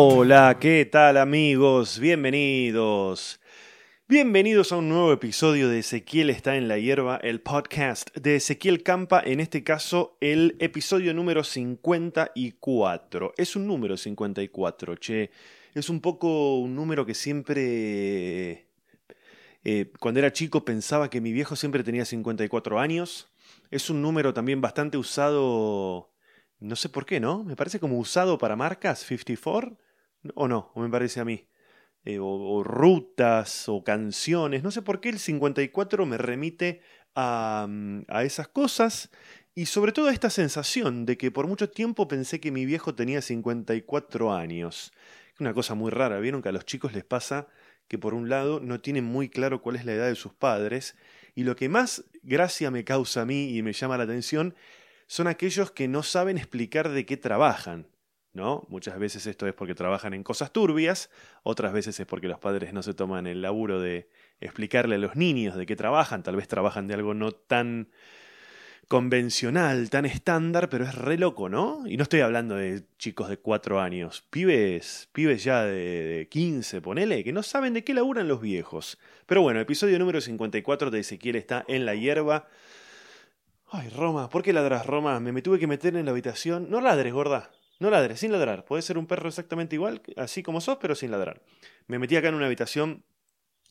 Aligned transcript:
Hola, 0.00 0.58
¿qué 0.60 0.84
tal 0.86 1.16
amigos? 1.16 1.98
Bienvenidos. 1.98 3.40
Bienvenidos 4.06 4.70
a 4.70 4.76
un 4.76 4.88
nuevo 4.88 5.12
episodio 5.12 5.68
de 5.68 5.80
Ezequiel 5.80 6.30
está 6.30 6.54
en 6.54 6.68
la 6.68 6.78
hierba, 6.78 7.16
el 7.16 7.40
podcast 7.40 8.16
de 8.16 8.36
Ezequiel 8.36 8.84
Campa, 8.84 9.20
en 9.20 9.40
este 9.40 9.64
caso 9.64 10.16
el 10.20 10.54
episodio 10.60 11.12
número 11.14 11.42
54. 11.42 13.34
Es 13.36 13.56
un 13.56 13.66
número 13.66 13.96
54, 13.96 14.94
che. 14.94 15.32
Es 15.74 15.88
un 15.88 16.00
poco 16.00 16.60
un 16.60 16.76
número 16.76 17.04
que 17.04 17.14
siempre... 17.14 18.68
eh, 19.64 19.92
cuando 19.98 20.20
era 20.20 20.32
chico 20.32 20.64
pensaba 20.64 21.10
que 21.10 21.20
mi 21.20 21.32
viejo 21.32 21.56
siempre 21.56 21.82
tenía 21.82 22.04
54 22.04 22.78
años. 22.78 23.32
Es 23.72 23.90
un 23.90 24.00
número 24.00 24.32
también 24.32 24.60
bastante 24.60 24.96
usado... 24.96 26.12
No 26.60 26.76
sé 26.76 26.88
por 26.88 27.04
qué, 27.04 27.18
¿no? 27.18 27.42
Me 27.42 27.56
parece 27.56 27.80
como 27.80 27.98
usado 27.98 28.38
para 28.38 28.54
marcas, 28.54 29.00
54. 29.00 29.87
¿O 30.34 30.48
no? 30.48 30.70
¿O 30.74 30.80
me 30.80 30.88
parece 30.88 31.20
a 31.20 31.24
mí? 31.24 31.48
Eh, 32.04 32.18
o, 32.18 32.26
o 32.26 32.64
rutas 32.64 33.68
o 33.68 33.82
canciones. 33.84 34.62
No 34.62 34.70
sé 34.70 34.82
por 34.82 35.00
qué 35.00 35.10
el 35.10 35.18
54 35.18 36.06
me 36.06 36.18
remite 36.18 36.80
a, 37.14 37.66
mm, 37.68 38.02
a 38.08 38.24
esas 38.24 38.48
cosas 38.48 39.10
y 39.54 39.66
sobre 39.66 39.92
todo 39.92 40.08
a 40.08 40.12
esta 40.12 40.30
sensación 40.30 41.04
de 41.04 41.18
que 41.18 41.30
por 41.30 41.46
mucho 41.46 41.68
tiempo 41.70 42.06
pensé 42.06 42.40
que 42.40 42.52
mi 42.52 42.64
viejo 42.64 42.94
tenía 42.94 43.20
54 43.20 44.32
años. 44.32 44.92
Una 45.40 45.54
cosa 45.54 45.74
muy 45.74 45.90
rara, 45.90 46.20
vieron 46.20 46.42
que 46.42 46.48
a 46.48 46.52
los 46.52 46.64
chicos 46.64 46.92
les 46.92 47.04
pasa 47.04 47.48
que 47.88 47.98
por 47.98 48.14
un 48.14 48.28
lado 48.28 48.60
no 48.60 48.80
tienen 48.80 49.04
muy 49.04 49.28
claro 49.28 49.62
cuál 49.62 49.76
es 49.76 49.84
la 49.84 49.94
edad 49.94 50.06
de 50.06 50.14
sus 50.14 50.32
padres 50.32 50.96
y 51.34 51.44
lo 51.44 51.56
que 51.56 51.68
más 51.68 52.04
gracia 52.22 52.70
me 52.70 52.84
causa 52.84 53.22
a 53.22 53.24
mí 53.24 53.56
y 53.56 53.62
me 53.62 53.72
llama 53.72 53.96
la 53.96 54.04
atención 54.04 54.54
son 55.06 55.26
aquellos 55.26 55.70
que 55.70 55.88
no 55.88 56.02
saben 56.02 56.36
explicar 56.36 56.90
de 56.90 57.06
qué 57.06 57.16
trabajan. 57.16 57.86
¿No? 58.32 58.66
Muchas 58.68 58.98
veces 58.98 59.26
esto 59.26 59.46
es 59.46 59.54
porque 59.54 59.74
trabajan 59.74 60.14
en 60.14 60.22
cosas 60.22 60.52
turbias, 60.52 61.10
otras 61.42 61.72
veces 61.72 61.98
es 62.00 62.06
porque 62.06 62.28
los 62.28 62.38
padres 62.38 62.72
no 62.72 62.82
se 62.82 62.94
toman 62.94 63.26
el 63.26 63.42
laburo 63.42 63.80
de 63.80 64.08
explicarle 64.40 64.96
a 64.96 64.98
los 64.98 65.16
niños 65.16 65.56
de 65.56 65.66
qué 65.66 65.76
trabajan, 65.76 66.22
tal 66.22 66.36
vez 66.36 66.48
trabajan 66.48 66.86
de 66.86 66.94
algo 66.94 67.14
no 67.14 67.32
tan 67.32 67.88
convencional, 68.88 69.90
tan 69.90 70.06
estándar, 70.06 70.70
pero 70.70 70.84
es 70.84 70.94
re 70.94 71.18
loco, 71.18 71.50
¿no? 71.50 71.86
Y 71.86 71.98
no 71.98 72.04
estoy 72.04 72.20
hablando 72.20 72.56
de 72.56 72.84
chicos 72.96 73.28
de 73.28 73.36
4 73.36 73.80
años, 73.80 74.24
pibes, 74.30 75.10
pibes 75.12 75.44
ya 75.44 75.64
de, 75.64 75.74
de 75.74 76.28
15, 76.28 76.80
ponele, 76.80 77.22
que 77.22 77.34
no 77.34 77.42
saben 77.42 77.74
de 77.74 77.84
qué 77.84 77.92
laburan 77.92 78.28
los 78.28 78.40
viejos. 78.40 78.98
Pero 79.26 79.42
bueno, 79.42 79.60
episodio 79.60 79.98
número 79.98 80.22
54 80.22 80.90
de 80.90 81.00
Ezequiel 81.00 81.36
está 81.36 81.64
en 81.68 81.84
la 81.84 81.94
hierba. 81.94 82.48
Ay, 83.70 83.90
Roma, 83.90 84.30
¿por 84.30 84.42
qué 84.42 84.54
ladras, 84.54 84.86
Roma? 84.86 85.20
Me, 85.20 85.32
me 85.32 85.42
tuve 85.42 85.58
que 85.58 85.66
meter 85.66 85.94
en 85.94 86.06
la 86.06 86.12
habitación. 86.12 86.70
No 86.70 86.80
ladres, 86.80 87.12
gorda. 87.12 87.50
No 87.78 87.90
ladres, 87.90 88.20
sin 88.20 88.32
ladrar. 88.32 88.64
Puedes 88.64 88.84
ser 88.84 88.98
un 88.98 89.06
perro 89.06 89.28
exactamente 89.28 89.76
igual, 89.76 90.02
así 90.16 90.42
como 90.42 90.60
sos, 90.60 90.78
pero 90.80 90.94
sin 90.94 91.10
ladrar. 91.10 91.42
Me 91.86 91.98
metí 91.98 92.16
acá 92.16 92.28
en 92.28 92.34
una 92.34 92.46
habitación 92.46 93.04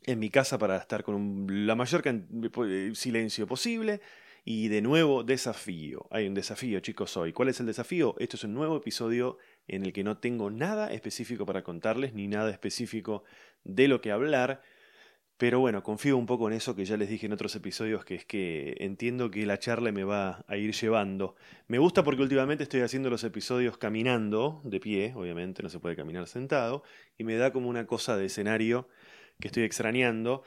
en 0.05 0.19
mi 0.19 0.29
casa 0.29 0.57
para 0.57 0.77
estar 0.77 1.03
con 1.03 1.15
un- 1.15 1.67
la 1.67 1.75
mayor 1.75 2.03
eh, 2.05 2.91
silencio 2.95 3.47
posible. 3.47 4.01
Y 4.45 4.69
de 4.69 4.81
nuevo, 4.81 5.23
desafío. 5.23 6.07
Hay 6.09 6.25
un 6.25 6.33
desafío, 6.33 6.79
chicos, 6.79 7.17
hoy. 7.17 7.33
¿Cuál 7.33 7.49
es 7.49 7.59
el 7.59 7.65
desafío? 7.65 8.15
Esto 8.17 8.37
es 8.37 8.45
un 8.45 8.53
nuevo 8.53 8.77
episodio 8.77 9.37
en 9.67 9.83
el 9.85 9.91
que 9.91 10.05
no 10.05 10.19
tengo 10.19 10.49
nada 10.49 10.93
específico 10.93 11.45
para 11.45 11.63
contarles, 11.65 12.13
ni 12.13 12.29
nada 12.29 12.49
específico 12.49 13.25
de 13.65 13.89
lo 13.89 13.99
que 13.99 14.11
hablar. 14.13 14.61
Pero 15.37 15.59
bueno, 15.59 15.83
confío 15.83 16.17
un 16.17 16.25
poco 16.25 16.47
en 16.47 16.55
eso 16.55 16.75
que 16.75 16.83
ya 16.83 16.97
les 16.97 17.09
dije 17.09 17.27
en 17.27 17.33
otros 17.33 17.55
episodios, 17.55 18.03
que 18.03 18.15
es 18.15 18.25
que 18.25 18.75
entiendo 18.79 19.29
que 19.29 19.45
la 19.45 19.59
charla 19.59 19.91
me 19.91 20.03
va 20.03 20.43
a 20.47 20.57
ir 20.57 20.73
llevando. 20.73 21.35
Me 21.67 21.77
gusta 21.77 22.03
porque 22.03 22.23
últimamente 22.23 22.63
estoy 22.63 22.81
haciendo 22.81 23.11
los 23.11 23.23
episodios 23.23 23.77
caminando, 23.77 24.61
de 24.63 24.79
pie, 24.79 25.13
obviamente, 25.15 25.61
no 25.61 25.69
se 25.69 25.79
puede 25.79 25.95
caminar 25.95 26.27
sentado, 26.27 26.81
y 27.19 27.23
me 27.23 27.35
da 27.35 27.51
como 27.53 27.69
una 27.69 27.85
cosa 27.85 28.17
de 28.17 28.25
escenario 28.25 28.89
que 29.39 29.47
estoy 29.49 29.63
extrañando. 29.63 30.43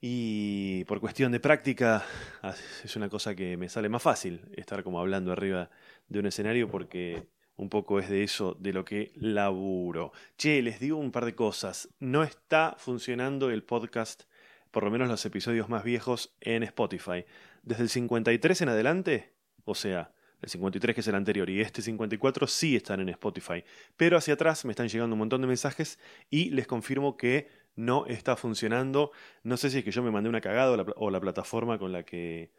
Y 0.00 0.84
por 0.84 1.00
cuestión 1.00 1.30
de 1.32 1.40
práctica, 1.40 2.04
ah, 2.42 2.54
es 2.84 2.96
una 2.96 3.08
cosa 3.08 3.34
que 3.36 3.56
me 3.56 3.68
sale 3.68 3.88
más 3.88 4.02
fácil 4.02 4.42
estar 4.56 4.82
como 4.82 5.00
hablando 5.00 5.32
arriba 5.32 5.70
de 6.08 6.18
un 6.18 6.26
escenario 6.26 6.68
porque 6.68 7.28
un 7.56 7.68
poco 7.68 7.98
es 7.98 8.08
de 8.08 8.22
eso 8.22 8.56
de 8.58 8.72
lo 8.72 8.84
que 8.84 9.12
laburo. 9.14 10.12
Che, 10.36 10.62
les 10.62 10.80
digo 10.80 10.98
un 10.98 11.12
par 11.12 11.24
de 11.24 11.34
cosas. 11.34 11.88
No 12.00 12.22
está 12.22 12.74
funcionando 12.78 13.50
el 13.50 13.62
podcast, 13.62 14.24
por 14.70 14.84
lo 14.84 14.90
menos 14.90 15.08
los 15.08 15.24
episodios 15.24 15.68
más 15.68 15.84
viejos, 15.84 16.34
en 16.40 16.62
Spotify. 16.62 17.24
Desde 17.62 17.84
el 17.84 17.88
53 17.88 18.62
en 18.62 18.68
adelante, 18.68 19.32
o 19.64 19.74
sea, 19.74 20.12
el 20.42 20.50
53 20.50 20.94
que 20.94 21.00
es 21.00 21.08
el 21.08 21.14
anterior 21.14 21.48
y 21.48 21.60
este 21.60 21.80
54 21.80 22.46
sí 22.46 22.76
están 22.76 23.00
en 23.00 23.08
Spotify. 23.08 23.64
Pero 23.96 24.18
hacia 24.18 24.34
atrás 24.34 24.64
me 24.64 24.72
están 24.72 24.88
llegando 24.88 25.14
un 25.14 25.20
montón 25.20 25.40
de 25.40 25.46
mensajes 25.46 25.98
y 26.30 26.50
les 26.50 26.66
confirmo 26.66 27.16
que 27.16 27.48
no 27.76 28.06
está 28.06 28.36
funcionando. 28.36 29.12
No 29.42 29.56
sé 29.56 29.70
si 29.70 29.78
es 29.78 29.84
que 29.84 29.90
yo 29.90 30.02
me 30.02 30.10
mandé 30.10 30.28
una 30.28 30.40
cagada 30.40 30.72
o 30.72 30.76
la, 30.76 30.86
o 30.96 31.10
la 31.10 31.20
plataforma 31.20 31.78
con 31.78 31.92
la 31.92 32.02
que 32.02 32.50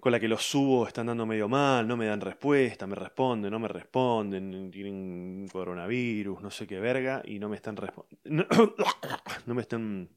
con 0.00 0.12
la 0.12 0.20
que 0.20 0.28
los 0.28 0.42
subo 0.42 0.86
están 0.86 1.06
dando 1.06 1.24
medio 1.24 1.48
mal, 1.48 1.88
no 1.88 1.96
me 1.96 2.06
dan 2.06 2.20
respuesta, 2.20 2.86
me 2.86 2.94
responden, 2.94 3.50
no 3.50 3.58
me 3.58 3.68
responden, 3.68 4.70
tienen 4.70 5.48
coronavirus, 5.50 6.42
no 6.42 6.50
sé 6.50 6.66
qué 6.66 6.78
verga, 6.78 7.22
y 7.24 7.38
no 7.38 7.48
me 7.48 7.56
están 7.56 7.76
respondiendo. 7.76 8.46
No, 9.46 9.54
me 9.54 9.62
están. 9.62 10.08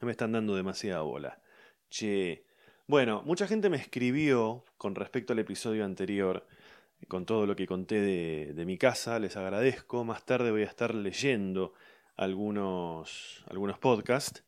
No 0.00 0.06
me 0.06 0.12
están 0.12 0.32
dando 0.32 0.54
demasiada 0.54 1.02
bola. 1.02 1.38
Che. 1.90 2.44
Bueno, 2.86 3.22
mucha 3.24 3.46
gente 3.46 3.70
me 3.70 3.76
escribió 3.76 4.64
con 4.76 4.94
respecto 4.94 5.32
al 5.32 5.38
episodio 5.38 5.84
anterior, 5.84 6.46
con 7.08 7.24
todo 7.24 7.46
lo 7.46 7.56
que 7.56 7.66
conté 7.66 8.00
de, 8.00 8.52
de 8.54 8.64
mi 8.66 8.76
casa, 8.78 9.18
les 9.18 9.36
agradezco. 9.36 10.04
Más 10.04 10.24
tarde 10.24 10.50
voy 10.50 10.62
a 10.62 10.66
estar 10.66 10.94
leyendo 10.94 11.74
algunos, 12.16 13.44
algunos 13.48 13.78
podcasts. 13.78 14.44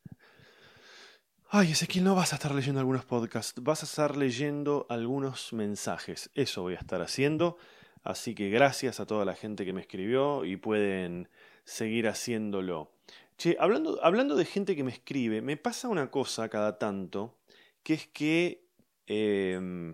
Ay, 1.57 1.71
Ezequiel, 1.71 2.03
no 2.03 2.15
vas 2.15 2.33
a 2.33 2.35
estar 2.35 2.53
leyendo 2.53 2.81
algunos 2.81 3.05
podcasts, 3.05 3.63
vas 3.63 3.81
a 3.81 3.85
estar 3.85 4.17
leyendo 4.17 4.85
algunos 4.89 5.53
mensajes. 5.53 6.29
Eso 6.35 6.63
voy 6.63 6.73
a 6.73 6.79
estar 6.79 7.01
haciendo. 7.01 7.55
Así 8.03 8.35
que 8.35 8.49
gracias 8.49 8.99
a 8.99 9.05
toda 9.05 9.23
la 9.23 9.35
gente 9.35 9.63
que 9.63 9.71
me 9.71 9.79
escribió 9.79 10.43
y 10.43 10.57
pueden 10.57 11.29
seguir 11.63 12.09
haciéndolo. 12.09 12.91
Che, 13.37 13.55
hablando, 13.57 14.03
hablando 14.03 14.35
de 14.35 14.43
gente 14.43 14.75
que 14.75 14.83
me 14.83 14.91
escribe, 14.91 15.41
me 15.41 15.55
pasa 15.55 15.87
una 15.87 16.11
cosa 16.11 16.49
cada 16.49 16.77
tanto, 16.77 17.37
que 17.83 17.93
es 17.93 18.07
que 18.07 18.67
em, 19.07 19.93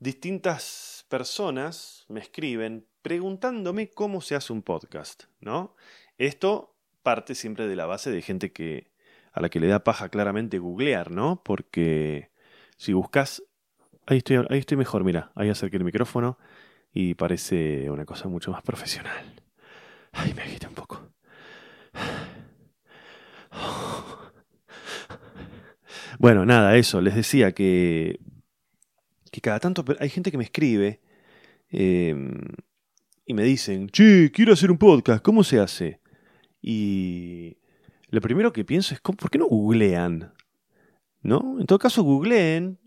distintas 0.00 1.06
personas 1.08 2.06
me 2.08 2.18
escriben 2.18 2.88
preguntándome 3.02 3.90
cómo 3.90 4.20
se 4.20 4.34
hace 4.34 4.52
un 4.52 4.62
podcast, 4.62 5.26
¿no? 5.38 5.76
Esto 6.18 6.74
parte 7.04 7.36
siempre 7.36 7.68
de 7.68 7.76
la 7.76 7.86
base 7.86 8.10
de 8.10 8.20
gente 8.20 8.50
que 8.50 8.89
a 9.32 9.40
la 9.40 9.48
que 9.48 9.60
le 9.60 9.68
da 9.68 9.84
paja 9.84 10.08
claramente 10.08 10.58
googlear, 10.58 11.10
¿no? 11.10 11.42
Porque 11.44 12.30
si 12.76 12.92
buscas 12.92 13.42
ahí 14.06 14.18
estoy 14.18 14.38
ahí 14.48 14.58
estoy 14.58 14.76
mejor, 14.76 15.04
mira, 15.04 15.30
ahí 15.34 15.48
acerqué 15.48 15.76
el 15.76 15.84
micrófono 15.84 16.38
y 16.92 17.14
parece 17.14 17.90
una 17.90 18.04
cosa 18.04 18.28
mucho 18.28 18.50
más 18.50 18.62
profesional. 18.62 19.42
Ay, 20.12 20.34
me 20.34 20.42
agita 20.42 20.68
un 20.68 20.74
poco. 20.74 21.12
Bueno, 26.18 26.44
nada, 26.44 26.76
eso, 26.76 27.00
les 27.00 27.14
decía 27.14 27.52
que 27.52 28.20
que 29.30 29.40
cada 29.40 29.60
tanto 29.60 29.84
hay 30.00 30.08
gente 30.10 30.30
que 30.30 30.38
me 30.38 30.44
escribe 30.44 31.00
eh, 31.70 32.14
y 33.24 33.34
me 33.34 33.44
dicen, 33.44 33.88
che, 33.88 34.30
quiero 34.32 34.52
hacer 34.52 34.70
un 34.70 34.78
podcast, 34.78 35.22
¿cómo 35.22 35.44
se 35.44 35.60
hace? 35.60 36.00
Y 36.60 37.56
lo 38.10 38.20
primero 38.20 38.52
que 38.52 38.64
pienso 38.64 38.94
es, 38.94 39.00
¿cómo- 39.00 39.16
¿por 39.16 39.30
qué 39.30 39.38
no 39.38 39.46
googlean? 39.46 40.32
¿No? 41.22 41.56
En 41.60 41.66
todo 41.66 41.78
caso, 41.78 42.02
googleen, 42.02 42.78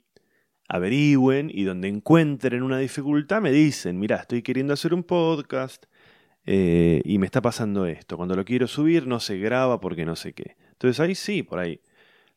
averigüen 0.68 1.50
y 1.54 1.64
donde 1.64 1.88
encuentren 1.88 2.64
una 2.64 2.80
dificultad 2.80 3.42
me 3.42 3.52
dicen, 3.52 4.00
mira, 4.00 4.18
estoy 4.18 4.42
queriendo 4.42 4.74
hacer 4.74 4.94
un 4.94 5.04
podcast 5.04 5.86
eh, 6.46 7.02
y 7.06 7.20
me 7.20 7.26
está 7.26 7.42
pasando 7.42 7.86
esto. 7.86 8.18
Cuando 8.18 8.36
lo 8.36 8.44
quiero 8.44 8.68
subir 8.68 9.08
no 9.08 9.20
se 9.20 9.38
graba 9.38 9.80
porque 9.80 10.06
no 10.06 10.16
sé 10.16 10.34
qué. 10.34 10.58
Entonces 10.72 11.00
ahí 11.00 11.16
sí, 11.16 11.44
por 11.44 11.60
ahí 11.60 11.80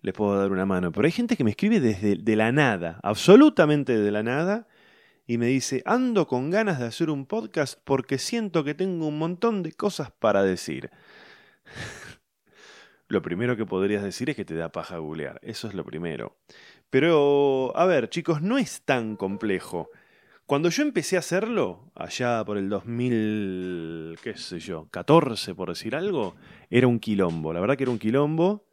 les 0.00 0.14
puedo 0.14 0.38
dar 0.38 0.52
una 0.52 0.66
mano. 0.66 0.92
Pero 0.92 1.06
hay 1.06 1.12
gente 1.12 1.36
que 1.36 1.44
me 1.44 1.50
escribe 1.50 1.80
desde 1.80 2.16
de 2.16 2.36
la 2.36 2.52
nada, 2.52 3.00
absolutamente 3.02 3.98
de 3.98 4.10
la 4.12 4.22
nada, 4.22 4.68
y 5.26 5.38
me 5.38 5.46
dice, 5.46 5.82
ando 5.86 6.28
con 6.28 6.50
ganas 6.50 6.78
de 6.78 6.86
hacer 6.86 7.10
un 7.10 7.26
podcast 7.26 7.80
porque 7.84 8.18
siento 8.18 8.62
que 8.62 8.74
tengo 8.74 9.08
un 9.08 9.18
montón 9.18 9.62
de 9.62 9.72
cosas 9.72 10.12
para 10.12 10.44
decir. 10.44 10.90
Lo 13.08 13.22
primero 13.22 13.56
que 13.56 13.66
podrías 13.66 14.02
decir 14.02 14.30
es 14.30 14.36
que 14.36 14.44
te 14.44 14.54
da 14.54 14.70
paja 14.70 14.98
googlear, 14.98 15.38
eso 15.42 15.68
es 15.68 15.74
lo 15.74 15.84
primero. 15.84 16.36
Pero, 16.90 17.72
a 17.76 17.86
ver, 17.86 18.08
chicos, 18.08 18.42
no 18.42 18.58
es 18.58 18.82
tan 18.82 19.16
complejo. 19.16 19.90
Cuando 20.46 20.68
yo 20.70 20.82
empecé 20.82 21.16
a 21.16 21.20
hacerlo, 21.20 21.90
allá 21.94 22.44
por 22.44 22.56
el 22.58 22.68
2000, 22.68 24.18
qué 24.22 24.36
sé 24.36 24.60
yo, 24.60 24.88
14 24.90 25.54
por 25.54 25.68
decir 25.70 25.96
algo, 25.96 26.36
era 26.70 26.86
un 26.86 27.00
quilombo. 27.00 27.52
La 27.52 27.60
verdad 27.60 27.76
que 27.76 27.82
era 27.84 27.90
un 27.90 27.98
quilombo 27.98 28.64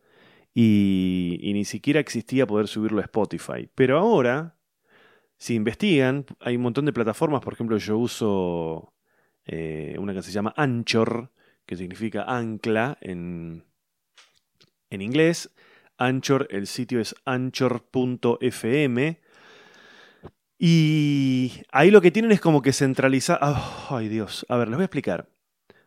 y, 0.54 1.40
y 1.42 1.54
ni 1.54 1.66
siquiera 1.66 2.00
existía 2.00 2.46
poder 2.46 2.68
subirlo 2.68 3.00
a 3.00 3.04
Spotify. 3.06 3.68
Pero 3.74 3.98
ahora, 3.98 4.56
si 5.38 5.56
investigan, 5.56 6.26
hay 6.40 6.56
un 6.56 6.62
montón 6.62 6.86
de 6.86 6.94
plataformas, 6.94 7.42
por 7.42 7.54
ejemplo, 7.54 7.78
yo 7.78 7.98
uso 7.98 8.94
eh, 9.46 9.96
una 10.00 10.14
que 10.14 10.22
se 10.22 10.32
llama 10.32 10.54
Anchor, 10.56 11.32
que 11.66 11.76
significa 11.76 12.24
ancla 12.24 12.98
en, 13.02 13.66
en 14.94 15.02
inglés. 15.02 15.50
Anchor, 15.98 16.48
el 16.50 16.68
sitio 16.68 17.00
es 17.00 17.16
anchor.fm. 17.26 19.20
Y 20.58 21.52
ahí 21.72 21.92
lo 21.92 22.02
que 22.02 22.12
tienen 22.12 22.32
es 22.32 22.40
como 22.40 22.62
que 22.62 22.72
centralizar. 22.72 23.40
ay 23.90 24.08
Dios, 24.08 24.46
a 24.50 24.58
ver, 24.58 24.70
les 24.70 24.78
voy 24.78 24.84
a 24.84 24.86
explicar. 24.86 25.28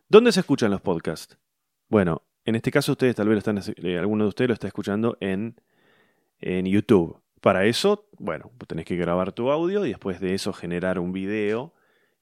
¿Dónde 0.08 0.32
se 0.32 0.40
escuchan 0.40 0.70
los 0.70 0.80
podcasts? 0.80 1.38
Bueno, 1.88 2.22
en 2.44 2.56
este 2.56 2.70
caso 2.70 2.92
ustedes 2.92 3.16
tal 3.16 3.28
vez 3.28 3.38
están, 3.38 3.60
eh, 3.76 3.98
alguno 3.98 4.24
de 4.24 4.28
ustedes 4.28 4.48
lo 4.48 4.54
está 4.54 4.66
escuchando 4.66 5.16
en, 5.20 5.60
en 6.40 6.66
YouTube. 6.66 7.20
Para 7.40 7.64
eso, 7.64 8.08
bueno, 8.18 8.50
tenés 8.66 8.84
que 8.84 8.96
grabar 8.96 9.32
tu 9.32 9.50
audio 9.50 9.86
y 9.86 9.90
después 9.90 10.20
de 10.20 10.34
eso 10.34 10.52
generar 10.52 10.98
un 10.98 11.12
video 11.12 11.72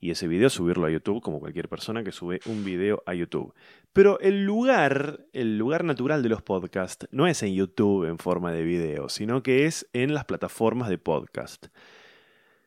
y 0.04 0.10
ese 0.10 0.28
video 0.28 0.50
subirlo 0.50 0.84
a 0.86 0.90
YouTube 0.90 1.22
como 1.22 1.40
cualquier 1.40 1.66
persona 1.66 2.04
que 2.04 2.12
sube 2.12 2.38
un 2.44 2.62
video 2.62 3.02
a 3.06 3.14
YouTube. 3.14 3.54
Pero 3.94 4.20
el 4.20 4.44
lugar, 4.44 5.24
el 5.32 5.56
lugar 5.56 5.82
natural 5.82 6.22
de 6.22 6.28
los 6.28 6.42
podcasts 6.42 7.08
no 7.10 7.26
es 7.26 7.42
en 7.42 7.54
YouTube 7.54 8.06
en 8.06 8.18
forma 8.18 8.52
de 8.52 8.64
video, 8.64 9.08
sino 9.08 9.42
que 9.42 9.64
es 9.64 9.88
en 9.94 10.12
las 10.12 10.26
plataformas 10.26 10.90
de 10.90 10.98
podcast. 10.98 11.68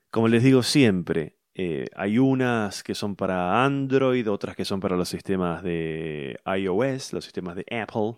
Como 0.10 0.30
les 0.30 0.42
digo 0.42 0.64
siempre, 0.64 1.36
eh, 1.54 1.86
hay 1.96 2.18
unas 2.18 2.82
que 2.82 2.96
son 2.96 3.16
para 3.16 3.64
Android, 3.64 4.28
otras 4.32 4.56
que 4.56 4.66
son 4.66 4.80
para 4.80 4.98
los 4.98 5.08
sistemas 5.08 5.62
de 5.62 6.40
iOS, 6.44 7.14
los 7.14 7.24
sistemas 7.24 7.56
de 7.56 7.68
Apple. 7.70 8.16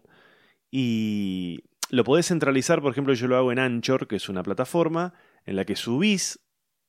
Y 0.71 1.65
lo 1.89 2.05
podés 2.05 2.29
centralizar, 2.29 2.81
por 2.81 2.93
ejemplo, 2.93 3.13
yo 3.13 3.27
lo 3.27 3.35
hago 3.35 3.51
en 3.51 3.59
Anchor, 3.59 4.07
que 4.07 4.15
es 4.15 4.29
una 4.29 4.43
plataforma 4.43 5.13
en 5.45 5.57
la 5.57 5.65
que 5.65 5.75
subís 5.75 6.39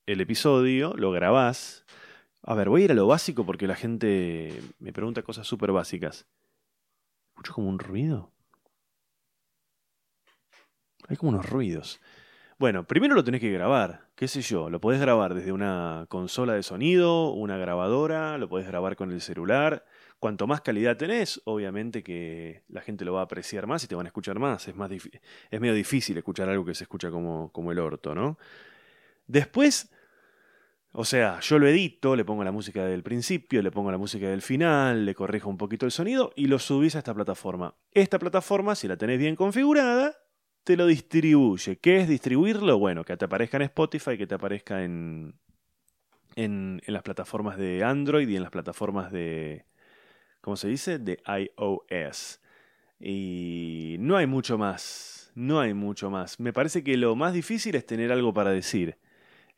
el 0.06 0.20
episodio, 0.20 0.94
lo 0.96 1.10
grabás, 1.10 1.84
a 2.42 2.54
ver, 2.54 2.68
voy 2.68 2.82
a 2.82 2.84
ir 2.86 2.92
a 2.92 2.94
lo 2.94 3.06
básico 3.06 3.44
porque 3.44 3.66
la 3.66 3.76
gente 3.76 4.62
me 4.78 4.92
pregunta 4.92 5.22
cosas 5.22 5.46
súper 5.46 5.72
básicas. 5.72 6.26
¿Escucho 7.30 7.54
como 7.54 7.68
un 7.68 7.78
ruido? 7.78 8.32
Hay 11.08 11.16
como 11.16 11.30
unos 11.30 11.48
ruidos. 11.48 12.00
Bueno, 12.58 12.86
primero 12.86 13.14
lo 13.14 13.24
tenés 13.24 13.40
que 13.40 13.50
grabar, 13.50 14.08
qué 14.14 14.28
sé 14.28 14.42
yo, 14.42 14.68
lo 14.68 14.82
podés 14.82 15.00
grabar 15.00 15.32
desde 15.32 15.50
una 15.50 16.04
consola 16.10 16.52
de 16.52 16.62
sonido, 16.62 17.30
una 17.32 17.56
grabadora, 17.56 18.36
lo 18.36 18.50
podés 18.50 18.66
grabar 18.66 18.96
con 18.96 19.10
el 19.10 19.22
celular. 19.22 19.86
Cuanto 20.18 20.46
más 20.46 20.60
calidad 20.60 20.98
tenés, 20.98 21.40
obviamente 21.46 22.02
que 22.02 22.62
la 22.68 22.82
gente 22.82 23.06
lo 23.06 23.14
va 23.14 23.20
a 23.20 23.24
apreciar 23.24 23.66
más 23.66 23.82
y 23.84 23.86
te 23.86 23.94
van 23.94 24.04
a 24.04 24.10
escuchar 24.10 24.38
más. 24.38 24.68
Es, 24.68 24.76
más 24.76 24.90
es 24.90 25.60
medio 25.60 25.72
difícil 25.72 26.18
escuchar 26.18 26.50
algo 26.50 26.66
que 26.66 26.74
se 26.74 26.84
escucha 26.84 27.10
como, 27.10 27.50
como 27.50 27.72
el 27.72 27.78
orto, 27.78 28.14
¿no? 28.14 28.38
Después 29.26 29.90
o 30.92 31.04
sea, 31.04 31.38
yo 31.40 31.58
lo 31.58 31.68
edito, 31.68 32.16
le 32.16 32.24
pongo 32.24 32.42
la 32.42 32.50
música 32.50 32.84
del 32.84 33.04
principio, 33.04 33.62
le 33.62 33.70
pongo 33.70 33.92
la 33.92 33.98
música 33.98 34.28
del 34.28 34.42
final, 34.42 35.06
le 35.06 35.14
corrijo 35.14 35.48
un 35.48 35.56
poquito 35.56 35.86
el 35.86 35.92
sonido 35.92 36.32
y 36.34 36.46
lo 36.46 36.58
subís 36.58 36.96
a 36.96 36.98
esta 36.98 37.14
plataforma. 37.14 37.76
Esta 37.92 38.18
plataforma, 38.18 38.74
si 38.74 38.88
la 38.88 38.96
tenés 38.96 39.20
bien 39.20 39.36
configurada, 39.36 40.16
te 40.64 40.76
lo 40.76 40.86
distribuye. 40.86 41.76
¿Qué 41.76 41.98
es 42.00 42.08
distribuirlo? 42.08 42.76
Bueno, 42.78 43.04
que 43.04 43.16
te 43.16 43.24
aparezca 43.24 43.56
en 43.56 43.64
Spotify, 43.64 44.18
que 44.18 44.26
te 44.26 44.34
aparezca 44.34 44.82
en, 44.82 45.38
en, 46.34 46.82
en 46.84 46.92
las 46.92 47.02
plataformas 47.04 47.56
de 47.56 47.84
Android 47.84 48.28
y 48.28 48.34
en 48.34 48.42
las 48.42 48.50
plataformas 48.50 49.12
de, 49.12 49.66
¿cómo 50.40 50.56
se 50.56 50.66
dice? 50.66 50.98
De 50.98 51.22
iOS. 51.24 52.40
Y 52.98 53.96
no 54.00 54.16
hay 54.16 54.26
mucho 54.26 54.58
más, 54.58 55.30
no 55.36 55.60
hay 55.60 55.72
mucho 55.72 56.10
más. 56.10 56.40
Me 56.40 56.52
parece 56.52 56.82
que 56.82 56.96
lo 56.96 57.14
más 57.14 57.32
difícil 57.32 57.76
es 57.76 57.86
tener 57.86 58.10
algo 58.10 58.34
para 58.34 58.50
decir 58.50 58.98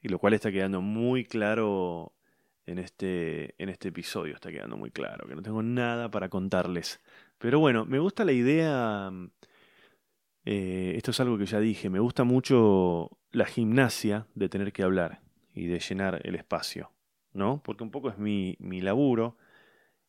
y 0.02 0.08
lo 0.08 0.19
cual 0.19 0.34
está 0.34 0.50
quedando 0.50 0.81
muy 0.81 1.25
claro 1.25 2.12
en 2.66 2.78
este, 2.78 3.54
en 3.62 3.69
este 3.69 3.88
episodio, 3.88 4.34
está 4.34 4.50
quedando 4.50 4.76
muy 4.76 4.90
claro, 4.90 5.26
que 5.28 5.34
no 5.34 5.43
tengo 5.43 5.62
nada 5.62 6.10
para 6.10 6.28
contarles. 6.28 7.00
Pero 7.38 7.60
bueno, 7.60 7.87
me 7.87 7.99
gusta 7.99 8.25
la 8.25 8.32
idea, 8.32 9.10
eh, 10.44 10.94
esto 10.96 11.12
es 11.12 11.20
algo 11.20 11.38
que 11.38 11.46
ya 11.46 11.60
dije, 11.60 11.88
me 11.90 12.00
gusta 12.00 12.25
mucho 12.25 13.10
la 13.31 13.46
gimnasia 13.46 14.26
de 14.34 14.49
tener 14.49 14.72
que 14.72 14.82
hablar 14.82 15.20
y 15.54 15.66
de 15.66 15.78
llenar 15.78 16.20
el 16.25 16.34
espacio, 16.34 16.93
¿no? 17.32 17.62
Porque 17.64 17.84
un 17.84 17.90
poco 17.90 18.10
es 18.10 18.19
mi, 18.19 18.56
mi 18.58 18.81
laburo 18.81 19.37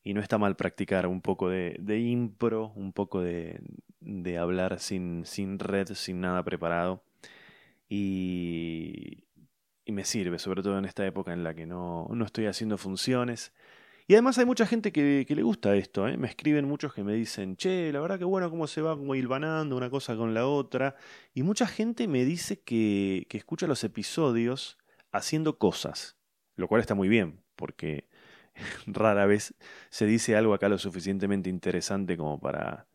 y 0.03 0.13
no 0.13 0.21
está 0.21 0.37
mal 0.37 0.55
practicar 0.55 1.07
un 1.07 1.21
poco 1.21 1.49
de, 1.49 1.77
de 1.79 1.99
impro, 1.99 2.73
un 2.75 2.93
poco 2.93 3.21
de, 3.21 3.61
de 3.99 4.37
hablar 4.37 4.79
sin, 4.79 5.25
sin 5.25 5.59
red, 5.59 5.87
sin 5.93 6.21
nada 6.21 6.43
preparado. 6.43 7.03
Y, 7.89 9.25
y 9.85 9.91
me 9.91 10.05
sirve, 10.05 10.39
sobre 10.39 10.61
todo 10.61 10.77
en 10.77 10.85
esta 10.85 11.05
época 11.05 11.33
en 11.33 11.43
la 11.43 11.53
que 11.53 11.65
no, 11.65 12.07
no 12.09 12.25
estoy 12.25 12.45
haciendo 12.45 12.77
funciones. 12.77 13.53
Y 14.07 14.13
además 14.13 14.37
hay 14.37 14.45
mucha 14.45 14.65
gente 14.65 14.91
que, 14.91 15.25
que 15.27 15.35
le 15.35 15.43
gusta 15.43 15.75
esto, 15.75 16.07
¿eh? 16.07 16.17
me 16.17 16.27
escriben 16.27 16.65
muchos 16.65 16.93
que 16.93 17.03
me 17.03 17.13
dicen, 17.13 17.55
che, 17.55 17.91
la 17.93 18.01
verdad 18.01 18.19
que 18.19 18.25
bueno 18.25 18.49
cómo 18.49 18.67
se 18.67 18.81
va 18.81 18.97
como 18.97 19.15
hilvanando 19.15 19.77
una 19.77 19.89
cosa 19.89 20.15
con 20.17 20.33
la 20.33 20.45
otra. 20.45 20.95
Y 21.33 21.43
mucha 21.43 21.67
gente 21.67 22.07
me 22.07 22.25
dice 22.25 22.59
que, 22.59 23.25
que 23.29 23.37
escucha 23.37 23.65
los 23.65 23.83
episodios 23.83 24.77
haciendo 25.11 25.57
cosas, 25.57 26.17
lo 26.55 26.67
cual 26.67 26.81
está 26.81 26.95
muy 26.95 27.07
bien, 27.07 27.41
porque 27.55 28.09
rara 28.87 29.25
vez 29.25 29.53
se 29.89 30.05
dice 30.05 30.35
algo 30.35 30.53
acá 30.53 30.67
lo 30.69 30.77
suficientemente 30.77 31.49
interesante 31.49 32.17
como 32.17 32.39
para 32.39 32.87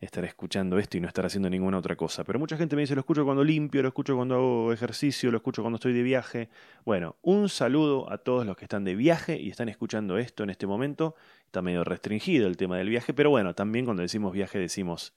estar 0.00 0.24
escuchando 0.24 0.78
esto 0.78 0.96
y 0.96 1.00
no 1.00 1.08
estar 1.08 1.26
haciendo 1.26 1.50
ninguna 1.50 1.78
otra 1.78 1.94
cosa. 1.94 2.24
Pero 2.24 2.38
mucha 2.38 2.56
gente 2.56 2.74
me 2.74 2.82
dice, 2.82 2.94
lo 2.94 3.00
escucho 3.00 3.24
cuando 3.24 3.44
limpio, 3.44 3.82
lo 3.82 3.88
escucho 3.88 4.16
cuando 4.16 4.34
hago 4.34 4.72
ejercicio, 4.72 5.30
lo 5.30 5.36
escucho 5.36 5.62
cuando 5.62 5.76
estoy 5.76 5.92
de 5.92 6.02
viaje. 6.02 6.48
Bueno, 6.84 7.16
un 7.22 7.48
saludo 7.50 8.10
a 8.10 8.18
todos 8.18 8.46
los 8.46 8.56
que 8.56 8.64
están 8.64 8.84
de 8.84 8.94
viaje 8.94 9.38
y 9.38 9.50
están 9.50 9.68
escuchando 9.68 10.16
esto 10.16 10.42
en 10.42 10.50
este 10.50 10.66
momento. 10.66 11.14
Está 11.44 11.60
medio 11.60 11.84
restringido 11.84 12.46
el 12.46 12.56
tema 12.56 12.78
del 12.78 12.88
viaje, 12.88 13.12
pero 13.12 13.28
bueno, 13.30 13.54
también 13.54 13.84
cuando 13.84 14.02
decimos 14.02 14.32
viaje 14.32 14.58
decimos 14.58 15.14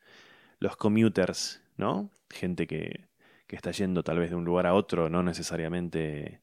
los 0.60 0.76
commuters, 0.76 1.62
¿no? 1.78 2.10
Gente 2.30 2.68
que, 2.68 3.08
que 3.48 3.56
está 3.56 3.72
yendo 3.72 4.04
tal 4.04 4.20
vez 4.20 4.32
de 4.32 4.36
un 4.36 4.44
lugar 4.44 4.68
a 4.68 4.74
otro, 4.74 5.10
no 5.10 5.24
necesariamente... 5.24 6.42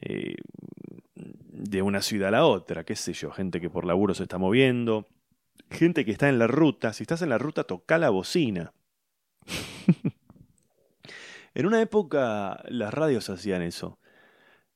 Eh, 0.00 0.36
de 1.52 1.82
una 1.82 2.00
ciudad 2.00 2.28
a 2.28 2.32
la 2.32 2.46
otra, 2.46 2.84
qué 2.84 2.96
sé 2.96 3.12
yo, 3.12 3.30
gente 3.30 3.60
que 3.60 3.68
por 3.68 3.84
laburo 3.84 4.14
se 4.14 4.22
está 4.22 4.38
moviendo, 4.38 5.06
gente 5.70 6.04
que 6.04 6.12
está 6.12 6.28
en 6.28 6.38
la 6.38 6.46
ruta, 6.46 6.92
si 6.92 7.02
estás 7.02 7.22
en 7.22 7.28
la 7.28 7.38
ruta, 7.38 7.64
toca 7.64 7.98
la 7.98 8.10
bocina. 8.10 8.72
en 11.54 11.66
una 11.66 11.80
época 11.80 12.62
las 12.68 12.92
radios 12.92 13.30
hacían 13.30 13.62
eso. 13.62 13.98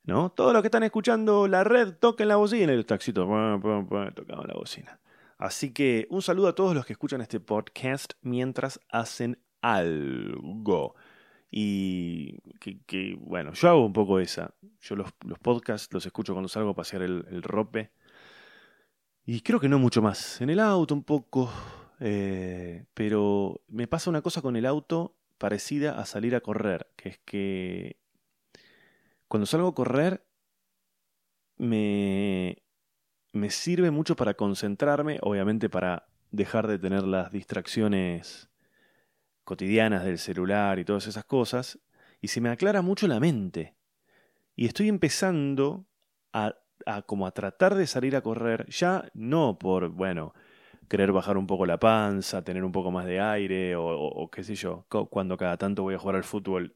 ¿No? 0.05 0.31
Todos 0.31 0.53
los 0.53 0.61
que 0.61 0.69
están 0.69 0.83
escuchando 0.83 1.49
la 1.49 1.65
red 1.65 1.95
toquen 1.95 2.29
la 2.29 2.37
bocina 2.37 2.75
y 2.75 2.77
el 2.77 2.85
taxito 2.85 3.23
tocaban 3.23 4.47
la 4.47 4.55
bocina. 4.55 5.01
Así 5.39 5.73
que 5.73 6.07
un 6.11 6.21
saludo 6.21 6.49
a 6.49 6.55
todos 6.55 6.75
los 6.75 6.85
que 6.85 6.93
escuchan 6.93 7.23
este 7.23 7.41
podcast 7.41 8.13
mientras 8.21 8.81
hacen 8.91 9.39
algo. 9.63 10.95
Y 11.51 12.39
que, 12.87 13.17
bueno, 13.19 13.53
yo 13.55 13.69
hago 13.69 13.87
un 13.87 13.93
poco 13.93 14.21
esa. 14.21 14.55
Yo 14.81 14.97
los, 14.97 15.09
los 15.25 15.39
podcasts 15.39 15.93
los 15.93 16.05
escucho 16.05 16.35
cuando 16.35 16.49
salgo 16.49 16.71
a 16.71 16.75
pasear 16.75 17.03
el, 17.03 17.25
el 17.31 17.43
rope 17.43 17.91
y 19.27 19.41
creo 19.41 19.61
que 19.61 19.69
no 19.69 19.79
mucho 19.79 20.03
más. 20.03 20.41
En 20.41 20.51
el 20.51 20.61
auto 20.61 20.95
un 20.95 21.05
poco. 21.05 21.51
Eh, 22.01 22.85
pero 22.93 23.63
me 23.69 23.87
pasa 23.87 24.11
una 24.11 24.21
cosa 24.21 24.43
con 24.43 24.57
el 24.57 24.67
auto 24.67 25.17
parecida 25.39 25.99
a 25.99 26.07
salir 26.07 26.35
a 26.35 26.41
correr, 26.41 26.91
que 26.97 27.09
es 27.09 27.19
que 27.19 27.97
cuando 29.29 29.47
salgo 29.47 29.69
a 29.69 29.75
correr 29.75 30.27
me, 31.57 32.63
me 33.33 33.51
sirve 33.51 33.91
mucho 33.91 34.17
para 34.17 34.35
concentrarme, 34.35 35.19
obviamente 35.23 35.69
para 35.69 36.09
dejar 36.31 36.67
de 36.67 36.79
tener 36.79 37.05
las 37.05 37.31
distracciones 37.31 38.51
cotidianas 39.45 40.05
del 40.05 40.19
celular 40.19 40.79
y 40.79 40.85
todas 40.85 41.07
esas 41.07 41.25
cosas, 41.25 41.79
y 42.21 42.29
se 42.29 42.41
me 42.41 42.49
aclara 42.49 42.83
mucho 42.83 43.07
la 43.07 43.21
mente. 43.21 43.77
Y 44.57 44.67
estoy 44.67 44.89
empezando 44.89 45.87
a 46.33 46.57
a 46.87 47.03
como 47.03 47.27
a 47.27 47.31
tratar 47.33 47.75
de 47.75 47.87
salir 47.87 48.17
a 48.17 48.23
correr, 48.23 48.67
ya 48.69 49.11
no 49.15 49.59
por, 49.59 49.89
bueno, 49.91 50.35
querer 50.89 51.13
bajar 51.13 51.37
un 51.37 51.47
poco 51.47 51.67
la 51.67 51.79
panza, 51.79 52.43
tener 52.43 52.65
un 52.65 52.73
poco 52.73 52.91
más 52.91 53.07
de 53.07 53.21
aire 53.21 53.75
o, 53.77 54.29
qué 54.31 54.43
sé 54.45 54.55
yo, 54.55 54.87
cuando 55.11 55.37
cada 55.37 55.57
tanto 55.57 55.83
voy 55.83 55.95
a 55.95 55.99
jugar 55.99 56.17
al 56.17 56.25
fútbol, 56.25 56.75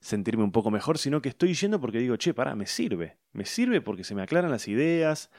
sentirme 0.00 0.44
un 0.44 0.52
poco 0.52 0.70
mejor, 0.70 0.98
sino 0.98 1.22
que 1.22 1.30
estoy 1.30 1.54
yendo 1.54 1.80
porque 1.80 1.98
digo, 1.98 2.16
che, 2.16 2.34
pará, 2.34 2.54
me 2.54 2.66
sirve, 2.66 3.16
me 3.32 3.44
sirve 3.44 3.80
porque 3.80 4.04
se 4.04 4.14
me 4.14 4.22
aclaran 4.22 4.50
las 4.50 4.68
ideas, 4.68 5.30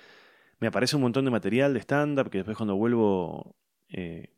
me 0.59 0.67
aparece 0.67 0.95
un 0.95 1.03
montón 1.03 1.25
de 1.25 1.31
material 1.31 1.73
de 1.73 1.81
stand-up 1.81 2.29
que 2.29 2.39
después 2.39 2.57
cuando 2.57 2.75
vuelvo 2.75 3.55
eh, 3.89 4.35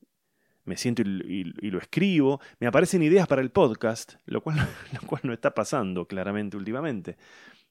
me 0.68 0.76
siento 0.76 1.02
y, 1.02 1.44
lo 1.72 1.80
escribo, 1.80 2.42
me 2.60 2.68
aparecen 2.68 3.02
ideas 3.02 3.28
para 3.28 3.42
el 3.42 3.52
podcast, 3.52 4.16
lo 4.26 4.42
cual, 4.42 4.58
lo 5.02 5.08
cual 5.08 5.22
no 5.24 5.34
está 5.34 5.54
pasando 5.54 6.08
claramente 6.08 6.58
últimamente, 6.58 7.18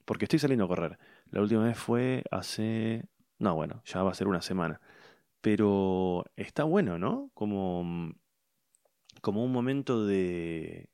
porque 0.05 0.25
estoy 0.25 0.39
saliendo 0.39 0.65
a 0.65 0.69
correr. 0.69 0.99
La 1.31 1.41
última 1.41 1.65
vez 1.65 1.79
fue 1.79 2.25
hace... 2.31 3.05
No, 3.39 3.55
bueno, 3.55 3.83
ya 3.85 4.03
va 4.03 4.11
a 4.11 4.15
ser 4.15 4.29
una 4.29 4.43
semana. 4.43 4.81
Pero 5.41 6.25
está 6.37 6.65
bueno, 6.65 6.99
¿no? 6.99 7.31
Como, 7.35 8.15
como 9.21 9.45
un 9.45 9.53
momento 9.53 10.07
de... 10.07 10.89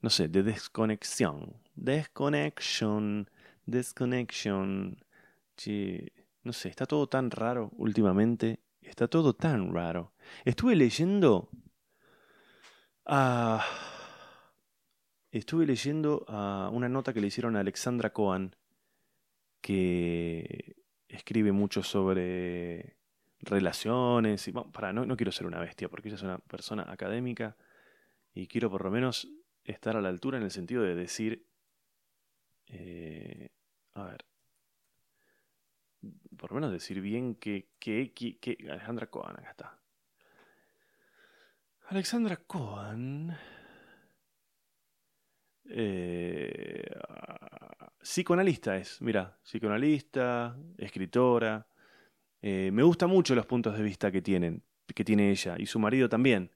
No 0.00 0.10
sé, 0.10 0.28
de 0.28 0.42
desconexión. 0.42 1.56
Desconexión. 1.74 3.30
Desconexión. 3.66 4.98
No 6.42 6.52
sé, 6.52 6.68
está 6.68 6.86
todo 6.86 7.06
tan 7.08 7.30
raro 7.30 7.70
últimamente. 7.76 8.60
Está 8.82 9.08
todo 9.08 9.34
tan 9.34 9.72
raro. 9.72 10.12
Estuve 10.44 10.76
leyendo... 10.76 11.48
a 13.06 13.64
estuve 15.38 15.66
leyendo 15.66 16.24
a 16.28 16.70
una 16.72 16.88
nota 16.88 17.12
que 17.12 17.20
le 17.20 17.26
hicieron 17.26 17.56
a 17.56 17.60
Alexandra 17.60 18.12
Cohen, 18.12 18.54
que 19.64 20.76
escribe 21.08 21.50
mucho 21.50 21.82
sobre 21.82 22.98
relaciones. 23.40 24.46
Y, 24.46 24.52
para, 24.52 24.92
no, 24.92 25.06
no 25.06 25.16
quiero 25.16 25.32
ser 25.32 25.46
una 25.46 25.58
bestia, 25.58 25.88
porque 25.88 26.08
ella 26.08 26.16
es 26.16 26.22
una 26.22 26.36
persona 26.36 26.84
académica 26.86 27.56
y 28.34 28.46
quiero 28.46 28.70
por 28.70 28.84
lo 28.84 28.90
menos 28.90 29.26
estar 29.64 29.96
a 29.96 30.02
la 30.02 30.10
altura 30.10 30.36
en 30.36 30.44
el 30.44 30.50
sentido 30.50 30.82
de 30.82 30.94
decir, 30.94 31.46
eh, 32.66 33.48
a 33.94 34.04
ver, 34.04 34.26
por 36.36 36.50
lo 36.50 36.56
menos 36.56 36.70
decir 36.70 37.00
bien 37.00 37.34
que, 37.34 37.70
que, 37.78 38.12
que, 38.12 38.58
Alejandra 38.70 39.06
Cohen, 39.06 39.36
acá 39.38 39.50
está. 39.50 39.78
Alexandra 41.88 42.36
Cohen, 42.36 43.34
eh, 45.66 46.90
psicoanalista 48.00 48.76
es, 48.76 49.00
mira, 49.00 49.38
psicoanalista, 49.42 50.56
escritora. 50.78 51.66
Eh, 52.42 52.70
me 52.72 52.82
gustan 52.82 53.08
mucho 53.08 53.34
los 53.34 53.46
puntos 53.46 53.76
de 53.76 53.82
vista 53.82 54.12
que 54.12 54.20
tienen, 54.22 54.62
que 54.94 55.04
tiene 55.04 55.30
ella 55.30 55.56
y 55.58 55.66
su 55.66 55.78
marido 55.78 56.08
también. 56.08 56.50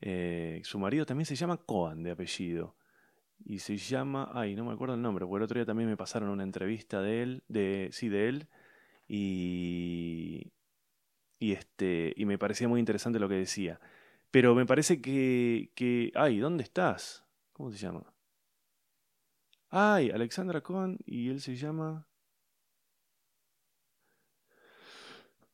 Eh, 0.00 0.60
su 0.64 0.78
marido 0.80 1.06
también 1.06 1.26
se 1.26 1.36
llama 1.36 1.58
Cohen 1.58 2.02
de 2.02 2.10
apellido. 2.10 2.76
Y 3.44 3.58
se 3.60 3.76
llama. 3.76 4.30
Ay, 4.34 4.54
no 4.54 4.64
me 4.64 4.72
acuerdo 4.72 4.94
el 4.94 5.02
nombre, 5.02 5.24
porque 5.26 5.38
el 5.38 5.44
otro 5.44 5.58
día 5.58 5.66
también 5.66 5.88
me 5.88 5.96
pasaron 5.96 6.28
una 6.28 6.42
entrevista 6.42 7.00
de 7.00 7.22
él. 7.22 7.42
De, 7.48 7.88
sí, 7.92 8.08
de 8.08 8.28
él. 8.28 8.48
Y. 9.08 10.52
Y 11.38 11.52
este. 11.52 12.12
Y 12.16 12.24
me 12.24 12.38
parecía 12.38 12.68
muy 12.68 12.80
interesante 12.80 13.18
lo 13.18 13.28
que 13.28 13.36
decía. 13.36 13.80
Pero 14.30 14.54
me 14.54 14.66
parece 14.66 15.00
que. 15.00 15.70
que 15.74 16.12
ay, 16.14 16.38
¿dónde 16.38 16.64
estás? 16.64 17.24
¿Cómo 17.52 17.70
se 17.72 17.78
llama? 17.78 18.12
Ay, 19.74 20.10
Alexandra 20.10 20.60
Cohen. 20.60 20.98
Y 21.06 21.30
él 21.30 21.40
se 21.40 21.56
llama. 21.56 22.06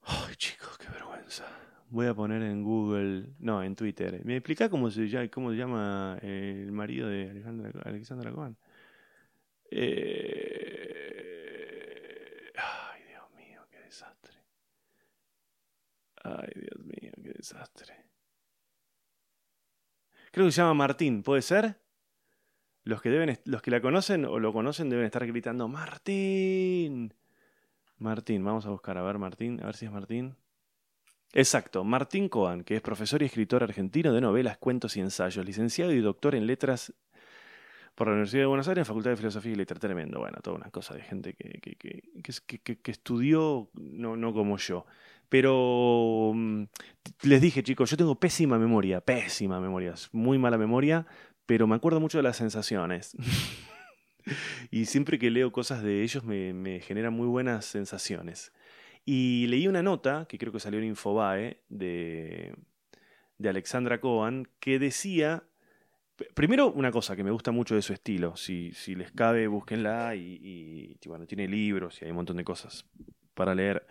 Ay, 0.02 0.34
chicos, 0.36 0.76
qué 0.76 0.88
vergüenza. 0.88 1.46
Voy 1.90 2.06
a 2.06 2.14
poner 2.14 2.42
en 2.42 2.64
Google, 2.64 3.34
no, 3.38 3.62
en 3.62 3.76
Twitter. 3.76 4.20
¿Me 4.24 4.36
explica 4.36 4.68
cómo 4.68 4.90
se, 4.90 5.06
llama, 5.08 5.52
llama 5.54 6.18
el 6.22 6.72
marido 6.72 7.08
de 7.08 7.30
Alexandra, 7.30 7.70
Alexandra 7.84 8.32
Cohen? 8.32 8.56
Eh... 9.70 10.52
Ay, 12.56 13.02
Dios 13.08 13.30
mío, 13.36 13.60
qué 13.70 13.78
desastre. 13.80 14.34
Ay, 16.24 16.50
Dios 16.56 16.80
mío, 16.84 17.12
qué 17.22 17.32
desastre. 17.34 17.94
Creo 20.32 20.46
que 20.46 20.52
se 20.52 20.60
llama 20.60 20.74
Martín, 20.74 21.22
¿puede 21.22 21.42
ser? 21.42 21.87
Los 22.88 23.02
que, 23.02 23.10
deben, 23.10 23.38
los 23.44 23.60
que 23.60 23.70
la 23.70 23.82
conocen 23.82 24.24
o 24.24 24.38
lo 24.38 24.50
conocen 24.50 24.88
deben 24.88 25.04
estar 25.04 25.26
gritando 25.26 25.68
Martín. 25.68 27.12
Martín, 27.98 28.42
vamos 28.42 28.64
a 28.64 28.70
buscar 28.70 28.96
a 28.96 29.02
ver 29.02 29.18
Martín, 29.18 29.60
a 29.60 29.66
ver 29.66 29.76
si 29.76 29.84
es 29.84 29.92
Martín. 29.92 30.36
Exacto, 31.34 31.84
Martín 31.84 32.30
Coan, 32.30 32.64
que 32.64 32.76
es 32.76 32.80
profesor 32.80 33.20
y 33.20 33.26
escritor 33.26 33.62
argentino 33.62 34.10
de 34.14 34.22
novelas, 34.22 34.56
cuentos 34.56 34.96
y 34.96 35.00
ensayos, 35.00 35.44
licenciado 35.44 35.92
y 35.92 36.00
doctor 36.00 36.34
en 36.34 36.46
letras 36.46 36.94
por 37.94 38.06
la 38.06 38.14
Universidad 38.14 38.44
de 38.44 38.46
Buenos 38.46 38.68
Aires, 38.68 38.88
Facultad 38.88 39.10
de 39.10 39.16
Filosofía 39.18 39.52
y 39.52 39.56
Letras. 39.56 39.80
Tremendo, 39.80 40.20
bueno, 40.20 40.38
toda 40.42 40.56
una 40.56 40.70
cosa 40.70 40.94
de 40.94 41.02
gente 41.02 41.34
que, 41.34 41.60
que, 41.60 41.76
que, 41.76 42.76
que 42.78 42.90
estudió, 42.90 43.68
no, 43.74 44.16
no 44.16 44.32
como 44.32 44.56
yo. 44.56 44.86
Pero 45.28 46.32
mm, 46.34 46.62
les 47.22 47.40
dije, 47.40 47.62
chicos, 47.62 47.90
yo 47.90 47.96
tengo 47.96 48.14
pésima 48.14 48.58
memoria, 48.58 49.00
pésima 49.00 49.60
memoria, 49.60 49.94
muy 50.12 50.38
mala 50.38 50.56
memoria, 50.56 51.06
pero 51.48 51.66
me 51.66 51.74
acuerdo 51.74 51.98
mucho 51.98 52.18
de 52.18 52.24
las 52.24 52.36
sensaciones. 52.36 53.16
y 54.70 54.84
siempre 54.84 55.18
que 55.18 55.30
leo 55.30 55.50
cosas 55.50 55.82
de 55.82 56.02
ellos 56.02 56.22
me, 56.22 56.80
generan 56.80 57.14
muy 57.14 57.26
buenas 57.26 57.64
sensaciones. 57.64 58.52
Y 59.06 59.46
leí 59.46 59.66
una 59.66 59.82
nota, 59.82 60.26
que 60.28 60.36
creo 60.36 60.52
que 60.52 60.60
salió 60.60 60.78
en 60.78 60.84
Infobae, 60.84 61.62
de, 61.70 62.54
de 63.38 63.48
Alexandra 63.48 63.98
Cohen, 63.98 64.46
que 64.60 64.78
decía, 64.78 65.42
primero 66.34 66.70
una 66.70 66.92
cosa 66.92 67.16
que 67.16 67.24
me 67.24 67.30
gusta 67.30 67.50
mucho 67.50 67.74
de 67.74 67.80
su 67.80 67.94
estilo, 67.94 68.36
si, 68.36 68.72
si 68.74 68.94
les 68.94 69.10
cabe, 69.10 69.46
búsquenla 69.46 70.16
y, 70.16 70.98
y, 71.02 71.08
bueno, 71.08 71.26
tiene 71.26 71.48
libros 71.48 72.02
y 72.02 72.04
hay 72.04 72.10
un 72.10 72.18
montón 72.18 72.36
de 72.36 72.44
cosas 72.44 72.84
para 73.32 73.54
leer, 73.54 73.86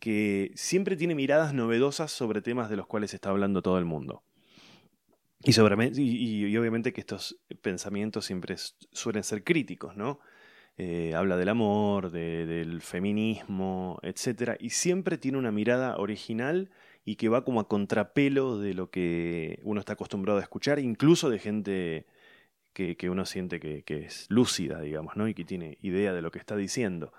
que 0.00 0.50
siempre 0.56 0.96
tiene 0.96 1.14
miradas 1.14 1.54
novedosas 1.54 2.10
sobre 2.10 2.42
temas 2.42 2.68
de 2.68 2.74
los 2.74 2.88
cuales 2.88 3.14
está 3.14 3.30
hablando 3.30 3.62
todo 3.62 3.78
el 3.78 3.84
mundo. 3.84 4.24
Y, 5.46 5.52
sobre, 5.52 5.76
obviamente 6.58 6.92
que 6.92 7.00
estos 7.00 7.38
pensamientos 7.62 8.24
siempre 8.24 8.56
suelen 8.90 9.22
ser 9.22 9.44
críticos, 9.44 9.96
¿no? 9.96 10.18
Eh, 10.76 11.14
habla 11.14 11.36
del 11.36 11.48
amor, 11.48 12.10
del 12.10 12.82
feminismo, 12.82 14.00
etc. 14.02 14.56
Y 14.58 14.70
siempre 14.70 15.18
tiene 15.18 15.38
una 15.38 15.52
mirada 15.52 15.98
original 15.98 16.68
y 17.04 17.14
que 17.14 17.28
va 17.28 17.44
como 17.44 17.60
a 17.60 17.68
contrapelo 17.68 18.58
de 18.58 18.74
lo 18.74 18.90
que 18.90 19.60
uno 19.62 19.78
está 19.78 19.92
acostumbrado 19.92 20.40
a 20.40 20.42
escuchar, 20.42 20.80
incluso 20.80 21.30
de 21.30 21.38
gente 21.38 22.06
que, 22.72 23.08
uno 23.08 23.24
siente 23.24 23.60
que, 23.60 23.84
es 24.04 24.26
lúcida, 24.28 24.80
digamos, 24.80 25.16
¿no? 25.16 25.28
y 25.28 25.34
que 25.34 25.44
tiene 25.44 25.78
idea 25.80 26.12
de 26.12 26.22
lo 26.22 26.32
que 26.32 26.40
está 26.40 26.56
diciendo. 26.56 27.12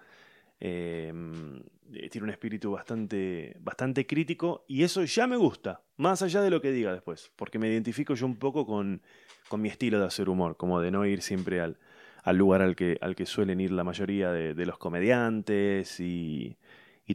Em, 0.59 1.59
eh, 1.93 2.09
tiene 2.09 2.25
un 2.25 2.31
espíritu 2.31 2.71
bastante, 2.71 3.55
bastante 3.59 4.07
crítico 4.07 4.65
y 4.67 4.83
eso 4.83 5.03
ya 5.03 5.27
me 5.27 5.37
gusta, 5.37 5.81
más 5.97 6.21
allá 6.21 6.41
de 6.41 6.49
lo 6.49 6.61
que 6.61 6.71
diga 6.71 6.91
después, 6.91 7.31
porque 7.35 7.59
me 7.59 7.69
identifico 7.69 8.15
yo 8.15 8.25
un 8.25 8.37
poco 8.37 8.65
con, 8.65 9.01
con 9.47 9.61
mi 9.61 9.69
estilo 9.69 9.99
de 9.99 10.05
hacer 10.05 10.29
humor, 10.29 10.57
como 10.57 10.81
de 10.81 10.91
no 10.91 11.05
ir 11.05 11.21
siempre 11.21 11.61
al, 11.61 11.77
al 12.23 12.35
lugar 12.35 12.61
al 12.61 12.75
que, 12.75 12.97
al 13.01 13.15
que 13.15 13.25
suelen 13.25 13.61
ir 13.61 13.71
la 13.71 13.85
mayoría 13.85 14.31
de, 14.31 14.65
los 14.65 14.77
comediantes 14.77 15.99
y, 15.99 16.57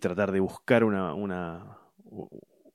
tratar 0.00 0.32
de 0.32 0.40
buscar 0.40 0.84
una, 0.84 1.12
una 1.12 1.78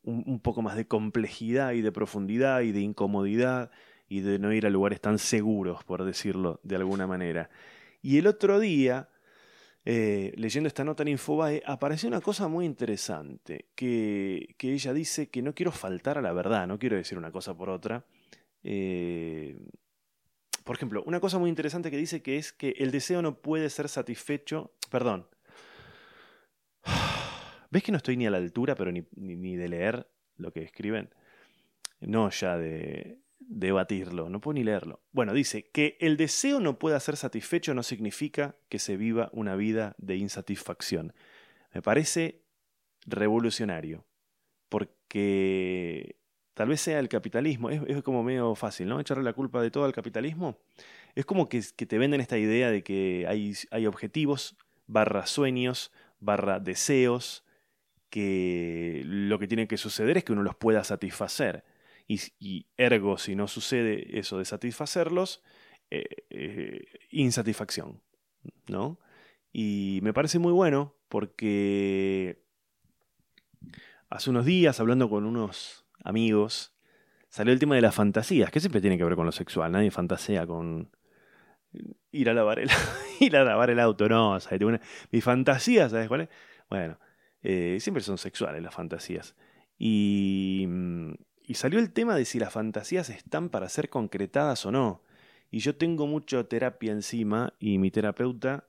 un, 0.04 0.40
poco 0.40 0.62
más 0.62 0.76
de 0.76 0.88
complejidad 0.88 1.72
y 1.72 1.82
de 1.82 1.92
profundidad 1.92 2.62
y 2.62 2.72
de 2.72 2.82
incomodidad 2.82 3.72
y 4.08 4.20
de 4.20 4.38
no 4.38 4.54
ir 4.54 4.68
a 4.68 4.70
lugares 4.70 5.02
tan 5.02 5.18
seguros, 5.18 5.84
por 5.84 6.04
decirlo 6.04 6.60
de 6.62 6.76
alguna 6.76 7.08
manera. 7.08 7.50
Y 8.04 8.20
el 8.20 8.28
otro 8.28 8.60
día, 8.60 9.10
eh, 9.90 10.34
leyendo 10.36 10.68
esta 10.68 10.84
nota 10.84 11.04
en 11.04 11.08
Infobae, 11.08 11.64
apareció 11.66 12.10
una 12.10 12.20
cosa 12.20 12.50
muy 12.50 12.66
interesante, 12.66 13.70
que, 13.74 14.54
que, 14.58 14.74
ella 14.74 14.92
dice 14.92 15.30
que 15.30 15.42
no 15.42 15.56
quiero 15.56 15.72
faltar 15.72 16.18
a 16.18 16.22
la 16.22 16.34
verdad, 16.34 16.68
no 16.68 16.78
quiero 16.78 16.98
decir 16.98 17.18
una 17.18 17.32
cosa 17.32 17.56
por 17.56 17.70
otra. 17.70 18.04
Eh, 18.64 19.58
por 20.66 20.76
ejemplo, 20.76 21.04
una 21.06 21.22
cosa 21.22 21.38
muy 21.40 21.50
interesante 21.50 21.90
que 21.90 21.96
dice 21.96 22.22
que 22.22 22.36
es 22.36 22.52
que 22.52 22.72
el 22.80 22.92
deseo 22.92 23.22
no 23.22 23.42
puede 23.42 23.70
ser 23.70 23.88
satisfecho. 23.88 24.74
Perdón. 24.92 25.26
¿Ves 27.72 27.82
que 27.82 27.94
no 27.94 27.98
estoy 27.98 28.18
ni 28.18 28.28
a 28.28 28.32
la 28.32 28.40
altura, 28.40 28.76
pero 28.76 28.92
ni, 28.92 29.08
ni, 29.16 29.56
de 29.56 29.70
leer 29.70 30.06
lo 30.36 30.52
que 30.52 30.64
escriben? 30.64 31.16
No 32.02 32.30
ya 32.30 32.58
de 32.58 33.20
debatirlo, 33.40 34.30
no 34.30 34.42
puedo 34.42 34.56
ni 34.56 34.64
leerlo. 34.64 35.02
Bueno, 35.12 35.34
dice 35.34 35.70
que 35.72 35.98
el 36.00 36.18
deseo 36.18 36.60
no 36.60 36.80
pueda 36.80 37.00
ser 37.00 37.18
satisfecho 37.18 37.74
no 37.74 37.84
significa 37.84 38.56
que 38.70 38.80
se 38.80 38.98
viva 38.98 39.30
una 39.32 39.56
vida 39.56 39.96
de 39.98 40.18
insatisfacción. 40.18 41.14
Me 41.74 41.82
parece 41.82 42.42
revolucionario, 43.06 44.06
porque 44.70 46.18
Tal 46.58 46.70
vez 46.70 46.82
sea 46.82 46.98
el 46.98 47.08
capitalismo, 47.08 47.70
es, 47.70 48.02
como 48.02 48.24
medio 48.24 48.56
fácil, 48.56 48.88
¿no? 48.88 49.00
Echarle 49.00 49.24
la 49.24 49.34
culpa 49.34 49.62
de 49.62 49.70
todo 49.70 49.86
al 49.86 49.94
capitalismo. 49.94 50.58
Es 51.14 51.24
como 51.24 51.50
que, 51.50 51.62
te 51.62 51.98
venden 52.00 52.20
esta 52.20 52.40
idea 52.40 52.72
de 52.72 52.82
que 52.82 53.28
hay, 53.30 53.54
hay 53.70 53.86
objetivos, 53.86 54.58
barra 54.88 55.28
sueños, 55.28 55.92
barra 56.20 56.60
deseos, 56.60 57.46
que 58.10 59.04
lo 59.06 59.38
que 59.38 59.48
tiene 59.48 59.68
que 59.68 59.78
suceder 59.78 60.18
es 60.18 60.24
que 60.24 60.34
uno 60.34 60.42
los 60.42 60.56
pueda 60.56 60.84
satisfacer. 60.84 61.64
Y, 62.08 62.68
ergo, 62.78 63.18
si 63.18 63.36
no 63.36 63.48
sucede 63.48 64.18
eso 64.18 64.38
de 64.38 64.46
satisfacerlos, 64.46 65.44
eh, 65.92 66.06
eh, 66.30 66.86
insatisfacción, 67.12 68.02
¿no? 68.68 69.00
Y 69.52 70.00
me 70.04 70.14
parece 70.14 70.40
muy 70.40 70.54
bueno 70.54 70.96
porque 71.10 72.44
hace 74.10 74.30
unos 74.30 74.46
días, 74.46 74.80
hablando 74.80 75.10
con 75.10 75.26
unos 75.26 75.86
amigos, 76.04 76.74
salió 77.30 77.54
el 77.54 77.60
tema 77.60 77.76
de 77.76 77.82
las 77.82 77.96
fantasías, 77.96 78.52
que 78.52 78.60
siempre 78.60 78.82
tiene 78.82 78.98
que 78.98 79.04
ver 79.04 79.16
con 79.16 79.26
lo 79.26 79.32
sexual. 79.32 79.72
Nadie 79.72 79.92
fantasea 79.92 80.48
con 80.48 80.90
ir 82.12 82.30
a 82.30 82.34
lavar 82.34 82.60
el, 82.60 82.70
ir 83.20 83.36
a 83.36 83.44
lavar 83.44 83.70
el 83.70 83.80
auto, 83.80 84.08
no. 84.08 84.38
mi 85.12 85.22
fantasía, 85.22 85.90
¿sabes 85.90 86.08
cuál 86.08 86.22
es? 86.22 86.30
Bueno, 86.70 87.00
eh, 87.42 87.78
siempre 87.80 88.04
son 88.04 88.18
sexuales 88.18 88.62
las 88.62 88.74
fantasías. 88.74 89.36
Y, 89.78 90.66
mm, 90.68 91.14
y 91.48 91.56
salió 91.56 91.80
el 91.80 91.92
tema 91.92 92.16
de 92.16 92.26
si 92.26 92.40
las 92.40 92.54
fantasías 92.54 93.10
están 93.10 93.50
para 93.50 93.70
ser 93.70 93.90
concretadas 93.90 94.66
o 94.68 94.72
no. 94.72 95.02
Y 95.50 95.60
yo 95.60 95.76
tengo 95.76 96.06
mucha 96.06 96.44
terapia 96.44 96.92
encima 96.92 97.54
y 97.60 97.80
mi 97.80 97.90
terapeuta 97.90 98.68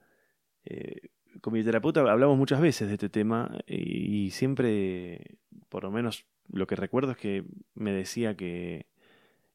eh, 0.64 1.10
con 1.40 1.52
mi 1.52 1.62
terapeuta 1.62 2.00
hablamos 2.00 2.36
muchas 2.36 2.60
veces 2.60 2.88
de 2.88 2.94
este 2.94 3.08
tema 3.08 3.58
y 3.66 4.30
siempre, 4.30 5.38
por 5.68 5.84
lo 5.84 5.90
menos 5.90 6.26
lo 6.50 6.66
que 6.66 6.76
recuerdo 6.76 7.12
es 7.12 7.18
que 7.18 7.44
me 7.74 7.92
decía 7.92 8.36
que, 8.36 8.86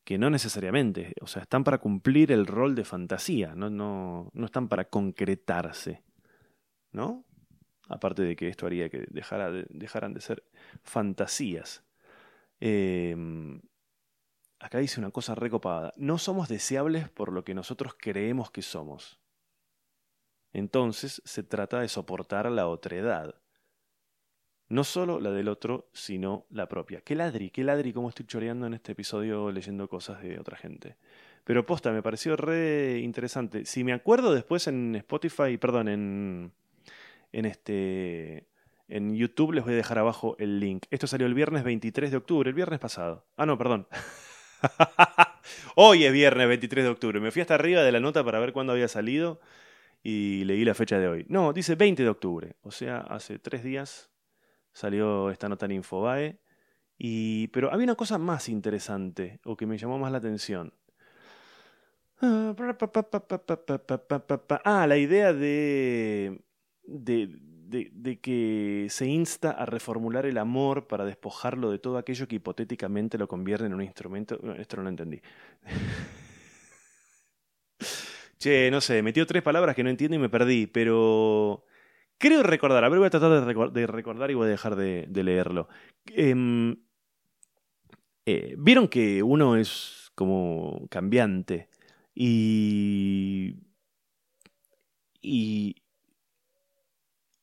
que 0.03 0.17
no 0.17 0.29
necesariamente, 0.29 1.13
o 1.21 1.27
sea, 1.27 1.43
están 1.43 1.63
para 1.63 1.79
cumplir 1.79 2.31
el 2.31 2.45
rol 2.45 2.75
de 2.75 2.85
fantasía, 2.85 3.53
no, 3.55 3.69
no, 3.69 4.29
no 4.33 4.45
están 4.45 4.67
para 4.67 4.85
concretarse, 4.85 6.03
¿no? 6.91 7.25
Aparte 7.89 8.23
de 8.23 8.35
que 8.35 8.47
esto 8.47 8.65
haría 8.65 8.89
que 8.89 9.05
dejara 9.09 9.51
de, 9.51 9.65
dejaran 9.69 10.13
de 10.13 10.21
ser 10.21 10.43
fantasías. 10.83 11.83
Em, 12.65 13.59
acá 14.57 14.77
dice 14.77 14.97
una 14.97 15.11
cosa 15.11 15.35
recopada. 15.35 15.91
No 15.97 16.17
somos 16.17 16.47
deseables 16.47 17.09
por 17.09 17.33
lo 17.33 17.43
que 17.43 17.53
nosotros 17.53 17.93
creemos 17.99 18.51
que 18.51 18.61
somos. 18.61 19.19
Entonces 20.53 21.21
se 21.25 21.43
trata 21.43 21.81
de 21.81 21.89
soportar 21.89 22.49
la 22.49 22.67
otredad. 22.69 23.35
No 24.69 24.85
solo 24.85 25.19
la 25.19 25.31
del 25.31 25.49
otro, 25.49 25.89
sino 25.91 26.45
la 26.49 26.69
propia. 26.69 27.01
Qué 27.01 27.15
ladri, 27.15 27.49
qué 27.49 27.65
ladri 27.65 27.91
cómo 27.91 28.07
estoy 28.07 28.27
choreando 28.27 28.65
en 28.65 28.75
este 28.75 28.93
episodio 28.93 29.51
leyendo 29.51 29.89
cosas 29.89 30.21
de 30.23 30.39
otra 30.39 30.55
gente. 30.55 30.95
Pero 31.43 31.65
posta, 31.65 31.91
me 31.91 32.01
pareció 32.01 32.37
re 32.37 32.99
interesante. 32.99 33.65
Si 33.65 33.83
me 33.83 33.91
acuerdo 33.91 34.33
después 34.33 34.67
en 34.67 34.95
Spotify, 34.95 35.57
perdón, 35.57 35.89
en, 35.89 36.53
en 37.33 37.45
este 37.45 38.47
en 38.93 39.15
YouTube 39.15 39.53
les 39.53 39.63
voy 39.63 39.73
a 39.73 39.77
dejar 39.77 39.97
abajo 39.97 40.35
el 40.37 40.59
link. 40.59 40.85
Esto 40.91 41.07
salió 41.07 41.25
el 41.25 41.33
viernes 41.33 41.63
23 41.63 42.11
de 42.11 42.17
octubre, 42.17 42.47
el 42.47 42.53
viernes 42.53 42.79
pasado. 42.79 43.25
Ah, 43.37 43.47
no, 43.47 43.57
perdón. 43.57 43.87
Hoy 45.75 46.05
es 46.05 46.13
viernes 46.13 46.47
23 46.47 46.83
de 46.83 46.89
octubre. 46.91 47.19
Me 47.19 47.31
fui 47.31 47.41
hasta 47.41 47.55
arriba 47.55 47.81
de 47.81 47.91
la 47.91 47.99
nota 47.99 48.23
para 48.23 48.39
ver 48.39 48.53
cuándo 48.53 48.71
había 48.71 48.87
salido 48.87 49.41
y 50.03 50.43
leí 50.43 50.63
la 50.63 50.75
fecha 50.75 50.99
de 50.99 51.07
hoy. 51.07 51.25
No, 51.27 51.53
dice 51.53 51.73
20 51.73 52.03
de 52.03 52.09
octubre, 52.09 52.55
o 52.61 52.69
sea, 52.69 52.99
hace 52.99 53.39
tres 53.39 53.63
días 53.63 54.11
salió 54.73 55.31
esta 55.31 55.49
nota 55.49 55.65
en 55.65 55.71
Infobae. 55.71 56.39
Y, 56.95 57.47
pero 57.47 57.73
había 57.73 57.85
una 57.85 57.95
cosa 57.95 58.19
más 58.19 58.47
interesante, 58.47 59.39
o 59.43 59.57
que 59.57 59.65
me 59.65 59.79
llamó 59.79 59.97
más 59.97 60.11
la 60.11 60.19
atención. 60.19 60.71
Ah, 62.21 62.53
la 64.87 64.97
idea 64.97 65.33
de, 65.33 66.43
de, 66.83 67.39
de, 67.73 68.19
que 68.19 68.87
se 68.89 69.07
insta 69.07 69.51
a 69.51 69.65
reformular 69.65 70.25
el 70.25 70.37
amor 70.37 70.87
para 70.87 71.05
despojarlo 71.05 71.71
de 71.71 71.79
todo 71.79 71.97
aquello 71.97 72.27
que 72.27 72.35
hipotéticamente 72.35 73.17
lo 73.17 73.27
convierte 73.27 73.65
en 73.65 73.73
un 73.73 73.81
instrumento. 73.81 74.39
esto 74.57 74.77
no 74.77 74.83
lo 74.83 74.89
entendí. 74.89 75.21
Che, 78.37 78.69
no 78.71 78.81
sé, 78.81 79.01
metió 79.01 79.25
tres 79.25 79.41
palabras 79.41 79.73
que 79.73 79.83
no 79.83 79.89
entiendo 79.89 80.15
y 80.17 80.19
me 80.19 80.27
perdí, 80.27 80.67
pero 80.67 81.63
creo 82.17 82.43
recordar, 82.43 82.83
a 82.83 82.89
ver, 82.89 82.99
voy 82.99 83.07
a 83.07 83.09
tratar 83.09 83.45
de, 83.71 83.87
recordar 83.87 84.31
y 84.31 84.33
voy 84.33 84.47
a 84.47 84.49
dejar 84.49 84.75
de, 84.75 85.07
leerlo. 85.23 85.69
Em, 86.07 86.75
eh, 88.25 88.55
Vieron 88.57 88.89
que 88.89 89.23
uno 89.23 89.55
es 89.55 90.11
como 90.13 90.87
cambiante 90.89 91.69
y, 92.13 93.55
y, 95.21 95.82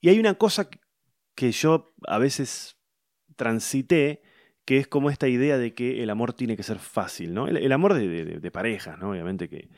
y 0.01 0.09
hay 0.09 0.19
una 0.19 0.35
cosa 0.35 0.69
que 1.35 1.53
yo 1.53 1.95
a 2.07 2.19
veces 2.19 2.77
transité, 3.37 4.23
que 4.65 4.79
es 4.79 4.87
como 4.87 5.11
esta 5.11 5.29
idea 5.29 5.59
de 5.59 5.75
que 5.75 6.03
el 6.03 6.11
amor 6.11 6.33
tiene 6.33 6.57
que 6.57 6.63
ser 6.63 6.79
fácil, 6.79 7.35
¿no? 7.35 7.49
El, 7.49 7.73
amor 7.73 7.95
de, 7.95 8.51
parejas, 8.51 8.99
¿no? 8.99 9.11
Obviamente 9.11 9.49
que 9.49 9.69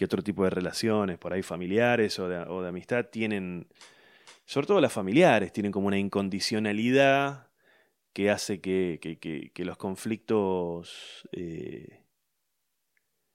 que 0.00 0.06
otro 0.06 0.22
tipo 0.22 0.44
de 0.44 0.50
relaciones, 0.50 1.18
por 1.18 1.34
ahí 1.34 1.42
familiares 1.42 2.18
o 2.18 2.26
de, 2.26 2.68
amistad, 2.68 3.10
tienen, 3.12 3.68
sobre 4.46 4.66
todo 4.66 4.80
las 4.80 4.94
familiares, 4.94 5.52
tienen 5.52 5.72
como 5.72 5.88
una 5.88 5.98
incondicionalidad 5.98 7.50
que 8.14 8.30
hace 8.30 8.62
que, 8.62 8.98
que, 8.98 9.64
los 9.66 9.76
conflictos 9.76 11.28
eh, 11.32 12.06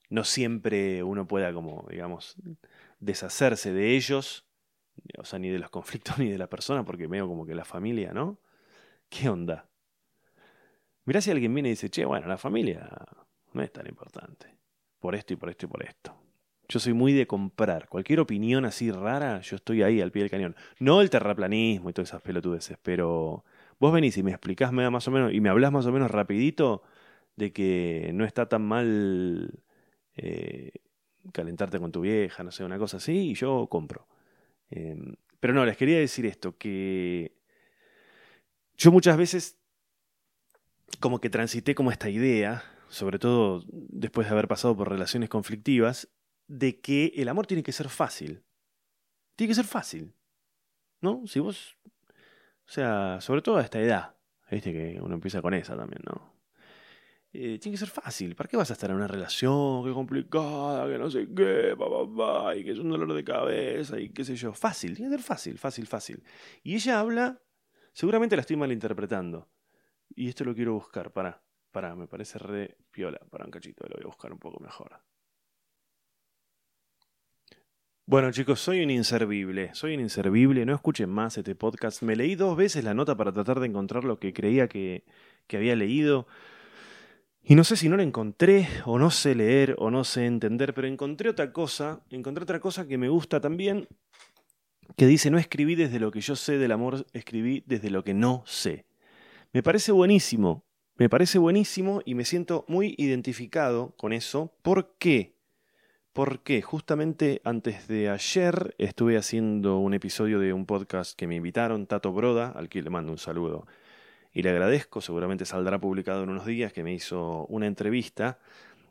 no 0.10 0.24
siempre 0.24 1.04
uno 1.04 1.28
pueda 1.28 1.54
como, 1.54 1.86
digamos, 1.88 2.36
deshacerse 3.00 3.72
de 3.72 3.96
ellos, 3.96 4.45
o 5.18 5.26
sea, 5.26 5.40
ni 5.40 5.50
de 5.50 5.60
los 5.60 5.70
conflictos 5.70 6.18
ni 6.20 6.30
de 6.30 6.38
la 6.38 6.48
persona, 6.48 6.84
porque 6.84 7.08
veo 7.08 7.28
como 7.28 7.46
que 7.46 7.56
la 7.56 7.66
familia, 7.66 8.14
¿no? 8.14 8.40
¿Qué 9.10 9.30
onda? 9.30 9.70
Mirá 11.06 11.22
si 11.22 11.32
alguien 11.32 11.54
viene 11.54 11.70
y 11.70 11.74
dice, 11.74 11.90
che, 11.90 12.06
bueno, 12.06 12.28
la 12.28 12.38
familia 12.38 12.90
no 13.54 13.62
es 13.62 13.72
tan 13.72 13.88
importante, 13.88 14.48
por 15.00 15.16
esto 15.16 15.34
y 15.34 15.36
por 15.36 15.50
esto 15.50 15.66
y 15.66 15.70
por 15.70 15.84
esto. 15.84 16.16
Yo 16.68 16.80
soy 16.80 16.94
muy 16.94 17.14
de 17.14 17.28
comprar. 17.28 17.88
Cualquier 17.90 18.20
opinión 18.20 18.66
así 18.66 18.92
rara, 18.92 19.40
yo 19.42 19.56
estoy 19.56 19.84
ahí 19.84 20.02
al 20.02 20.12
pie 20.12 20.24
del 20.24 20.32
cañón. 20.32 20.56
No 20.80 21.02
el 21.02 21.12
terraplanismo 21.12 21.90
y 21.90 21.94
todas 21.94 22.10
esas 22.10 22.22
pelotudeces, 22.22 22.78
pero 22.82 23.46
vos 23.80 23.94
venís 23.94 24.18
y 24.18 24.24
me 24.24 24.32
explicás 24.32 24.72
más 24.72 25.08
o 25.08 25.12
menos, 25.12 25.34
y 25.34 25.42
me 25.42 25.50
hablas 25.50 25.72
más 25.72 25.86
o 25.86 25.92
menos 25.92 26.10
rapidito 26.10 26.82
de 27.36 27.54
que 27.54 28.12
no 28.14 28.26
está 28.26 28.48
tan 28.48 28.64
mal 28.64 29.64
eh, 30.16 30.72
calentarte 31.34 31.80
con 31.80 31.92
tu 31.92 32.02
vieja, 32.02 32.44
no 32.44 32.52
sé, 32.52 32.64
una 32.64 32.80
cosa 32.80 32.98
así, 32.98 33.32
y 33.32 33.34
yo 33.36 33.68
compro. 33.68 34.08
Em, 34.76 35.16
pero 35.40 35.54
no, 35.54 35.66
les 35.66 35.78
quería 35.78 35.98
decir 35.98 36.26
esto, 36.26 36.58
que 36.58 37.34
yo 38.78 38.92
muchas 38.92 39.18
veces 39.18 39.58
como 41.00 41.20
que 41.22 41.30
transité 41.30 41.76
como 41.76 41.92
esta 41.92 42.10
idea, 42.10 42.64
sobre 42.90 43.20
todo 43.20 43.64
después 43.70 44.28
de 44.28 44.34
haber 44.34 44.48
pasado 44.48 44.76
por 44.76 44.90
relaciones 44.90 45.30
conflictivas, 45.30 46.10
de 46.48 46.80
que 46.82 47.14
el 47.16 47.30
amor 47.30 47.48
tiene 47.48 47.64
que 47.64 47.72
ser 47.72 47.90
fácil. 47.90 48.44
Tiene 49.36 49.52
que 49.52 49.56
ser 49.56 49.66
fácil. 49.66 50.14
¿No? 51.02 51.26
Si 51.26 51.40
vos. 51.40 51.78
O 52.68 52.72
sea, 52.72 53.22
sobre 53.22 53.42
todo 53.42 53.58
a 53.58 53.62
esta 53.62 53.80
edad. 53.80 54.16
Viste 54.52 54.72
que 54.72 55.00
uno 55.02 55.16
empieza 55.16 55.42
con 55.42 55.54
esa 55.54 55.76
también, 55.76 56.02
¿no? 56.06 56.35
Eh, 57.38 57.60
tiene 57.60 57.74
que 57.74 57.80
ser 57.80 57.90
fácil. 57.90 58.34
¿Para 58.34 58.48
qué 58.48 58.56
vas 58.56 58.70
a 58.70 58.74
estar 58.74 58.90
en 58.90 58.96
una 58.96 59.10
relación 59.10 59.84
que 59.84 59.92
complicada, 59.92 60.88
que 60.88 60.98
no 60.98 61.12
sé 61.12 61.28
qué, 61.36 61.76
y 62.56 62.64
que 62.64 62.72
es 62.72 62.80
un 62.80 62.90
dolor 62.90 63.14
de 63.14 63.26
cabeza 63.26 64.00
y 64.00 64.08
qué 64.08 64.24
sé 64.24 64.38
yo? 64.38 64.54
Fácil, 64.54 64.96
tiene 64.96 65.12
que 65.12 65.18
ser 65.18 65.26
fácil, 65.26 65.58
fácil, 65.58 65.86
fácil. 65.86 66.24
Y 66.64 66.76
ella 66.76 67.02
habla, 67.02 67.42
seguramente 67.92 68.38
la 68.38 68.42
estoy 68.42 68.56
malinterpretando. 68.56 69.50
Y 70.16 70.30
esto 70.30 70.46
lo 70.46 70.56
quiero 70.56 70.76
buscar, 70.76 71.12
para, 71.12 71.44
para, 71.72 71.94
me 71.94 72.08
parece 72.08 72.40
re 72.40 72.78
piola, 72.90 73.20
para 73.30 73.44
un 73.44 73.52
cachito, 73.52 73.84
lo 73.86 73.96
voy 73.96 74.04
a 74.04 74.08
buscar 74.08 74.32
un 74.32 74.40
poco 74.40 74.64
mejor. 74.64 75.02
Bueno 78.06 78.32
chicos, 78.32 78.62
soy 78.62 78.82
un 78.82 78.92
inservible, 78.92 79.72
soy 79.74 79.96
un 79.96 80.00
inservible, 80.00 80.66
no 80.66 80.74
escuchen 80.74 81.10
más 81.10 81.38
este 81.38 81.54
podcast. 81.54 82.02
Me 82.02 82.16
leí 82.16 82.36
dos 82.36 82.56
veces 82.56 82.86
la 82.86 82.94
nota 82.94 83.18
para 83.18 83.34
tratar 83.34 83.60
de 83.60 83.68
encontrar 83.68 84.06
lo 84.06 84.20
que 84.20 84.32
creía 84.32 84.70
que, 84.70 85.04
que 85.48 85.58
había 85.58 85.76
leído. 85.76 86.28
Y 87.48 87.54
no 87.54 87.64
sé 87.64 87.78
si 87.78 87.90
no 87.90 87.96
la 87.96 88.02
encontré, 88.02 88.68
o 88.86 88.98
no 88.98 89.12
sé 89.12 89.36
leer, 89.36 89.76
o 89.78 89.92
no 89.92 90.04
sé 90.04 90.26
entender, 90.26 90.74
pero 90.74 90.88
encontré 90.88 91.30
otra 91.30 91.54
cosa, 91.54 92.02
encontré 92.10 92.42
otra 92.42 92.60
cosa 92.60 92.88
que 92.88 92.98
me 92.98 93.08
gusta 93.08 93.40
también, 93.40 93.88
que 94.98 95.06
dice, 95.06 95.30
no 95.30 95.38
escribí 95.38 95.76
desde 95.76 96.00
lo 96.00 96.10
que 96.10 96.22
yo 96.22 96.36
sé 96.36 96.58
del 96.58 96.72
amor, 96.72 97.06
escribí 97.14 97.64
desde 97.68 97.92
lo 97.92 98.04
que 98.04 98.16
no 98.16 98.42
sé. 98.48 98.88
Me 99.54 99.62
parece 99.62 99.92
buenísimo, 99.92 100.66
me 100.96 101.08
parece 101.08 101.38
buenísimo 101.38 102.02
y 102.04 102.16
me 102.16 102.26
siento 102.26 102.66
muy 102.68 102.96
identificado 102.98 103.94
con 103.96 104.12
eso. 104.12 104.52
¿Por 104.64 104.96
qué? 104.98 105.36
porque 106.14 106.62
justamente 106.62 107.42
antes 107.44 107.90
de 107.90 108.10
ayer 108.10 108.74
estuve 108.78 109.18
haciendo 109.18 109.80
un 109.80 109.94
episodio 109.94 110.40
de 110.40 110.54
un 110.54 110.66
podcast 110.66 111.14
que 111.14 111.28
me 111.28 111.36
invitaron, 111.36 111.88
Tato 111.88 112.14
Broda, 112.14 112.54
al 112.56 112.70
que 112.70 112.82
le 112.82 112.90
mando 112.90 113.12
un 113.12 113.18
saludo 113.18 113.68
y 114.36 114.44
le 114.44 114.50
agradezco, 114.50 115.00
seguramente 115.00 115.46
saldrá 115.46 115.80
publicado 115.80 116.24
en 116.24 116.30
unos 116.30 116.46
días, 116.46 116.74
que 116.74 116.84
me 116.84 116.94
hizo 116.94 117.46
una 117.48 117.68
entrevista. 117.68 118.38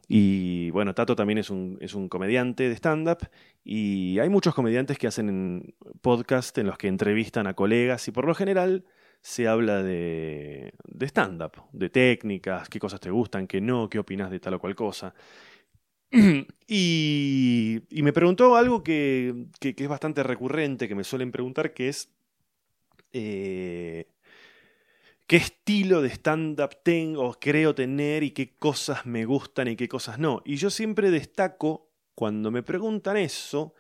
Y 0.09 0.71
bueno, 0.71 0.95
Tato 0.95 1.15
también 1.15 1.39
es 1.39 1.51
un, 1.51 1.77
es 1.81 1.95
un 1.95 2.09
comediante 2.09 2.69
de 2.69 2.75
stand-up 2.75 3.29
y 3.63 4.19
hay 4.19 4.31
muchos 4.31 4.55
comediantes 4.55 4.99
que 4.99 5.07
hacen 5.07 5.75
podcast 6.01 6.57
en 6.57 6.67
los 6.67 6.79
que 6.79 6.89
entrevistan 6.89 7.47
a 7.47 7.55
colegas 7.55 8.09
y 8.09 8.11
por 8.11 8.27
lo 8.27 8.35
general 8.35 8.85
se 9.21 9.47
habla 9.47 9.83
de, 9.83 10.73
de 10.87 11.07
stand-up, 11.07 11.63
de 11.73 11.91
técnicas, 11.91 12.69
qué 12.71 12.79
cosas 12.79 13.01
te 13.01 13.11
gustan, 13.11 13.47
qué 13.47 13.61
no, 13.61 13.89
qué 13.91 13.99
opinas 13.99 14.31
de 14.31 14.41
tal 14.41 14.55
o 14.55 14.59
cual 14.59 14.75
cosa. 14.75 15.15
Y, 16.67 17.83
me 17.91 18.13
preguntó 18.15 18.57
algo 18.57 18.83
que, 18.83 19.47
es 19.61 19.89
bastante 19.89 20.23
recurrente, 20.23 20.89
que 20.89 20.95
me 20.95 21.05
suelen 21.05 21.33
preguntar, 21.33 21.75
que 21.75 21.89
es 21.89 22.11
eh, 23.13 24.07
qué 25.27 25.37
estilo 25.37 26.03
de 26.03 26.09
stand-up 26.11 26.77
tengo, 26.83 27.35
creo 27.41 27.75
tener 27.75 28.23
y 28.23 28.33
qué 28.33 28.57
cosas 28.57 29.07
me 29.07 29.25
gustan 29.25 29.69
y 29.69 29.77
qué 29.77 29.89
cosas 29.89 30.19
no. 30.19 30.43
Y 30.45 30.57
yo 30.57 30.71
siempre 30.71 31.11
destaco, 31.11 31.91
cuando 32.15 32.51
me 32.51 32.63
preguntan 32.63 33.17
eso, 33.17 33.75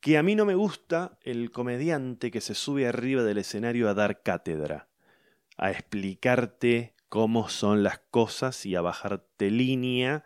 que 0.00 0.18
a 0.18 0.22
mí 0.22 0.34
no 0.34 0.44
me 0.44 0.54
gusta 0.54 1.18
el 1.22 1.50
comediante 1.50 2.30
que 2.30 2.40
se 2.40 2.54
sube 2.54 2.86
arriba 2.86 3.22
del 3.22 3.38
escenario 3.38 3.88
a 3.88 3.94
dar 3.94 4.22
cátedra, 4.22 4.88
a 5.56 5.70
explicarte 5.70 6.94
cómo 7.08 7.48
son 7.48 7.82
las 7.82 8.00
cosas 8.10 8.66
y 8.66 8.74
a 8.74 8.80
bajarte 8.82 9.50
línea 9.50 10.24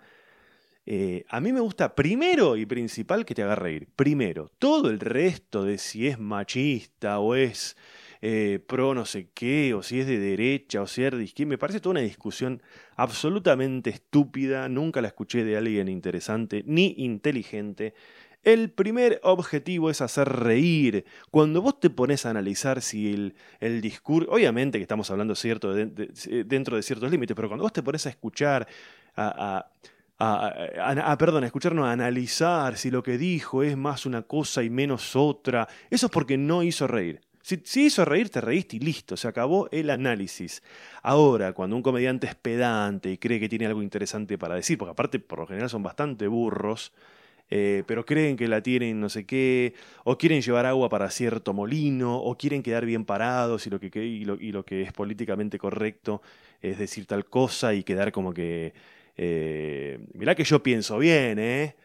Eh, 0.90 1.24
a 1.28 1.40
mí 1.40 1.52
me 1.52 1.61
gusta 1.61 1.94
primero 1.94 2.56
y 2.56 2.64
principal 2.64 3.26
que 3.26 3.34
te 3.34 3.42
haga 3.42 3.54
reír. 3.54 3.88
Primero, 3.94 4.50
todo 4.58 4.88
el 4.88 5.00
resto 5.00 5.64
de 5.64 5.76
si 5.76 6.06
es 6.06 6.18
machista 6.18 7.18
o 7.18 7.34
es 7.34 7.76
eh, 8.20 8.61
pro 8.66 8.94
no 8.94 9.04
sé 9.04 9.28
qué, 9.35 9.74
o 9.74 9.83
si 9.83 10.00
es 10.00 10.07
de 10.07 10.18
derecha 10.18 10.83
o 10.83 10.87
si 10.87 11.04
es 11.04 11.12
de 11.12 11.22
izquierda, 11.22 11.50
me 11.50 11.59
parece 11.59 11.81
toda 11.81 11.92
una 11.92 12.00
discusión 12.00 12.62
absolutamente 12.96 13.90
estúpida. 13.90 14.68
Nunca 14.68 15.00
la 15.00 15.09
escuché 15.09 15.44
de 15.44 15.57
alguien 15.57 15.88
interesante 15.88 16.62
ni 16.66 16.94
inteligente. 16.98 17.94
El 18.44 18.70
primer 18.70 19.20
objetivo 19.24 19.90
es 19.90 20.00
hacer 20.00 20.28
reír. 20.28 21.04
Cuando 21.31 21.61
vos 21.61 21.81
te 21.81 21.90
pones 21.90 22.24
a 22.24 22.31
analizar 22.31 22.81
si 22.81 23.12
el, 23.12 23.35
el 23.61 23.81
discurso, 23.81 24.31
obviamente 24.31 24.78
que 24.78 24.83
estamos 24.83 25.11
hablando 25.11 25.35
cierto 25.35 25.74
dentro 25.74 26.76
de 26.76 26.83
ciertos 26.83 27.11
límites, 27.11 27.35
pero 27.35 27.48
cuando 27.48 27.64
vos 27.64 27.72
te 27.72 27.83
pones 27.83 28.07
a 28.07 28.11
escuchar, 28.11 28.66
a, 29.16 29.68
a, 30.18 31.12
a, 31.12 31.18
perdón, 31.18 31.44
a 31.44 31.46
escucharnos 31.46 31.87
a 31.87 31.92
analizar 31.92 32.76
si 32.76 32.90
lo 32.90 33.02
que 33.02 33.18
dijo 33.18 33.62
es 33.62 33.76
más 33.76 34.07
una 34.07 34.22
cosa 34.22 34.62
y 34.62 34.70
menos 34.70 35.16
otra, 35.16 35.68
eso 35.90 36.07
es 36.07 36.12
porque 36.12 36.38
no 36.38 36.62
hizo 36.62 36.87
reír. 36.87 37.20
Si, 37.64 37.87
hizo 37.87 38.04
reír, 38.04 38.28
te 38.28 38.42
reíste 38.42 38.76
y 38.76 38.80
listo, 38.80 39.16
se 39.16 39.26
acabó 39.26 39.70
el 39.72 39.88
análisis. 39.88 40.62
Ahora, 41.02 41.54
cuando 41.54 41.76
un 41.76 41.82
comediante 41.82 42.26
es 42.26 42.34
pedante 42.34 43.11
y 43.11 43.16
cree 43.16 43.40
que 43.40 43.48
tiene 43.48 43.64
algo 43.64 43.82
interesante 43.82 44.37
para 44.37 44.54
decir, 44.54 44.76
porque 44.76 44.90
aparte 44.90 45.18
por 45.18 45.38
lo 45.38 45.46
general 45.46 45.70
son 45.70 45.82
bastante 45.82 46.26
burros, 46.26 46.92
eh, 47.48 47.84
pero 47.87 48.04
creen 48.04 48.37
que 48.37 48.48
la 48.48 48.62
tienen 48.62 49.00
no 49.00 49.08
sé 49.08 49.24
qué, 49.24 49.72
o 50.04 50.18
quieren 50.18 50.42
llevar 50.42 50.66
agua 50.66 50.90
para 50.90 51.11
cierto 51.11 51.54
molino, 51.54 52.18
o 52.18 52.37
quieren 52.37 52.62
quedar 52.62 52.84
bien 52.84 53.06
parados 53.06 53.66
y 53.66 53.70
lo 53.70 53.80
que, 53.80 53.88
y 54.04 54.26
lo, 54.26 54.34
y 54.34 54.52
lo 54.52 54.66
que 54.66 54.82
es 54.82 54.92
políticamente 54.92 55.58
correcto 55.58 56.20
es 56.61 56.78
decir 56.78 57.06
tal 57.06 57.24
cosa 57.26 57.72
y 57.74 57.82
quedar 57.82 58.12
como 58.12 58.34
que... 58.34 58.74
Eh, 59.16 59.98
mirá 60.14 60.34
que 60.34 60.44
yo 60.44 60.62
pienso 60.62 60.98
bien, 60.98 61.38
¿eh? 61.38 61.76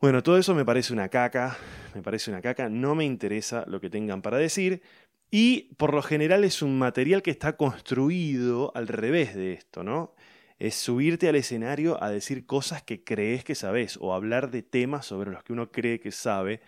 Bueno, 0.00 0.22
todo 0.22 0.38
eso 0.38 0.54
me 0.54 0.64
parece 0.64 0.92
una 0.92 1.08
caca, 1.08 1.56
me 1.94 2.02
parece 2.02 2.30
una 2.30 2.42
caca, 2.42 2.68
no 2.68 2.94
me 2.94 3.04
interesa 3.04 3.64
lo 3.66 3.80
que 3.80 3.90
tengan 3.90 4.22
para 4.22 4.38
decir 4.38 4.82
y 5.30 5.74
por 5.76 5.94
lo 5.94 6.02
general 6.02 6.44
es 6.44 6.62
un 6.62 6.78
material 6.78 7.22
que 7.22 7.30
está 7.30 7.56
construido 7.56 8.72
al 8.74 8.88
revés 8.88 9.34
de 9.34 9.52
esto, 9.54 9.82
¿no? 9.82 10.14
es 10.62 10.76
subirte 10.76 11.28
al 11.28 11.34
escenario 11.34 12.00
a 12.00 12.08
decir 12.08 12.46
cosas 12.46 12.84
que 12.84 13.02
crees 13.02 13.42
que 13.42 13.56
sabes 13.56 13.98
o 14.00 14.14
hablar 14.14 14.52
de 14.52 14.62
temas 14.62 15.04
sobre 15.04 15.32
los 15.32 15.42
que 15.42 15.52
uno 15.52 15.72
cree 15.72 15.98
que 15.98 16.12
sabe. 16.12 16.60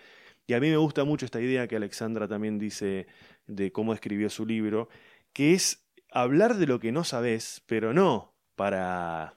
Y 0.48 0.54
a 0.54 0.58
mí 0.58 0.68
me 0.68 0.78
gusta 0.78 1.04
mucho 1.04 1.24
esta 1.24 1.40
idea 1.40 1.68
que 1.68 1.76
Alexandra 1.76 2.26
también 2.26 2.58
dice 2.58 3.06
de 3.46 3.70
cómo 3.70 3.94
escribió 3.94 4.30
su 4.30 4.46
libro, 4.46 4.88
que 5.32 5.54
es 5.54 5.86
hablar 6.10 6.56
de 6.56 6.66
lo 6.66 6.80
que 6.80 6.90
no 6.90 7.04
sabes, 7.04 7.62
pero 7.66 7.94
no 7.94 8.34
para, 8.56 9.34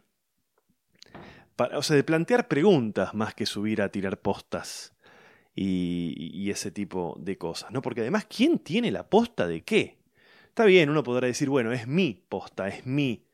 para 1.55 1.77
o 1.77 1.83
sea, 1.83 1.95
de 1.95 2.03
plantear 2.03 2.47
preguntas 2.47 3.13
más 3.13 3.35
que 3.35 3.45
subir 3.45 3.79
a 3.83 3.89
tirar 3.89 4.21
postas 4.21 4.96
y, 5.57 6.29
y 6.33 6.51
ese 6.51 6.69
tipo 6.71 7.17
de 7.19 7.37
cosas, 7.37 7.71
¿no? 7.71 7.81
Porque 7.81 8.01
además, 8.01 8.25
¿quién 8.25 8.59
tiene 8.59 8.91
la 8.91 9.09
posta 9.09 9.47
de 9.47 9.63
qué? 9.63 9.97
Está 10.49 10.65
bien, 10.65 10.89
uno 10.89 11.03
podrá 11.03 11.27
decir, 11.27 11.49
bueno, 11.49 11.73
es 11.73 11.87
mi 11.87 12.23
posta, 12.29 12.67
es 12.67 12.85
mi 12.85 13.25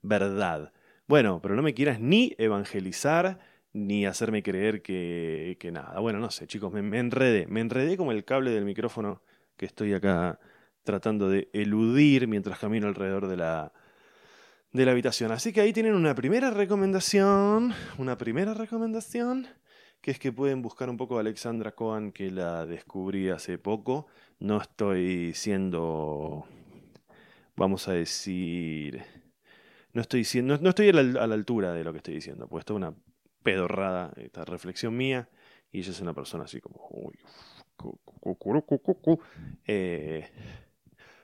verdad. 0.00 0.72
Bueno, 1.08 1.40
pero 1.42 1.56
no 1.56 1.62
me 1.62 1.74
quieras 1.74 2.00
ni 2.00 2.34
evangelizar 2.38 3.40
ni 3.72 4.06
hacerme 4.06 4.42
creer 4.42 4.82
que, 4.82 5.56
que 5.58 5.72
nada. 5.72 5.98
Bueno, 6.00 6.18
no 6.18 6.30
sé, 6.30 6.46
chicos, 6.46 6.72
me, 6.72 6.82
me, 6.82 6.98
enredé. 6.98 7.46
Me 7.48 7.60
enredé 7.60 7.96
como 7.96 8.12
el 8.12 8.24
cable 8.24 8.50
del 8.50 8.64
micrófono 8.64 9.22
que 9.56 9.66
estoy 9.66 9.94
acá 9.94 10.38
tratando 10.84 11.28
de 11.28 11.48
eludir 11.52 12.28
mientras 12.28 12.58
camino 12.58 12.86
alrededor 12.88 13.28
de 13.28 13.36
la, 13.36 13.72
de 14.72 14.84
la 14.84 14.92
habitación. 14.92 15.32
Así 15.32 15.52
que 15.52 15.60
ahí 15.60 15.72
tienen 15.72 15.94
una 15.94 16.14
primera 16.14 16.50
recomendación. 16.50 17.74
Una 17.98 18.18
primera 18.18 18.54
recomendación. 18.54 19.48
Que 20.02 20.10
es 20.10 20.18
que 20.18 20.32
pueden 20.32 20.60
buscar 20.60 20.90
un 20.90 20.98
poco 20.98 21.16
a 21.16 21.20
Alexandra 21.20 21.72
Cohen, 21.72 22.12
que 22.12 22.30
la 22.30 22.66
descubrí 22.66 23.30
hace 23.30 23.56
poco. 23.56 24.08
No 24.40 24.60
estoy 24.60 25.32
siendo. 25.32 26.44
Vamos 27.56 27.88
a 27.88 27.92
decir 27.92 29.02
no 29.92 30.00
estoy, 30.00 30.20
diciendo, 30.20 30.58
no, 30.60 30.70
estoy 30.70 30.88
a 30.88 30.92
la, 30.92 31.34
altura 31.34 31.72
de 31.72 31.84
lo 31.84 31.92
que 31.92 31.98
estoy 31.98 32.14
diciendo, 32.14 32.48
pues 32.48 32.62
esto 32.62 32.74
es 32.74 32.76
una 32.78 32.94
pedorrada, 33.42 34.12
esta 34.16 34.44
reflexión 34.44 34.96
mía, 34.96 35.28
y 35.70 35.80
ella 35.80 35.90
es 35.90 36.00
una 36.00 36.14
persona 36.14 36.44
así 36.44 36.60
como... 36.60 37.12
Eh, 39.66 40.30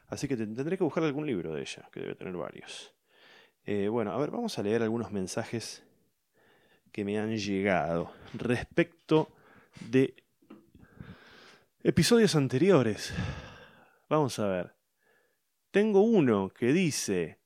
así 0.09 0.29
que 0.29 0.37
tendré 0.37 0.77
que 0.77 0.85
buscar 0.85 1.03
algún 1.05 1.27
libro 1.27 1.55
de 1.55 1.63
ella, 1.63 1.89
que 1.91 2.01
debe 2.01 2.15
tener 2.15 2.37
varios. 2.37 2.95
Eh, 3.65 3.89
bueno, 3.89 4.13
a 4.13 4.19
ver, 4.19 4.31
vamos 4.31 4.59
a 4.59 4.63
leer 4.63 4.83
algunos 4.83 5.13
mensajes 5.13 5.87
que 6.93 7.05
me 7.05 7.19
han 7.19 7.37
llegado 7.37 8.13
respecto 8.35 9.31
de 9.91 10.15
episodios 11.83 12.35
anteriores. 12.35 13.13
Vamos 14.09 14.39
a 14.39 14.47
ver. 14.49 14.75
Tengo 15.71 16.01
uno 16.01 16.49
que 16.49 16.73
dice, 16.73 17.39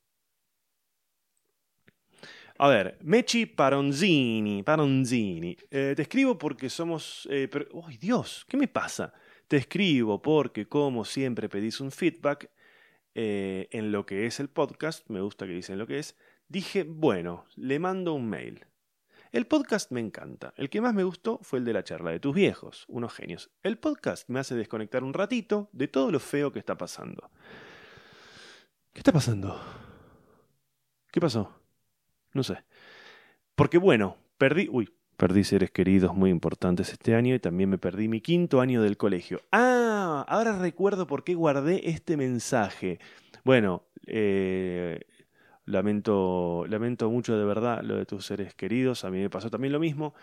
a 2.57 2.67
ver, 2.67 2.97
Mechi 3.01 3.45
Paronzini, 3.45 4.63
Paronzini. 4.63 5.57
Eh, 5.69 5.93
te 5.95 6.03
escribo 6.03 6.37
porque 6.37 6.69
somos... 6.69 7.27
Eh, 7.29 7.49
¡Ay, 7.85 7.97
Dios! 7.97 8.45
¿Qué 8.47 8.57
me 8.57 8.67
pasa? 8.67 9.13
Te 9.47 9.57
escribo 9.57 10.21
porque, 10.21 10.67
como 10.67 11.03
siempre, 11.03 11.49
pedís 11.49 11.81
un 11.81 11.91
feedback 11.91 12.49
eh, 13.15 13.67
en 13.71 13.91
lo 13.91 14.05
que 14.05 14.25
es 14.25 14.39
el 14.39 14.49
podcast. 14.49 15.09
Me 15.09 15.19
gusta 15.19 15.45
que 15.45 15.53
dicen 15.53 15.77
lo 15.77 15.87
que 15.87 15.99
es. 15.99 16.15
Dije, 16.47 16.83
bueno, 16.83 17.45
le 17.55 17.79
mando 17.79 18.13
un 18.13 18.29
mail. 18.29 18.65
El 19.33 19.47
podcast 19.47 19.91
me 19.91 19.99
encanta. 19.99 20.53
El 20.57 20.69
que 20.69 20.79
más 20.79 20.93
me 20.93 21.03
gustó 21.03 21.39
fue 21.41 21.57
el 21.57 21.65
de 21.65 21.73
la 21.73 21.83
charla 21.83 22.11
de 22.11 22.19
tus 22.19 22.35
viejos, 22.35 22.85
unos 22.87 23.11
genios. 23.13 23.49
El 23.63 23.79
podcast 23.79 24.29
me 24.29 24.39
hace 24.39 24.53
desconectar 24.53 25.03
un 25.03 25.11
ratito 25.11 25.69
de 25.71 25.87
todo 25.87 26.11
lo 26.11 26.19
feo 26.19 26.51
que 26.51 26.59
está 26.59 26.77
pasando. 26.77 27.31
¿Qué 28.93 28.99
está 28.99 29.11
pasando? 29.11 29.59
¿Qué 31.11 31.19
pasó? 31.19 31.51
No 32.33 32.43
sé. 32.43 32.63
Porque 33.55 33.79
bueno, 33.79 34.17
perdí, 34.37 34.69
uy, 34.71 34.93
perdí 35.17 35.43
seres 35.43 35.71
queridos 35.71 36.15
muy 36.15 36.29
importantes 36.29 36.91
este 36.91 37.15
año 37.15 37.33
y 37.33 37.39
también 37.39 37.71
me 37.71 37.79
perdí 37.79 38.07
mi 38.07 38.21
quinto 38.21 38.61
año 38.61 38.83
del 38.83 38.97
colegio. 38.97 39.41
Ah, 39.51 40.23
ahora 40.27 40.59
recuerdo 40.59 41.07
por 41.07 41.23
qué 41.23 41.33
guardé 41.33 41.89
este 41.89 42.17
mensaje. 42.17 42.99
Bueno, 43.43 43.81
eh, 44.05 44.99
lamento, 45.65 46.65
lamento 46.67 47.09
mucho 47.09 47.37
de 47.37 47.45
verdad 47.45 47.81
lo 47.83 47.95
de 47.95 48.05
tus 48.05 48.25
seres 48.25 48.53
queridos, 48.53 49.05
a 49.05 49.11
mí 49.11 49.19
me 49.19 49.29
pasó 49.29 49.49
también 49.49 49.73
lo 49.73 49.79
mismo, 49.79 50.13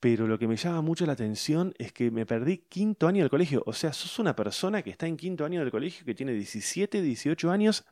pero 0.00 0.26
lo 0.26 0.38
que 0.38 0.46
me 0.46 0.56
llama 0.56 0.82
mucho 0.82 1.06
la 1.06 1.14
atención 1.14 1.74
es 1.78 1.92
que 1.92 2.10
me 2.10 2.26
perdí 2.26 2.58
quinto 2.68 3.08
año 3.08 3.22
del 3.22 3.30
colegio. 3.30 3.62
O 3.66 3.72
sea, 3.72 3.92
sos 3.92 4.18
una 4.18 4.36
persona 4.36 4.82
que 4.82 4.90
está 4.90 5.06
en 5.06 5.16
quinto 5.16 5.44
año 5.44 5.60
del 5.60 5.70
colegio, 5.70 6.04
que 6.04 6.14
tiene 6.14 6.32
17, 6.32 7.00
18 7.00 7.50
años, 7.50 7.84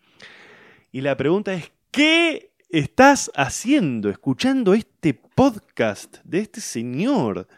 y 0.92 1.00
la 1.00 1.16
pregunta 1.16 1.54
es, 1.54 1.72
¿qué 1.90 2.52
estás 2.68 3.30
haciendo, 3.34 4.10
escuchando 4.10 4.74
este 4.74 5.14
podcast 5.14 6.18
de 6.24 6.40
este 6.40 6.60
señor? 6.60 7.48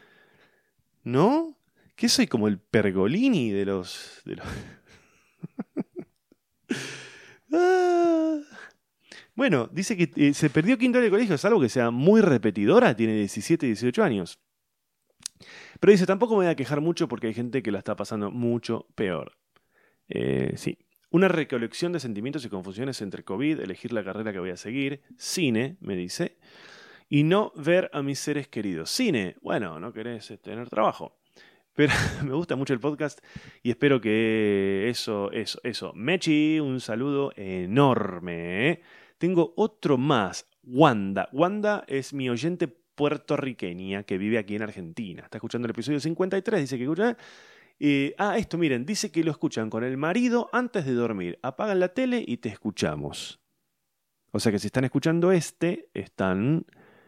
¿No? 1.02 1.56
Que 1.96 2.09
soy 2.09 2.26
como 2.26 2.48
el 2.48 2.59
pergolini 2.59 3.50
de 3.50 3.64
los... 3.66 4.22
De 4.24 4.37
los... 4.37 4.46
Ah. 7.52 8.55
Bueno, 9.37 9.68
dice 9.70 9.96
que 9.96 10.11
eh, 10.16 10.35
se 10.35 10.49
perdió 10.49 10.79
quinto 10.79 10.99
año 10.99 11.05
de 11.05 11.11
colegio, 11.11 11.35
es 11.35 11.44
algo 11.44 11.61
que 11.61 11.68
sea 11.68 11.90
muy 11.90 12.22
repetidora, 12.22 12.96
tiene 12.96 13.14
17, 13.16 13.66
18 13.66 14.03
años. 14.03 14.40
Pero 15.79 15.90
dice, 15.90 16.07
tampoco 16.07 16.35
me 16.35 16.44
voy 16.44 16.53
a 16.53 16.57
quejar 16.57 16.81
mucho 16.81 17.07
porque 17.07 17.27
hay 17.27 17.35
gente 17.35 17.62
que 17.62 17.70
la 17.70 17.79
está 17.79 17.94
pasando 17.94 18.31
mucho 18.31 18.87
peor. 18.94 19.33
Eh, 20.09 20.55
sí, 20.57 20.79
una 21.11 21.29
recolección 21.29 21.92
de 21.92 22.01
sentimientos 22.01 22.46
y 22.46 22.49
confusiones 22.49 23.03
entre 23.03 23.25
COVID, 23.25 23.61
elegir 23.61 23.92
la 23.92 24.03
carrera 24.03 24.33
que 24.33 24.38
voy 24.38 24.51
a 24.51 24.57
seguir, 24.57 25.03
cine, 25.18 25.77
me 25.81 25.96
dice, 25.96 26.38
y 27.11 27.22
no 27.22 27.53
ver 27.57 27.90
a 27.92 28.03
mis 28.03 28.18
seres 28.18 28.49
queridos. 28.49 28.90
Cine, 28.90 29.37
bueno, 29.42 29.79
no 29.79 29.92
querés 29.92 30.31
eh, 30.31 30.38
tener 30.38 30.70
trabajo. 30.70 31.18
Pero 31.75 31.92
me 32.25 32.33
gusta 32.33 32.57
mucho 32.57 32.72
el 32.72 32.81
podcast 32.81 33.20
y 33.62 33.68
espero 33.68 34.01
que 34.01 34.88
eso, 34.88 35.31
eso, 35.31 35.61
eso. 35.62 35.92
Mechi, 35.94 36.59
un 36.59 36.81
saludo 36.81 37.33
enorme. 37.37 38.81
¿Eh? 39.16 39.18
Tengo 39.18 39.55
otro 39.57 39.98
más, 39.98 40.46
Wanda. 40.62 41.29
Wanda 41.33 41.85
es 41.88 42.12
mi 42.12 42.29
oyente 42.29 42.68
puertorriqueña 42.68 44.02
que 44.05 44.18
vive 44.18 44.38
aquí 44.38 44.57
en 44.57 44.62
Argentina. 44.62 45.22
Está 45.24 45.38
escuchando 45.38 45.66
el 45.66 45.70
episodio 45.70 46.00
53, 46.00 46.61
dice 46.61 46.76
que 46.76 46.85
escucha 46.85 47.16
ah, 48.18 48.38
esto, 48.38 48.59
miren, 48.59 48.87
dice 48.87 49.11
que 49.11 49.22
lo 49.22 49.31
escuchan 49.31 49.70
con 49.70 49.85
el 49.85 49.96
marido 49.96 50.48
antes 50.52 50.87
de 50.87 50.94
dormir. 50.94 51.38
Apagan 51.42 51.81
la 51.81 51.88
tele 51.88 52.24
y 52.26 52.38
te 52.38 52.48
escuchamos. 52.48 53.40
O 54.33 54.40
sea 54.40 54.52
que 54.52 54.59
si 54.59 54.66
están 54.66 54.85
escuchando 54.85 55.33
este, 55.33 55.88
están... 55.94 56.66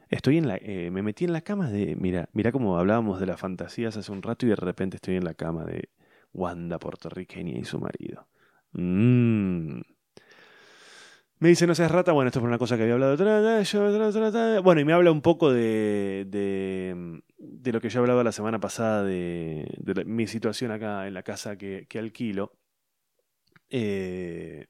Estoy 0.08 0.38
en 0.38 0.48
la... 0.48 0.56
Eh, 0.56 0.90
me 0.90 1.02
metí 1.02 1.24
en 1.24 1.32
la 1.32 1.42
cama 1.42 1.70
de... 1.70 1.94
Mira, 1.96 2.28
mira 2.32 2.52
cómo 2.52 2.78
hablábamos 2.78 3.20
de 3.20 3.26
las 3.26 3.38
fantasías 3.38 3.96
hace 3.96 4.10
un 4.10 4.22
rato 4.22 4.46
y 4.46 4.50
de 4.50 4.56
repente 4.56 4.96
estoy 4.96 5.16
en 5.16 5.24
la 5.24 5.34
cama 5.34 5.64
de 5.64 5.90
Wanda 6.32 6.78
puertorriqueña 6.78 7.58
y 7.58 7.64
su 7.64 7.78
marido. 7.78 8.26
Mmm. 8.72 9.80
Me 11.40 11.50
dice, 11.50 11.66
no 11.68 11.74
seas 11.74 11.90
rata, 11.90 12.12
bueno, 12.12 12.28
esto 12.28 12.40
es 12.40 12.42
por 12.42 12.48
una 12.48 12.58
cosa 12.58 12.76
que 12.76 12.82
había 12.82 12.94
hablado. 12.94 13.16
Bueno, 14.62 14.80
y 14.80 14.84
me 14.84 14.92
habla 14.92 15.12
un 15.12 15.22
poco 15.22 15.52
de, 15.52 16.26
de, 16.28 17.72
lo 17.72 17.80
que 17.80 17.90
yo 17.90 18.00
hablaba 18.00 18.24
la 18.24 18.32
semana 18.32 18.58
pasada 18.58 19.04
de, 19.04 20.04
mi 20.04 20.26
situación 20.26 20.72
acá 20.72 21.06
en 21.06 21.14
la 21.14 21.22
casa 21.22 21.56
que, 21.56 21.86
que 21.88 22.00
alquilo. 22.00 22.52
Eh, 23.70 24.66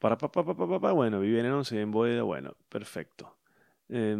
para, 0.00 0.18
pa, 0.18 0.32
pa, 0.32 0.44
pa, 0.44 0.80
pa, 0.80 0.92
bueno, 0.92 1.20
vive 1.20 1.40
en 1.40 1.46
11 1.46 1.80
en 1.80 1.90
Boeda, 1.92 2.22
bueno, 2.22 2.56
perfecto. 2.68 3.36
Eh, 3.88 4.16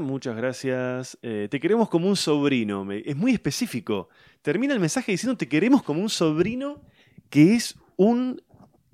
muchas 0.00 0.36
gracias. 0.36 1.18
Eh, 1.20 1.48
te 1.50 1.58
queremos 1.58 1.88
como 1.88 2.08
un 2.08 2.16
sobrino. 2.16 2.90
Es 2.92 3.16
muy 3.16 3.32
específico. 3.32 4.08
Termina 4.42 4.74
el 4.74 4.80
mensaje 4.80 5.12
diciendo 5.12 5.36
te 5.36 5.48
queremos 5.48 5.82
como 5.82 6.00
un 6.00 6.08
sobrino 6.08 6.82
que 7.28 7.54
es 7.54 7.76
un 7.96 8.40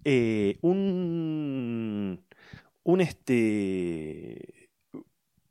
eh, 0.04 0.58
un, 0.60 2.22
un, 2.82 3.00
este, 3.00 4.70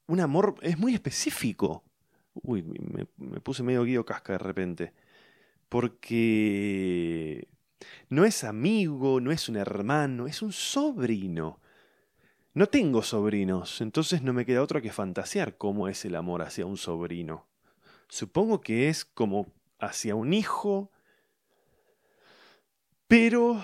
un 0.08 0.20
amor, 0.20 0.56
es 0.62 0.78
muy 0.78 0.94
específico. 0.94 1.84
Uy, 2.36 2.64
me, 2.64 3.06
puse 3.42 3.64
medio 3.64 3.84
guido 3.84 4.06
casca 4.06 4.34
de 4.34 4.40
repente. 4.40 4.94
Porque 5.70 7.48
no 8.10 8.26
es 8.26 8.44
amigo, 8.44 9.20
no 9.20 9.32
es 9.32 9.50
un 9.50 9.56
hermano, 9.56 10.28
es 10.28 10.42
un 10.42 10.52
sobrino. 10.52 11.60
No 12.54 12.68
tengo 12.68 13.02
sobrinos, 13.02 13.82
entonces 13.82 14.22
no 14.22 14.32
me 14.32 14.46
queda 14.46 14.62
otra 14.62 14.80
que 14.80 14.92
fantasear 14.92 15.58
cómo 15.58 15.88
es 15.88 16.06
el 16.06 16.16
amor 16.16 16.44
hacia 16.44 16.68
un 16.68 16.78
sobrino. 16.78 17.48
Supongo 18.08 18.62
que 18.62 18.90
es 18.90 19.06
como 19.06 19.48
hacia 19.80 20.14
un 20.14 20.34
hijo, 20.34 20.92
pero 23.08 23.60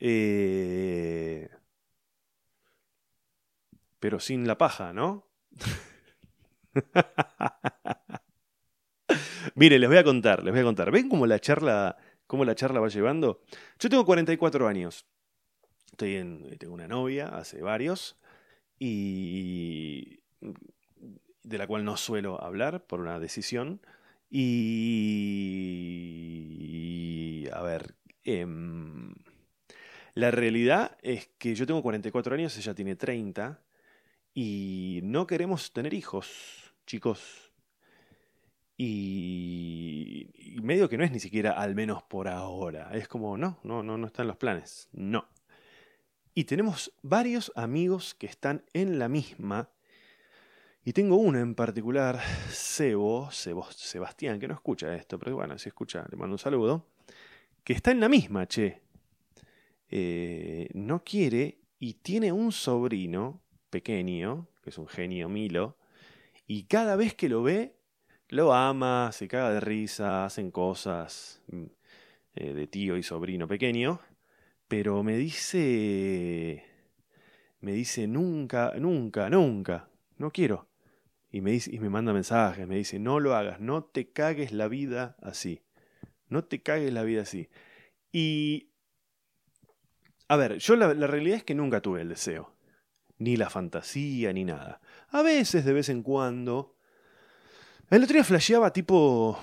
eh, 0.00 1.48
pero 3.98 4.20
sin 4.20 4.46
la 4.46 4.58
paja, 4.58 4.92
¿no? 4.92 5.26
Mire, 9.54 9.78
les 9.78 9.88
voy 9.88 9.98
a 9.98 10.04
contar, 10.04 10.44
les 10.44 10.52
voy 10.52 10.60
a 10.60 10.64
contar. 10.64 10.90
¿Ven 10.90 11.08
cómo 11.08 11.26
la 11.26 11.40
charla, 11.40 11.96
cómo 12.26 12.44
la 12.44 12.54
charla 12.54 12.80
va 12.80 12.88
llevando? 12.88 13.40
Yo 13.78 13.88
tengo 13.88 14.04
44 14.04 14.68
años. 14.68 15.06
Estoy 15.90 16.16
en, 16.16 16.58
tengo 16.58 16.74
una 16.74 16.86
novia 16.86 17.28
hace 17.28 17.62
varios 17.62 18.18
y 18.78 20.20
de 21.42 21.58
la 21.58 21.66
cual 21.66 21.84
no 21.84 21.96
suelo 21.96 22.40
hablar 22.42 22.86
por 22.86 23.00
una 23.00 23.18
decisión. 23.18 23.80
Y, 24.30 24.38
a 27.52 27.62
ver, 27.62 27.94
eh, 28.24 28.46
la 30.14 30.30
realidad 30.30 30.96
es 31.02 31.28
que 31.38 31.54
yo 31.54 31.66
tengo 31.66 31.82
44 31.82 32.34
años, 32.34 32.56
ella 32.56 32.74
tiene 32.74 32.96
30, 32.96 33.60
y 34.40 35.00
no 35.02 35.26
queremos 35.26 35.72
tener 35.72 35.94
hijos, 35.94 36.72
chicos. 36.86 37.52
Y, 38.76 40.30
medio 40.62 40.88
que 40.88 40.96
no 40.96 41.02
es 41.02 41.10
ni 41.10 41.18
siquiera 41.18 41.52
al 41.52 41.74
menos 41.74 42.04
por 42.04 42.28
ahora. 42.28 42.90
Es 42.92 43.08
como, 43.08 43.36
no, 43.36 43.58
no, 43.64 43.82
no, 43.82 43.98
no 43.98 44.06
están 44.06 44.28
los 44.28 44.36
planes. 44.36 44.88
No. 44.92 45.26
Y 46.34 46.44
tenemos 46.44 46.92
varios 47.02 47.50
amigos 47.56 48.14
que 48.14 48.26
están 48.26 48.64
en 48.72 49.00
la 49.00 49.08
misma. 49.08 49.70
Y 50.84 50.92
tengo 50.92 51.16
uno 51.16 51.40
en 51.40 51.56
particular, 51.56 52.20
Sebo, 52.48 53.32
Sebo, 53.32 53.64
Sebastián, 53.72 54.38
que 54.38 54.46
no 54.46 54.54
escucha 54.54 54.94
esto, 54.94 55.18
pero 55.18 55.34
bueno, 55.34 55.58
si 55.58 55.68
escucha, 55.68 56.06
le 56.08 56.16
mando 56.16 56.34
un 56.34 56.38
saludo. 56.38 56.86
Que 57.64 57.72
está 57.72 57.90
en 57.90 57.98
la 57.98 58.08
misma, 58.08 58.46
che. 58.46 58.82
Eh, 59.90 60.68
no 60.74 61.02
quiere 61.02 61.58
y 61.78 61.94
tiene 61.94 62.32
un 62.32 62.52
sobrino 62.52 63.42
pequeño, 63.70 64.48
que 64.62 64.70
es 64.70 64.78
un 64.78 64.88
genio 64.88 65.28
Milo, 65.28 65.76
y 66.46 66.64
cada 66.64 66.96
vez 66.96 67.14
que 67.14 67.28
lo 67.28 67.42
ve, 67.42 67.76
lo 68.28 68.52
ama, 68.52 69.10
se 69.12 69.28
caga 69.28 69.52
de 69.52 69.60
risa, 69.60 70.24
hacen 70.24 70.50
cosas 70.50 71.42
mm, 71.48 71.64
eh, 72.34 72.54
de 72.54 72.66
tío 72.66 72.96
y 72.96 73.02
sobrino 73.02 73.48
pequeño, 73.48 74.00
pero 74.68 75.02
me 75.02 75.16
dice, 75.16 76.64
me 77.60 77.72
dice 77.72 78.06
nunca, 78.06 78.74
nunca, 78.78 79.30
nunca, 79.30 79.88
no 80.16 80.30
quiero. 80.30 80.68
Y 81.30 81.42
me, 81.42 81.52
dice, 81.52 81.74
y 81.74 81.78
me 81.78 81.90
manda 81.90 82.12
mensajes, 82.12 82.66
me 82.66 82.76
dice, 82.76 82.98
no 82.98 83.20
lo 83.20 83.34
hagas, 83.34 83.60
no 83.60 83.84
te 83.84 84.10
cagues 84.10 84.52
la 84.52 84.68
vida 84.68 85.16
así, 85.20 85.62
no 86.28 86.44
te 86.44 86.62
cagues 86.62 86.92
la 86.92 87.02
vida 87.02 87.22
así. 87.22 87.48
Y 88.12 88.67
a 90.28 90.36
ver, 90.36 90.58
yo 90.58 90.76
la, 90.76 90.92
realidad 90.92 91.38
es 91.38 91.44
que 91.44 91.54
nunca 91.54 91.80
tuve 91.80 92.02
el 92.02 92.10
deseo. 92.10 92.54
Ni 93.18 93.36
la 93.36 93.50
fantasía, 93.50 94.32
ni 94.32 94.44
nada. 94.44 94.80
A 95.10 95.22
veces, 95.22 95.64
de 95.64 95.72
vez 95.72 95.88
en 95.88 96.02
cuando. 96.02 96.76
El 97.90 98.04
otro 98.04 98.12
día 98.14 98.24
flasheaba 98.24 98.72
tipo. 98.72 99.38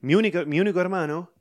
Mi, 0.00 0.14
mi 0.16 0.60
único 0.60 0.80
hermano 0.80 1.32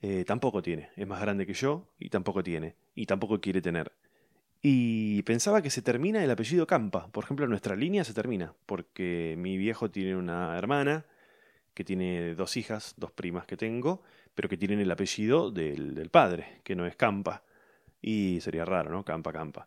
eh, 0.00 0.24
tampoco 0.24 0.62
tiene. 0.62 0.90
Es 0.96 1.06
más 1.06 1.20
grande 1.20 1.46
que 1.46 1.54
yo 1.54 1.88
y 1.98 2.10
tampoco 2.10 2.44
tiene. 2.44 2.76
Y 2.94 3.06
tampoco 3.06 3.40
quiere 3.40 3.60
tener. 3.60 3.92
Y 4.62 5.22
pensaba 5.24 5.60
que 5.60 5.68
se 5.68 5.82
termina 5.82 6.22
el 6.22 6.30
apellido 6.30 6.66
Campa. 6.66 7.08
Por 7.08 7.24
ejemplo, 7.24 7.46
nuestra 7.48 7.74
línea 7.74 8.04
se 8.04 8.14
termina. 8.14 8.54
Porque 8.66 9.34
mi 9.36 9.58
viejo 9.58 9.90
tiene 9.90 10.16
una 10.16 10.56
hermana 10.56 11.04
que 11.74 11.84
tiene 11.84 12.34
dos 12.36 12.56
hijas, 12.56 12.94
dos 12.96 13.10
primas 13.10 13.46
que 13.46 13.56
tengo, 13.56 14.02
pero 14.34 14.48
que 14.48 14.56
tienen 14.56 14.78
el 14.80 14.90
apellido 14.90 15.50
del, 15.50 15.94
del 15.94 16.08
padre, 16.08 16.60
que 16.62 16.76
no 16.76 16.86
es 16.86 16.94
Campa. 16.94 17.42
Y 18.06 18.38
sería 18.42 18.66
raro, 18.66 18.90
¿no? 18.90 19.02
Campa, 19.02 19.32
campa. 19.32 19.66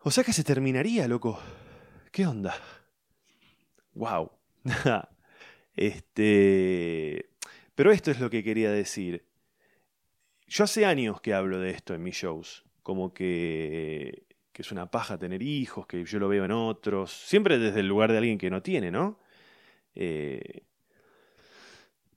O 0.00 0.10
sea 0.10 0.24
que 0.24 0.32
se 0.32 0.42
terminaría, 0.42 1.06
loco. 1.06 1.38
¿Qué 2.10 2.26
onda? 2.26 2.52
Wow. 3.94 4.32
este. 5.76 7.30
Pero 7.76 7.92
esto 7.92 8.10
es 8.10 8.18
lo 8.18 8.28
que 8.28 8.42
quería 8.42 8.72
decir. 8.72 9.24
Yo 10.48 10.64
hace 10.64 10.84
años 10.84 11.20
que 11.20 11.32
hablo 11.32 11.60
de 11.60 11.70
esto 11.70 11.94
en 11.94 12.02
mis 12.02 12.16
shows. 12.16 12.64
Como 12.82 13.14
que, 13.14 14.26
que 14.50 14.62
es 14.62 14.72
una 14.72 14.90
paja 14.90 15.16
tener 15.16 15.40
hijos, 15.40 15.86
que 15.86 16.04
yo 16.04 16.18
lo 16.18 16.28
veo 16.28 16.44
en 16.44 16.50
otros. 16.50 17.12
Siempre 17.12 17.60
desde 17.60 17.80
el 17.80 17.86
lugar 17.86 18.10
de 18.10 18.18
alguien 18.18 18.38
que 18.38 18.50
no 18.50 18.62
tiene, 18.62 18.90
¿no? 18.90 19.20
Eh, 19.94 20.64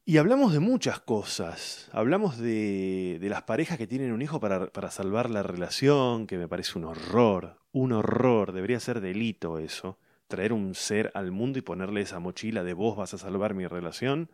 y 0.05 0.17
hablamos 0.17 0.53
de 0.53 0.59
muchas 0.59 0.99
cosas. 0.99 1.89
Hablamos 1.91 2.37
de, 2.37 3.19
las 3.21 3.43
parejas 3.43 3.77
que 3.77 3.87
tienen 3.87 4.11
un 4.11 4.21
hijo 4.21 4.39
para, 4.39 4.67
para, 4.67 4.91
salvar 4.91 5.29
la 5.29 5.43
relación, 5.43 6.27
que 6.27 6.37
me 6.37 6.47
parece 6.47 6.77
un 6.77 6.85
horror, 6.85 7.57
un 7.71 7.91
horror. 7.91 8.51
Debería 8.51 8.79
ser 8.79 9.01
delito 9.01 9.59
eso. 9.59 9.99
Traer 10.27 10.53
un 10.53 10.75
ser 10.75 11.11
al 11.13 11.31
mundo 11.31 11.59
y 11.59 11.61
ponerle 11.61 12.01
esa 12.01 12.19
mochila 12.19 12.63
de 12.63 12.73
vos 12.73 12.97
vas 12.97 13.13
a 13.13 13.17
salvar 13.17 13.53
mi 13.53 13.67
relación. 13.67 14.29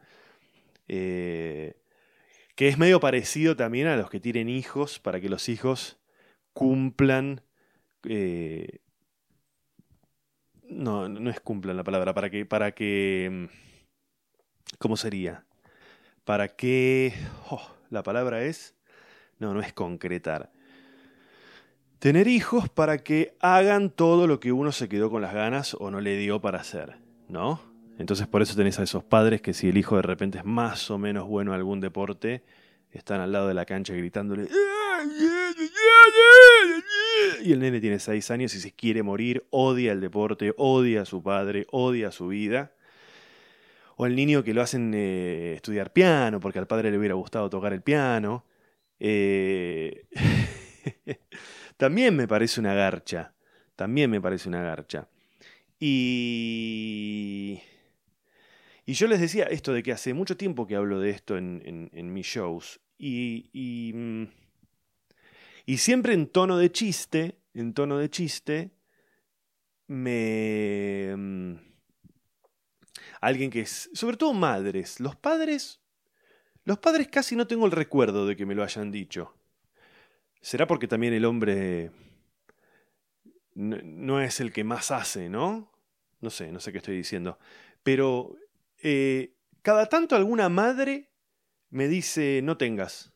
Eh, 0.88 1.76
que 2.56 2.70
es 2.70 2.78
medio 2.78 3.00
parecido 3.00 3.56
también 3.56 3.88
a 3.88 3.98
los 3.98 4.10
que 4.10 4.20
tienen 4.20 4.50
hijos 4.50 5.00
para 5.00 5.20
que 5.20 5.30
los 5.30 5.50
hijos 5.50 6.00
cumplan... 6.54 7.42
Eh, 8.04 8.80
no, 10.70 11.08
no 11.08 11.30
es 11.30 11.40
cumplan 11.40 11.78
la 11.78 11.84
palabra, 11.84 12.14
para 12.14 12.30
que... 12.30 12.46
Para 12.46 12.72
que 12.72 13.48
mm, 13.50 13.68
¿Cómo 14.80 14.98
sería? 14.98 15.47
Para 16.28 16.50
que... 16.50 17.13
Oh, 17.50 17.66
la 17.90 18.04
palabra 18.04 18.44
es... 18.44 18.76
No, 19.40 19.54
no 19.54 19.62
es 19.62 19.72
concretar. 19.72 20.52
Tener 22.00 22.28
hijos 22.28 22.68
para 22.68 22.98
que 22.98 23.38
hagan 23.40 23.90
todo 23.90 24.28
lo 24.28 24.42
que 24.42 24.52
uno 24.52 24.74
se 24.74 24.90
quedó 24.90 25.10
con 25.10 25.22
las 25.22 25.34
ganas 25.34 25.74
o 25.80 25.90
no 25.90 26.02
le 26.02 26.18
dio 26.18 26.42
para 26.42 26.60
hacer, 26.60 26.98
¿no? 27.30 27.62
Entonces 27.98 28.28
por 28.28 28.42
eso 28.42 28.58
tenés 28.58 28.78
a 28.78 28.84
esos 28.84 29.06
padres 29.06 29.42
que 29.42 29.54
si 29.54 29.70
el 29.70 29.78
hijo 29.78 29.96
de 29.96 30.02
repente 30.02 30.40
es 30.40 30.44
más 30.44 30.92
o 30.92 30.98
menos 30.98 31.30
bueno 31.30 31.52
en 31.52 31.56
algún 31.56 31.80
deporte, 31.80 32.44
están 32.92 33.22
al 33.22 33.32
lado 33.32 33.48
de 33.48 33.54
la 33.54 33.66
cancha 33.66 33.94
gritándole... 33.94 34.50
Y 37.42 37.54
el 37.54 37.60
nene 37.60 37.80
tiene 37.80 38.00
seis 38.00 38.30
años 38.32 38.54
y 38.54 38.60
se 38.60 38.74
quiere 38.74 39.02
morir, 39.02 39.48
odia 39.50 39.94
el 39.94 40.02
deporte, 40.02 40.54
odia 40.58 41.04
a 41.04 41.06
su 41.06 41.24
padre, 41.24 41.68
odia 41.72 42.12
su 42.12 42.28
vida 42.28 42.74
o 43.98 44.06
el 44.06 44.16
niño 44.16 44.44
que 44.44 44.54
lo 44.54 44.62
hacen 44.62 44.94
eh, 44.94 45.54
estudiar 45.56 45.92
piano 45.92 46.40
porque 46.40 46.60
al 46.60 46.68
padre 46.68 46.92
le 46.92 46.98
hubiera 47.00 47.16
gustado 47.16 47.50
tocar 47.50 47.74
el 47.74 47.82
piano. 47.82 48.46
Eh, 49.00 50.06
también 51.78 52.16
me 52.16 52.28
parece 52.28 52.60
una 52.60 52.76
garcha. 52.76 53.34
También 53.76 54.10
me 54.12 54.22
parece 54.22 54.48
una 54.50 54.62
garcha. 54.62 55.08
Y. 55.80 57.60
Y 58.86 58.94
yo 58.94 59.08
les 59.08 59.20
decía 59.20 59.46
esto 59.46 59.74
de 59.74 59.84
que 59.84 59.92
hace 59.92 60.14
mucho 60.14 60.38
tiempo 60.38 60.66
que 60.66 60.76
hablo 60.76 61.00
de 61.02 61.10
esto 61.10 61.36
en, 61.36 61.90
en, 61.92 62.14
mis 62.14 62.26
shows. 62.26 62.80
Y, 62.98 63.50
y, 63.52 63.92
mm, 63.94 64.28
y 65.66 65.78
siempre 65.78 66.14
en 66.14 66.28
tono 66.28 66.58
de 66.58 66.72
chiste, 66.72 67.38
en 67.54 67.74
tono 67.74 67.98
de 67.98 68.10
chiste, 68.10 68.72
me 69.88 71.14
mm, 71.18 71.56
alguien 73.22 73.50
que 73.50 73.62
es, 73.62 73.90
sobre 73.94 74.18
todo 74.18 74.34
madres, 74.34 75.00
los 75.00 75.16
padres, 75.16 75.82
los 76.64 76.80
padres 76.80 77.08
casi 77.08 77.36
no 77.36 77.48
tengo 77.48 77.66
el 77.66 77.72
recuerdo 77.72 78.28
de 78.28 78.36
que 78.36 78.46
me 78.46 78.56
lo 78.56 78.64
hayan 78.64 78.92
dicho. 78.92 79.34
será 80.42 80.68
porque 80.68 80.88
también 80.88 81.14
el 81.14 81.26
hombre 81.26 81.92
no, 83.56 84.22
es 84.22 84.40
el 84.40 84.54
que 84.54 84.64
más 84.64 84.92
hace, 84.92 85.30
¿no? 85.30 85.72
No 86.22 86.30
sé, 86.30 86.52
no 86.52 86.60
sé 86.60 86.72
qué 86.72 86.78
estoy 86.78 86.96
diciendo. 86.96 87.40
Pero 87.84 88.36
eh, 88.84 89.34
cada 89.62 89.88
tanto 89.88 90.16
alguna 90.16 90.50
madre 90.50 91.10
me 91.70 91.88
dice, 91.88 92.42
no 92.44 92.58
tengas. 92.58 93.14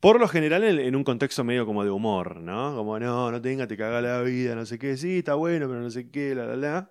Por 0.00 0.20
lo 0.20 0.28
general 0.28 0.64
en, 0.64 0.96
un 0.96 1.04
contexto 1.04 1.44
medio 1.44 1.64
como 1.64 1.84
de 1.84 1.90
humor, 1.90 2.36
¿no? 2.36 2.74
Como, 2.74 2.98
no, 2.98 3.30
no 3.30 3.40
tengas, 3.40 3.68
te 3.68 3.76
caga 3.76 4.02
la 4.02 4.20
vida, 4.22 4.54
no 4.54 4.66
sé 4.66 4.78
qué, 4.78 4.96
sí, 4.96 5.18
está 5.18 5.34
bueno, 5.34 5.68
pero 5.68 5.80
no 5.80 5.90
sé 5.90 6.10
qué, 6.10 6.34
la, 6.34 6.46
la, 6.46 6.56
la. 6.56 6.90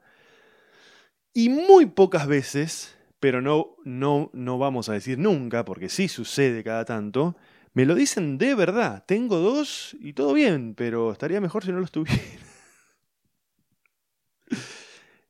Y 1.34 1.50
muy 1.50 1.88
pocas 1.88 2.28
veces, 2.28 2.96
pero 3.20 3.42
no, 3.42 3.76
no, 3.84 4.30
no 4.34 4.58
vamos 4.60 4.90
a 4.90 4.94
decir 4.94 5.18
nunca, 5.18 5.66
porque 5.66 5.90
sí 5.90 6.08
sucede 6.08 6.64
cada 6.64 6.86
tanto, 6.86 7.36
me 7.74 7.86
lo 7.86 7.96
dicen 7.96 8.38
de 8.38 8.54
verdad. 8.54 9.04
Tengo 9.08 9.38
dos 9.40 9.96
y 10.00 10.14
todo 10.14 10.34
bien, 10.34 10.76
pero 10.76 11.12
estaría 11.12 11.42
mejor 11.42 11.64
si 11.66 11.72
no 11.72 11.80
los 11.80 11.92
tuviera. 11.92 12.22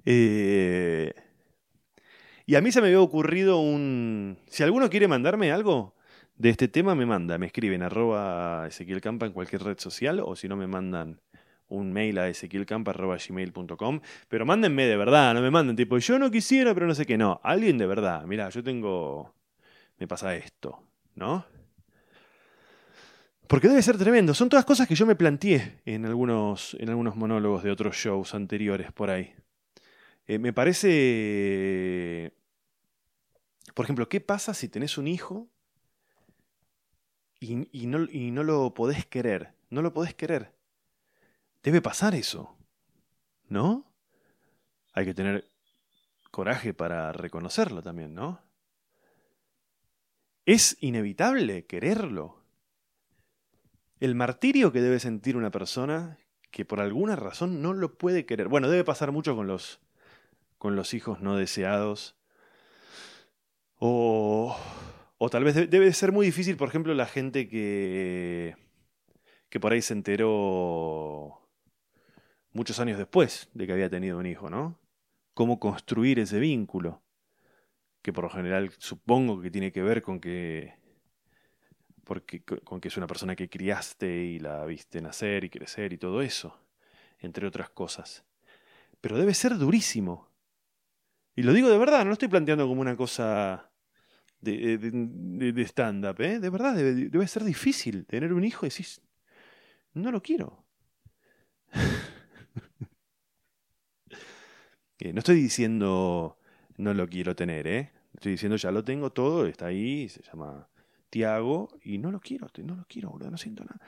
Eh, 0.05 1.13
y 2.45 2.55
a 2.55 2.61
mí 2.61 2.73
se 2.73 2.81
me 2.81 2.87
había 2.87 2.99
ocurrido 2.99 3.59
un... 3.59 4.37
Si 4.47 4.61
alguno 4.61 4.89
quiere 4.89 5.07
mandarme 5.07 5.53
algo 5.53 5.95
de 6.35 6.49
este 6.49 6.67
tema, 6.67 6.93
me 6.93 7.05
manda. 7.05 7.37
Me 7.37 7.45
escriben 7.45 7.81
arroba 7.81 8.67
Ezequiel 8.67 8.99
Campa 8.99 9.27
en 9.27 9.31
cualquier 9.31 9.63
red 9.63 9.79
social 9.79 10.19
o 10.19 10.35
si 10.35 10.49
no 10.49 10.57
me 10.57 10.67
mandan 10.67 11.21
un 11.73 11.91
mail 11.91 12.17
a 12.19 12.29
ezequielcampa.gmail.com. 12.29 14.01
Pero 14.27 14.45
mándenme 14.45 14.85
de 14.85 14.97
verdad, 14.97 15.33
no 15.33 15.41
me 15.41 15.51
manden 15.51 15.75
tipo, 15.75 15.97
yo 15.97 16.19
no 16.19 16.31
quisiera, 16.31 16.73
pero 16.73 16.87
no 16.87 16.95
sé 16.95 17.05
qué. 17.05 17.17
No, 17.17 17.41
alguien 17.43 17.77
de 17.77 17.85
verdad. 17.85 18.23
Mira, 18.25 18.49
yo 18.49 18.63
tengo... 18.63 19.33
Me 19.97 20.07
pasa 20.07 20.35
esto, 20.35 20.83
¿no? 21.15 21.45
Porque 23.47 23.67
debe 23.67 23.81
ser 23.81 23.97
tremendo. 23.97 24.33
Son 24.33 24.49
todas 24.49 24.65
cosas 24.65 24.87
que 24.87 24.95
yo 24.95 25.05
me 25.05 25.15
planteé 25.15 25.79
en 25.85 26.05
algunos, 26.05 26.75
en 26.79 26.89
algunos 26.89 27.15
monólogos 27.15 27.63
de 27.63 27.71
otros 27.71 27.95
shows 27.95 28.33
anteriores 28.33 28.91
por 28.91 29.09
ahí. 29.09 29.33
Eh, 30.27 30.39
me 30.39 30.53
parece... 30.53 32.33
Por 33.73 33.85
ejemplo, 33.85 34.07
¿qué 34.09 34.21
pasa 34.21 34.53
si 34.53 34.69
tenés 34.69 34.97
un 34.97 35.07
hijo 35.07 35.49
y, 37.39 37.55
no, 37.87 38.07
y 38.11 38.31
no 38.31 38.43
lo 38.43 38.73
podés 38.73 39.05
querer? 39.05 39.53
No 39.69 39.81
lo 39.81 39.93
podés 39.93 40.13
querer. 40.13 40.53
Debe 41.63 41.81
pasar 41.81 42.13
eso. 42.13 42.57
¿No? 43.47 43.91
Hay 44.93 45.05
que 45.05 45.13
tener 45.13 45.49
coraje 46.29 46.73
para 46.73 47.11
reconocerlo 47.11 47.81
también, 47.81 48.13
¿no? 48.13 48.41
Es 50.45 50.77
inevitable 50.81 51.65
quererlo 51.65 52.43
el 53.99 54.15
martirio 54.15 54.71
que 54.73 54.81
debe 54.81 54.99
sentir 54.99 55.37
una 55.37 55.51
persona 55.51 56.17
que 56.51 56.65
por 56.65 56.81
alguna 56.81 57.15
razón 57.15 57.61
no 57.61 57.73
lo 57.73 57.97
puede 57.97 58.25
querer. 58.25 58.49
Bueno, 58.49 58.69
debe 58.69 58.83
pasar 58.83 59.11
mucho 59.11 59.35
con 59.35 59.47
los, 59.47 59.79
con 60.57 60.75
los 60.75 60.93
hijos 60.93 61.21
no 61.21 61.37
deseados. 61.37 62.17
O, 63.79 64.57
o 65.17 65.29
tal 65.29 65.43
vez 65.43 65.55
debe 65.69 65.93
ser 65.93 66.11
muy 66.11 66.25
difícil, 66.25 66.57
por 66.57 66.67
ejemplo, 66.67 66.93
la 66.93 67.05
gente 67.05 67.47
que, 67.47 68.57
que 69.49 69.59
por 69.59 69.71
ahí 69.71 69.81
se 69.81 69.93
enteró 69.93 71.42
muchos 72.53 72.79
años 72.79 72.97
después 72.97 73.49
de 73.53 73.67
que 73.67 73.73
había 73.73 73.89
tenido 73.89 74.17
un 74.17 74.25
hijo, 74.25 74.49
¿no? 74.49 74.79
Cómo 75.33 75.59
construir 75.59 76.19
ese 76.19 76.39
vínculo, 76.39 77.01
que 78.01 78.13
por 78.13 78.25
lo 78.25 78.29
general 78.29 78.71
supongo 78.77 79.41
que 79.41 79.51
tiene 79.51 79.71
que 79.71 79.81
ver 79.81 80.01
con 80.01 80.19
que 80.19 80.75
porque, 82.03 82.43
con 82.43 82.81
que 82.81 82.89
es 82.89 82.97
una 82.97 83.07
persona 83.07 83.35
que 83.35 83.49
criaste 83.49 84.07
y 84.07 84.39
la 84.39 84.65
viste 84.65 85.01
nacer 85.01 85.43
y 85.43 85.49
crecer 85.49 85.93
y 85.93 85.97
todo 85.97 86.21
eso, 86.21 86.59
entre 87.19 87.47
otras 87.47 87.69
cosas. 87.69 88.23
Pero 89.01 89.17
debe 89.17 89.33
ser 89.33 89.57
durísimo. 89.57 90.29
Y 91.35 91.43
lo 91.43 91.53
digo 91.53 91.69
de 91.69 91.77
verdad, 91.77 91.99
no 91.99 92.05
lo 92.05 92.13
estoy 92.13 92.27
planteando 92.27 92.67
como 92.67 92.81
una 92.81 92.95
cosa 92.95 93.71
de, 94.39 94.77
de, 94.77 95.61
stand-up, 95.63 96.21
¿eh? 96.21 96.39
De 96.39 96.49
verdad, 96.49 96.75
debe, 96.75 97.27
ser 97.27 97.43
difícil 97.43 98.05
tener 98.05 98.33
un 98.33 98.43
hijo 98.43 98.65
y 98.65 98.69
decís, 98.69 99.01
no 99.93 100.11
lo 100.11 100.21
quiero. 100.21 100.65
No 104.99 105.19
estoy 105.19 105.35
diciendo 105.35 106.37
no 106.77 106.93
lo 106.93 107.07
quiero 107.07 107.35
tener, 107.35 107.67
¿eh? 107.67 107.91
Estoy 108.13 108.33
diciendo 108.33 108.55
ya 108.57 108.71
lo 108.71 108.83
tengo 108.83 109.11
todo, 109.11 109.45
está 109.47 109.67
ahí, 109.67 110.07
se 110.09 110.21
llama 110.23 110.67
Tiago 111.09 111.69
y 111.83 111.97
no 111.97 112.11
lo 112.11 112.19
quiero, 112.19 112.47
no 112.63 112.75
lo 112.75 112.85
quiero, 112.87 113.09
boludo, 113.09 113.31
no 113.31 113.37
siento 113.37 113.63
nada. 113.63 113.79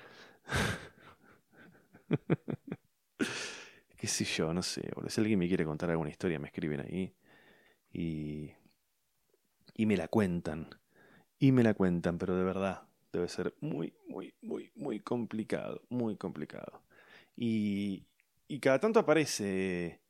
Qué 3.97 4.07
sé 4.07 4.25
yo, 4.25 4.53
no 4.53 4.61
sé, 4.61 4.89
boludo. 4.93 5.09
Si 5.09 5.21
alguien 5.21 5.39
me 5.39 5.47
quiere 5.47 5.65
contar 5.65 5.89
alguna 5.89 6.09
historia, 6.09 6.39
me 6.39 6.47
escriben 6.47 6.81
ahí 6.81 7.13
y, 7.91 8.51
y 9.75 9.85
me 9.85 9.97
la 9.97 10.07
cuentan. 10.07 10.69
Y 11.37 11.51
me 11.51 11.63
la 11.63 11.73
cuentan, 11.73 12.17
pero 12.17 12.35
de 12.35 12.43
verdad, 12.43 12.87
debe 13.11 13.27
ser 13.27 13.55
muy, 13.59 13.93
muy, 14.07 14.33
muy, 14.41 14.71
muy 14.75 14.99
complicado, 14.99 15.81
muy 15.89 16.15
complicado. 16.17 16.83
Y, 17.35 18.07
y 18.47 18.59
cada 18.59 18.79
tanto 18.79 18.99
aparece 18.99 20.01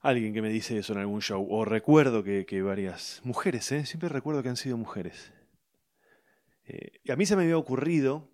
alguien 0.00 0.32
que 0.32 0.42
me 0.42 0.48
dice 0.48 0.78
eso 0.78 0.92
en 0.92 1.00
algún 1.00 1.20
show, 1.20 1.46
o 1.50 1.64
recuerdo 1.64 2.22
que, 2.22 2.46
que 2.46 2.62
varias 2.62 3.20
mujeres, 3.24 3.70
¿eh? 3.72 3.86
siempre 3.86 4.08
recuerdo 4.08 4.42
que 4.42 4.48
han 4.48 4.56
sido 4.56 4.76
mujeres, 4.76 5.32
eh, 6.68 7.00
y 7.02 7.10
a 7.10 7.16
mí 7.16 7.24
se 7.24 7.34
me 7.34 7.42
había 7.42 7.56
ocurrido 7.56 8.28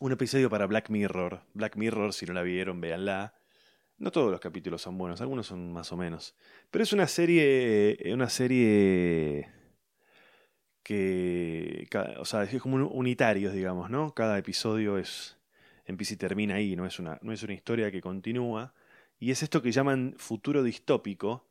un 0.00 0.12
episodio 0.12 0.48
para 0.48 0.66
Black 0.66 0.88
Mirror. 0.88 1.42
Black 1.52 1.76
Mirror, 1.76 2.14
si 2.14 2.24
no 2.26 2.32
la 2.32 2.42
vieron, 2.42 2.80
véanla. 2.80 3.34
No 3.98 4.10
todos 4.10 4.30
los 4.30 4.40
capítulos 4.40 4.80
son 4.80 4.96
buenos, 4.96 5.20
algunos 5.20 5.46
son 5.46 5.72
más 5.72 5.92
o 5.92 5.96
menos. 5.98 6.34
Pero 6.70 6.82
es 6.82 6.92
una 6.94 7.06
serie. 7.06 7.98
Eh, 8.00 8.14
una 8.14 8.30
serie. 8.30 9.50
que. 10.82 11.86
O 12.18 12.24
sea, 12.24 12.44
es 12.44 12.62
como 12.62 12.76
unitarios, 12.88 13.52
digamos, 13.52 13.90
¿no? 13.90 14.14
Cada 14.14 14.38
episodio 14.38 14.96
es. 14.96 15.36
empieza 15.84 16.14
y 16.14 16.16
termina 16.16 16.54
ahí, 16.54 16.76
no 16.76 16.86
es 16.86 16.98
una, 16.98 17.18
no 17.22 17.32
es 17.32 17.42
una 17.42 17.52
historia 17.52 17.90
que 17.90 18.00
continúa. 18.00 18.72
Y 19.20 19.30
es 19.30 19.42
esto 19.42 19.60
que 19.60 19.70
llaman 19.70 20.14
futuro 20.16 20.62
distópico. 20.62 21.44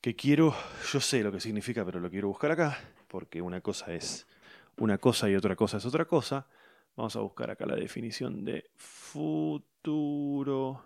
Que 0.00 0.16
quiero. 0.16 0.54
Yo 0.92 1.00
sé 1.00 1.22
lo 1.22 1.30
que 1.30 1.40
significa, 1.40 1.84
pero 1.84 2.00
lo 2.00 2.10
quiero 2.10 2.28
buscar 2.28 2.50
acá. 2.50 2.76
Porque 3.06 3.40
una 3.40 3.60
cosa 3.60 3.94
es 3.94 4.26
una 4.76 4.98
cosa 4.98 5.30
y 5.30 5.36
otra 5.36 5.54
cosa 5.54 5.76
es 5.76 5.86
otra 5.86 6.04
cosa. 6.04 6.48
Vamos 6.96 7.14
a 7.14 7.20
buscar 7.20 7.50
acá 7.50 7.66
la 7.66 7.76
definición 7.76 8.44
de 8.44 8.68
futuro 8.74 10.82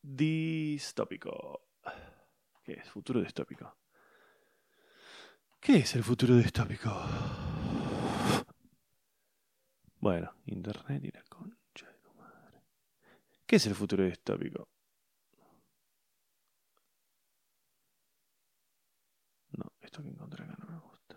distópico. 0.00 1.62
¿Qué 2.62 2.74
es 2.74 2.88
futuro 2.88 3.20
distópico? 3.20 3.76
¿Qué 5.58 5.78
es 5.78 5.94
el 5.96 6.04
futuro 6.04 6.36
distópico? 6.36 6.90
Bueno, 9.98 10.32
Internet 10.46 11.04
y 11.04 11.10
la 11.10 11.24
madre. 11.40 11.63
¿Qué 13.46 13.56
es 13.56 13.66
el 13.66 13.74
futuro 13.74 14.04
distópico? 14.04 14.68
No, 19.58 19.66
esto 19.80 20.02
que 20.02 20.10
encontré 20.10 20.44
acá 20.44 20.54
no 20.60 20.66
me 20.72 20.78
gusta. 20.78 21.16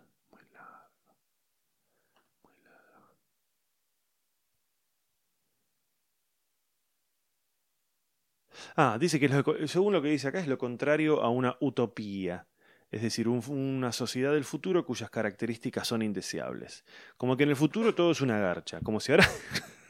Ah, 8.75 8.97
dice 8.99 9.19
que 9.19 9.29
según 9.67 9.93
lo 9.93 10.01
que 10.01 10.09
dice 10.09 10.27
acá 10.27 10.39
es 10.39 10.47
lo 10.47 10.57
contrario 10.57 11.21
a 11.21 11.29
una 11.29 11.57
utopía. 11.59 12.47
Es 12.89 13.01
decir, 13.01 13.27
una 13.27 13.91
sociedad 13.91 14.31
del 14.33 14.45
futuro 14.45 14.85
cuyas 14.85 15.09
características 15.09 15.87
son 15.87 16.01
indeseables. 16.01 16.85
Como 17.17 17.35
que 17.35 17.43
en 17.43 17.49
el 17.49 17.55
futuro 17.55 17.93
todo 17.93 18.11
es 18.11 18.21
una 18.21 18.39
garcha. 18.39 18.79
Como 18.81 18.99
si 18.99 19.11
ahora 19.11 19.27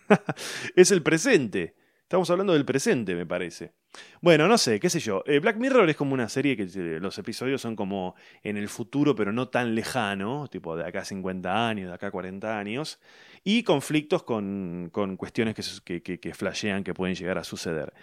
es 0.76 0.91
el 0.91 1.03
presente. 1.03 1.76
Estamos 2.08 2.30
hablando 2.30 2.53
del 2.53 2.64
presente, 2.64 3.16
me 3.16 3.26
parece. 3.26 3.74
Bueno, 4.22 4.47
no 4.47 4.58
sé, 4.58 4.80
qué 4.80 4.89
sé 4.89 5.01
yo. 5.01 5.24
Eh, 5.26 5.39
Black 5.39 5.58
Mirror 5.58 5.89
es 5.89 5.97
como 5.97 6.14
una 6.14 6.30
serie 6.30 6.55
que 6.55 6.64
eh, 6.64 6.99
los 7.01 7.18
episodios 7.18 7.60
son 7.60 7.76
como 7.76 8.16
en 8.43 8.55
el 8.55 8.70
futuro, 8.70 9.14
pero 9.14 9.34
no 9.34 9.49
tan 9.49 9.76
lejano, 9.76 10.47
tipo 10.47 10.78
de 10.78 10.86
acá 10.86 11.03
50 11.03 11.68
años, 11.68 11.89
de 11.89 11.93
acá 11.93 12.10
40 12.10 12.58
años, 12.58 13.01
y 13.43 13.64
conflictos 13.64 14.24
con, 14.24 14.89
con 14.93 15.18
cuestiones 15.18 15.53
que, 15.84 16.01
que, 16.01 16.18
que 16.22 16.34
flashean 16.34 16.86
que 16.86 16.93
pueden 16.93 17.14
llegar 17.14 17.38
a 17.38 17.43
suceder. 17.43 17.93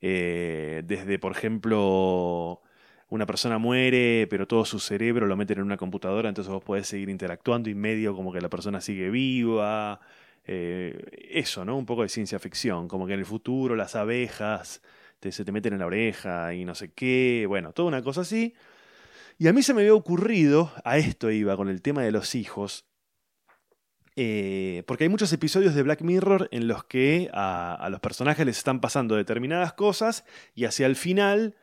Eh, 0.00 0.82
desde, 0.84 1.18
por 1.18 1.32
ejemplo, 1.32 2.62
una 3.08 3.26
persona 3.26 3.58
muere, 3.58 4.28
pero 4.30 4.46
todo 4.46 4.64
su 4.64 4.78
cerebro 4.78 5.26
lo 5.26 5.36
meten 5.36 5.58
en 5.58 5.64
una 5.64 5.76
computadora, 5.76 6.28
entonces 6.28 6.52
vos 6.52 6.62
podés 6.62 6.86
seguir 6.86 7.08
interactuando 7.08 7.68
y 7.68 7.74
medio 7.74 8.14
como 8.14 8.32
que 8.32 8.40
la 8.40 8.48
persona 8.48 8.80
sigue 8.80 9.10
viva. 9.10 10.00
Eh, 10.52 11.30
eso, 11.30 11.64
¿no? 11.64 11.76
Un 11.76 11.86
poco 11.86 12.02
de 12.02 12.08
ciencia 12.08 12.40
ficción, 12.40 12.88
como 12.88 13.06
que 13.06 13.12
en 13.12 13.20
el 13.20 13.24
futuro 13.24 13.76
las 13.76 13.94
abejas 13.94 14.82
se 15.22 15.44
te 15.44 15.52
meten 15.52 15.74
en 15.74 15.78
la 15.78 15.86
oreja 15.86 16.52
y 16.54 16.64
no 16.64 16.74
sé 16.74 16.92
qué, 16.92 17.44
bueno, 17.46 17.72
toda 17.72 17.86
una 17.86 18.02
cosa 18.02 18.22
así. 18.22 18.54
Y 19.38 19.46
a 19.46 19.52
mí 19.52 19.62
se 19.62 19.74
me 19.74 19.82
había 19.82 19.94
ocurrido, 19.94 20.72
a 20.84 20.98
esto 20.98 21.30
iba 21.30 21.56
con 21.56 21.68
el 21.68 21.82
tema 21.82 22.02
de 22.02 22.10
los 22.10 22.34
hijos, 22.34 22.86
Eh, 24.16 24.82
porque 24.86 25.04
hay 25.04 25.08
muchos 25.08 25.32
episodios 25.32 25.74
de 25.74 25.84
Black 25.84 26.02
Mirror 26.02 26.48
en 26.50 26.66
los 26.66 26.84
que 26.84 27.30
a, 27.32 27.88
los 27.90 28.00
personajes 28.00 28.44
les 28.44 28.58
están 28.58 28.80
pasando 28.80 29.14
determinadas 29.14 29.72
cosas 29.72 30.24
y 30.54 30.64
hacia 30.64 30.86
el 30.86 30.96
final 30.96 31.54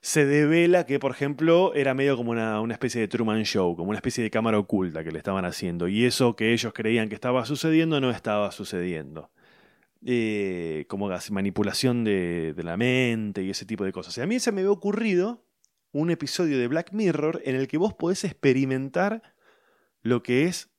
se 0.00 0.24
devela 0.24 0.86
que, 0.86 0.98
por 0.98 1.10
ejemplo, 1.10 1.74
era 1.74 1.94
medio 1.94 2.16
como 2.16 2.30
una, 2.30 2.60
una, 2.60 2.74
especie 2.74 3.00
de 3.00 3.08
Truman 3.08 3.44
Show, 3.44 3.76
como 3.76 3.90
una 3.90 3.98
especie 3.98 4.22
de 4.22 4.30
cámara 4.30 4.58
oculta 4.58 5.02
que 5.02 5.10
le 5.10 5.18
estaban 5.18 5.44
haciendo. 5.44 5.88
Y 5.88 6.04
eso 6.04 6.36
que 6.36 6.52
ellos 6.52 6.72
creían 6.72 7.08
que 7.08 7.14
estaba 7.14 7.44
sucediendo 7.44 8.00
no 8.00 8.10
estaba 8.10 8.50
sucediendo. 8.52 9.30
Eh, 10.06 10.84
como 10.88 11.10
manipulación 11.30 12.04
de, 12.04 12.54
de, 12.54 12.62
la 12.62 12.76
mente 12.76 13.42
y 13.42 13.50
ese 13.50 13.66
tipo 13.66 13.84
de 13.84 13.90
cosas. 13.90 14.16
Y 14.16 14.20
a 14.20 14.26
mí 14.26 14.38
se 14.38 14.52
me 14.52 14.60
había 14.60 14.70
ocurrido 14.70 15.44
un 15.90 16.10
episodio 16.10 16.56
de 16.56 16.68
Black 16.68 16.92
Mirror 16.92 17.42
en 17.44 17.56
el 17.56 17.66
que 17.66 17.78
vos 17.78 17.94
podés 17.94 18.22
experimentar 18.22 19.34
lo 20.02 20.22
que 20.22 20.44
es 20.44 20.70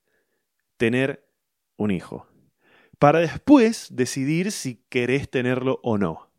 tener 0.78 1.28
un 1.76 1.92
hijo. 1.92 2.28
Para 2.98 3.20
después 3.20 3.88
decidir 3.92 4.54
si 4.54 4.86
querés 4.90 5.30
tenerlo 5.30 5.82
o 5.84 5.98
no. 5.98 6.32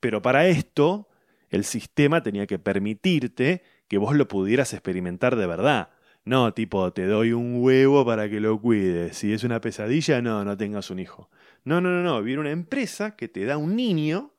Pero 0.00 0.20
para 0.20 0.48
esto 0.48 1.08
el 1.54 1.64
sistema 1.64 2.22
tenía 2.22 2.46
que 2.46 2.58
permitirte 2.58 3.62
que 3.88 3.98
vos 3.98 4.16
lo 4.16 4.26
pudieras 4.26 4.72
experimentar 4.72 5.36
de 5.36 5.46
verdad. 5.46 5.90
No, 6.24 6.52
tipo, 6.54 6.92
te 6.92 7.06
doy 7.06 7.32
un 7.32 7.62
huevo 7.62 8.04
para 8.04 8.28
que 8.28 8.40
lo 8.40 8.60
cuides. 8.60 9.16
Si 9.16 9.32
es 9.32 9.44
una 9.44 9.60
pesadilla, 9.60 10.20
no, 10.22 10.44
no 10.44 10.56
tengas 10.56 10.90
un 10.90 10.98
hijo. 10.98 11.30
No, 11.64 11.80
no, 11.80 11.90
no, 11.90 12.02
no. 12.02 12.22
Viene 12.22 12.40
una 12.40 12.50
empresa 12.50 13.14
que 13.14 13.28
te 13.28 13.44
da 13.44 13.56
un 13.56 13.76
niño 13.76 14.32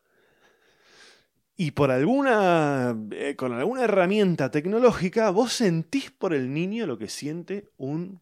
y 1.55 1.72
por 1.72 1.91
alguna. 1.91 2.97
Eh, 3.11 3.36
con 3.38 3.53
alguna 3.53 3.84
herramienta 3.84 4.51
tecnológica, 4.51 5.30
vos 5.30 5.53
sentís 5.53 6.11
por 6.11 6.34
el 6.34 6.53
niño 6.53 6.86
lo 6.86 6.97
que 6.97 7.07
siente 7.07 7.70
un, 7.78 8.20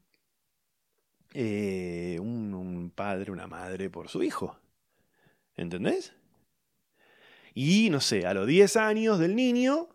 eh, 1.34 2.18
un, 2.22 2.54
un 2.54 2.92
padre, 2.92 3.32
una 3.32 3.48
madre 3.48 3.90
por 3.90 4.10
su 4.10 4.22
hijo. 4.22 4.60
¿Entendés? 5.56 6.14
Y 7.54 7.90
no 7.90 8.00
sé, 8.00 8.26
a 8.26 8.34
los 8.34 8.48
10 8.48 8.78
años 8.78 9.20
del 9.20 9.36
niño, 9.36 9.90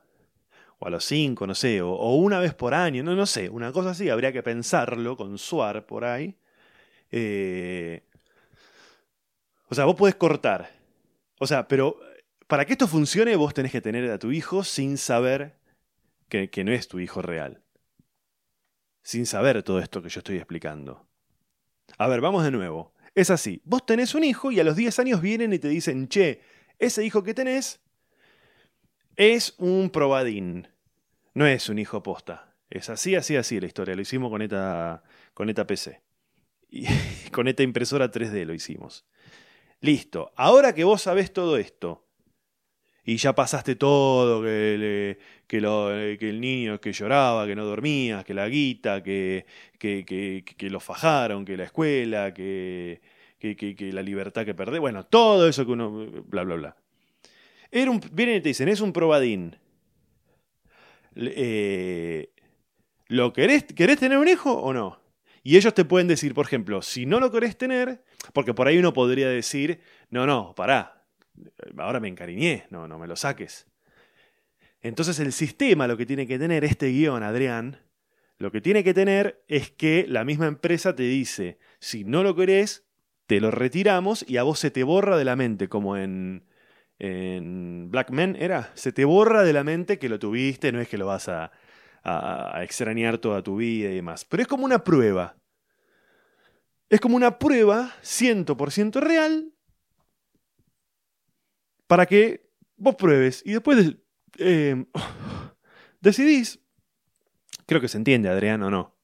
o 0.78 0.86
a 0.86 0.90
los 0.90 1.04
5, 1.04 1.46
no 1.46 1.54
sé, 1.54 1.82
o, 1.82 2.14
una 2.14 2.38
vez 2.38 2.54
por 2.54 2.74
año, 2.74 3.02
no, 3.02 3.14
no 3.14 3.26
sé, 3.26 3.48
una 3.48 3.72
cosa 3.72 3.90
así, 3.90 4.08
habría 4.08 4.32
que 4.32 4.42
pensarlo 4.42 5.16
con 5.16 5.38
Suar 5.38 5.86
por 5.86 6.04
ahí. 6.04 6.36
Eh, 7.10 8.04
o 9.68 9.74
sea, 9.74 9.84
vos 9.84 9.96
podés 9.96 10.14
cortar. 10.14 10.70
O 11.38 11.46
sea, 11.46 11.66
pero 11.68 11.98
para 12.46 12.64
que 12.64 12.72
esto 12.72 12.86
funcione, 12.86 13.36
vos 13.36 13.54
tenés 13.54 13.72
que 13.72 13.80
tener 13.80 14.10
a 14.10 14.18
tu 14.18 14.30
hijo 14.30 14.64
sin 14.64 14.96
saber 14.98 15.58
que, 16.28 16.50
que 16.50 16.64
no 16.64 16.72
es 16.72 16.88
tu 16.88 17.00
hijo 17.00 17.22
real. 17.22 17.62
Sin 19.02 19.26
saber 19.26 19.62
todo 19.62 19.80
esto 19.80 20.02
que 20.02 20.08
yo 20.08 20.20
estoy 20.20 20.36
explicando. 20.36 21.06
A 21.96 22.06
ver, 22.08 22.20
vamos 22.20 22.44
de 22.44 22.50
nuevo. 22.50 22.92
Es 23.14 23.30
así, 23.30 23.60
vos 23.64 23.84
tenés 23.84 24.14
un 24.14 24.22
hijo 24.22 24.52
y 24.52 24.60
a 24.60 24.64
los 24.64 24.76
10 24.76 24.98
años 25.00 25.20
vienen 25.20 25.52
y 25.52 25.58
te 25.58 25.68
dicen, 25.68 26.08
che, 26.08 26.40
ese 26.78 27.04
hijo 27.04 27.22
que 27.22 27.34
tenés 27.34 27.80
es 29.16 29.54
un 29.58 29.90
probadín. 29.90 30.68
No 31.34 31.46
es 31.46 31.68
un 31.68 31.78
hijo 31.78 32.02
posta. 32.02 32.54
Es 32.70 32.88
así, 32.90 33.14
así, 33.14 33.36
así 33.36 33.60
la 33.60 33.66
historia. 33.66 33.94
Lo 33.94 34.02
hicimos 34.02 34.30
con 34.30 34.42
esta, 34.42 35.02
con 35.34 35.48
esta 35.48 35.66
PC. 35.66 36.00
Y 36.70 36.86
con 37.32 37.48
esta 37.48 37.62
impresora 37.62 38.10
3D 38.10 38.44
lo 38.44 38.54
hicimos. 38.54 39.06
Listo. 39.80 40.32
Ahora 40.36 40.74
que 40.74 40.84
vos 40.84 41.02
sabés 41.02 41.32
todo 41.32 41.56
esto, 41.56 42.04
y 43.04 43.16
ya 43.16 43.34
pasaste 43.34 43.74
todo, 43.74 44.42
que, 44.42 45.18
el 45.48 46.40
niño 46.40 46.78
que 46.80 46.92
lloraba, 46.92 47.46
que 47.46 47.56
no 47.56 47.64
dormía, 47.64 48.22
que 48.22 48.34
la 48.34 48.48
guita, 48.48 49.02
que, 49.02 49.46
que, 49.78 50.44
que 50.44 50.70
lo 50.70 50.78
fajaron, 50.78 51.44
que 51.44 51.56
la 51.56 51.64
escuela, 51.64 52.34
que, 52.34 53.00
que, 53.38 53.90
la 53.92 54.02
libertad 54.02 54.44
que 54.44 54.54
perdés, 54.54 54.80
bueno, 54.80 55.04
todo 55.06 55.48
eso 55.48 55.64
que 55.64 55.72
uno, 55.72 55.90
bla, 56.26 56.44
bla, 56.44 56.56
bla. 56.56 56.76
Era 57.70 57.90
un, 57.90 58.00
vienen 58.12 58.36
y 58.36 58.40
te 58.40 58.48
dicen, 58.48 58.68
es 58.68 58.80
un 58.80 58.92
probadín. 58.92 59.56
Eh, 61.14 62.30
¿Lo 63.08 63.32
querés, 63.32 63.64
querés 63.64 63.98
tener 63.98 64.18
un 64.18 64.28
hijo 64.28 64.52
o 64.52 64.72
no? 64.72 65.00
Y 65.42 65.56
ellos 65.56 65.72
te 65.74 65.84
pueden 65.84 66.08
decir, 66.08 66.34
por 66.34 66.46
ejemplo, 66.46 66.82
si 66.82 67.06
no 67.06 67.20
lo 67.20 67.30
querés 67.30 67.56
tener, 67.56 68.02
porque 68.32 68.54
por 68.54 68.68
ahí 68.68 68.78
uno 68.78 68.92
podría 68.92 69.28
decir, 69.28 69.80
no, 70.10 70.26
no, 70.26 70.54
pará, 70.54 71.04
ahora 71.78 72.00
me 72.00 72.08
encariñé, 72.08 72.66
no, 72.70 72.88
no 72.88 72.98
me 72.98 73.06
lo 73.06 73.16
saques. 73.16 73.66
Entonces 74.80 75.18
el 75.20 75.32
sistema 75.32 75.86
lo 75.86 75.96
que 75.96 76.06
tiene 76.06 76.26
que 76.26 76.38
tener, 76.38 76.64
este 76.64 76.88
guion, 76.88 77.22
Adrián, 77.22 77.80
lo 78.38 78.52
que 78.52 78.60
tiene 78.60 78.84
que 78.84 78.94
tener 78.94 79.42
es 79.48 79.70
que 79.70 80.06
la 80.08 80.24
misma 80.24 80.46
empresa 80.46 80.94
te 80.94 81.04
dice, 81.04 81.58
si 81.80 82.04
no 82.04 82.22
lo 82.22 82.36
querés, 82.36 82.87
te 83.28 83.40
lo 83.42 83.50
retiramos 83.50 84.24
y 84.26 84.38
a 84.38 84.42
vos 84.42 84.58
se 84.58 84.70
te 84.70 84.84
borra 84.84 85.18
de 85.18 85.26
la 85.26 85.36
mente, 85.36 85.68
como 85.68 85.98
en, 85.98 86.46
en 86.98 87.90
Black 87.90 88.10
Men 88.10 88.34
era, 88.40 88.72
se 88.74 88.90
te 88.90 89.04
borra 89.04 89.44
de 89.44 89.52
la 89.52 89.64
mente 89.64 89.98
que 89.98 90.08
lo 90.08 90.18
tuviste, 90.18 90.72
no 90.72 90.80
es 90.80 90.88
que 90.88 90.96
lo 90.96 91.04
vas 91.04 91.28
a, 91.28 91.52
a, 92.02 92.64
extrañar 92.64 93.18
toda 93.18 93.42
tu 93.42 93.56
vida 93.56 93.90
y 93.90 93.96
demás. 93.96 94.24
Pero 94.24 94.42
es 94.42 94.48
como 94.48 94.64
una 94.64 94.82
prueba. 94.82 95.36
Es 96.88 97.00
como 97.00 97.16
una 97.16 97.38
prueba 97.38 97.92
100% 98.02 98.98
real 98.98 99.52
para 101.86 102.06
que 102.06 102.48
vos 102.76 102.94
pruebes 102.96 103.42
y 103.44 103.52
después 103.52 103.94
eh, 104.38 104.86
decidís. 106.00 106.60
Creo 107.66 107.82
que 107.82 107.88
se 107.88 107.98
entiende, 107.98 108.30
Adrián, 108.30 108.62
o 108.62 108.70
no. 108.70 108.96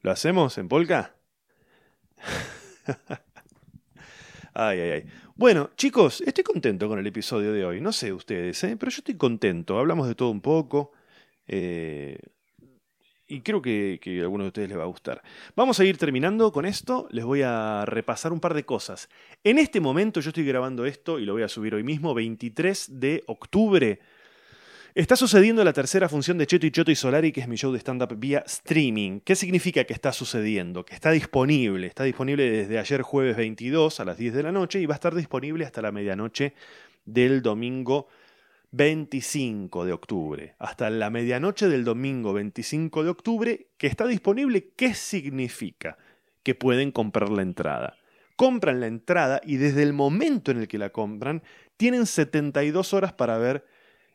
¿Lo 0.00 0.10
hacemos 0.10 0.58
en 0.58 0.66
Polka? 0.68 1.14
Ay, 4.62 4.78
ay, 4.78 4.90
ay. 4.90 5.04
Bueno, 5.36 5.70
chicos, 5.74 6.20
estoy 6.20 6.44
contento 6.44 6.86
con 6.86 6.98
el 6.98 7.06
episodio 7.06 7.50
de 7.50 7.64
hoy. 7.64 7.80
No 7.80 7.92
sé 7.92 8.12
ustedes, 8.12 8.62
¿eh? 8.64 8.76
pero 8.78 8.90
yo 8.90 8.98
estoy 8.98 9.14
contento. 9.14 9.78
Hablamos 9.78 10.06
de 10.06 10.14
todo 10.14 10.28
un 10.28 10.42
poco. 10.42 10.92
Eh, 11.48 12.18
y 13.26 13.40
creo 13.40 13.62
que, 13.62 13.98
que, 14.02 14.20
a 14.20 14.24
algunos 14.24 14.44
de 14.44 14.48
ustedes 14.48 14.68
les 14.68 14.76
va 14.76 14.82
a 14.82 14.86
gustar. 14.86 15.22
Vamos 15.56 15.80
a 15.80 15.84
ir 15.86 15.96
terminando 15.96 16.52
con 16.52 16.66
esto. 16.66 17.08
Les 17.10 17.24
voy 17.24 17.40
a 17.40 17.86
repasar 17.86 18.34
un 18.34 18.40
par 18.40 18.52
de 18.52 18.66
cosas. 18.66 19.08
En 19.44 19.58
este 19.58 19.80
momento 19.80 20.20
yo 20.20 20.28
estoy 20.28 20.44
grabando 20.44 20.84
esto 20.84 21.18
y 21.18 21.24
lo 21.24 21.32
voy 21.32 21.42
a 21.42 21.48
subir 21.48 21.74
hoy 21.74 21.82
mismo, 21.82 22.12
23 22.12 23.00
de 23.00 23.24
octubre 23.28 23.98
Está 24.92 25.14
sucediendo 25.14 25.62
la 25.62 25.72
tercera 25.72 26.08
función 26.08 26.36
de 26.36 26.48
Cheto 26.48 26.66
y 26.66 26.72
Choto 26.72 26.90
y 26.90 26.96
Solari, 26.96 27.30
que 27.30 27.40
es 27.40 27.46
mi 27.46 27.54
show 27.54 27.70
de 27.70 27.78
stand-up 27.78 28.12
vía 28.18 28.42
streaming. 28.44 29.20
¿Qué 29.20 29.36
significa 29.36 29.84
que 29.84 29.92
está 29.92 30.12
sucediendo? 30.12 30.84
Que 30.84 30.96
está 30.96 31.12
disponible. 31.12 31.86
Está 31.86 32.02
disponible 32.02 32.50
desde 32.50 32.76
ayer 32.76 33.02
jueves 33.02 33.36
22 33.36 34.00
a 34.00 34.04
las 34.04 34.18
10 34.18 34.34
de 34.34 34.42
la 34.42 34.50
noche 34.50 34.80
y 34.80 34.86
va 34.86 34.94
a 34.94 34.96
estar 34.96 35.14
disponible 35.14 35.64
hasta 35.64 35.80
la 35.80 35.92
medianoche 35.92 36.54
del 37.04 37.40
domingo 37.40 38.08
25 38.72 39.84
de 39.84 39.92
octubre. 39.92 40.54
Hasta 40.58 40.90
la 40.90 41.08
medianoche 41.08 41.68
del 41.68 41.84
domingo 41.84 42.32
25 42.32 43.04
de 43.04 43.10
octubre, 43.10 43.66
que 43.78 43.86
está 43.86 44.08
disponible, 44.08 44.70
¿qué 44.74 44.94
significa? 44.94 45.98
Que 46.42 46.56
pueden 46.56 46.90
comprar 46.90 47.28
la 47.28 47.42
entrada. 47.42 47.96
Compran 48.34 48.80
la 48.80 48.88
entrada 48.88 49.40
y 49.44 49.56
desde 49.56 49.84
el 49.84 49.92
momento 49.92 50.50
en 50.50 50.58
el 50.58 50.66
que 50.66 50.78
la 50.78 50.90
compran, 50.90 51.44
tienen 51.76 52.06
72 52.06 52.92
horas 52.92 53.12
para 53.12 53.38
ver 53.38 53.64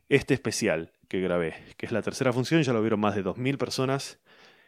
este 0.08 0.34
especial 0.34 0.92
que 1.08 1.20
grabé, 1.20 1.54
que 1.76 1.86
es 1.86 1.92
la 1.92 2.02
tercera 2.02 2.32
función, 2.32 2.62
ya 2.62 2.72
lo 2.72 2.80
vieron 2.80 3.00
más 3.00 3.14
de 3.14 3.24
2.000 3.24 3.56
personas. 3.58 4.18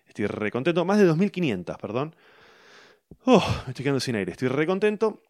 Estoy 0.07 0.27
re 0.27 0.51
contento, 0.51 0.85
más 0.85 0.99
de 0.99 1.09
2.500, 1.09 1.77
perdón. 1.79 2.17
Oh, 3.25 3.45
me 3.67 3.71
estoy 3.71 3.83
quedando 3.85 4.01
sin 4.01 4.17
aire, 4.17 4.33
estoy 4.33 4.49
re 4.49 4.67
contento. 4.67 5.23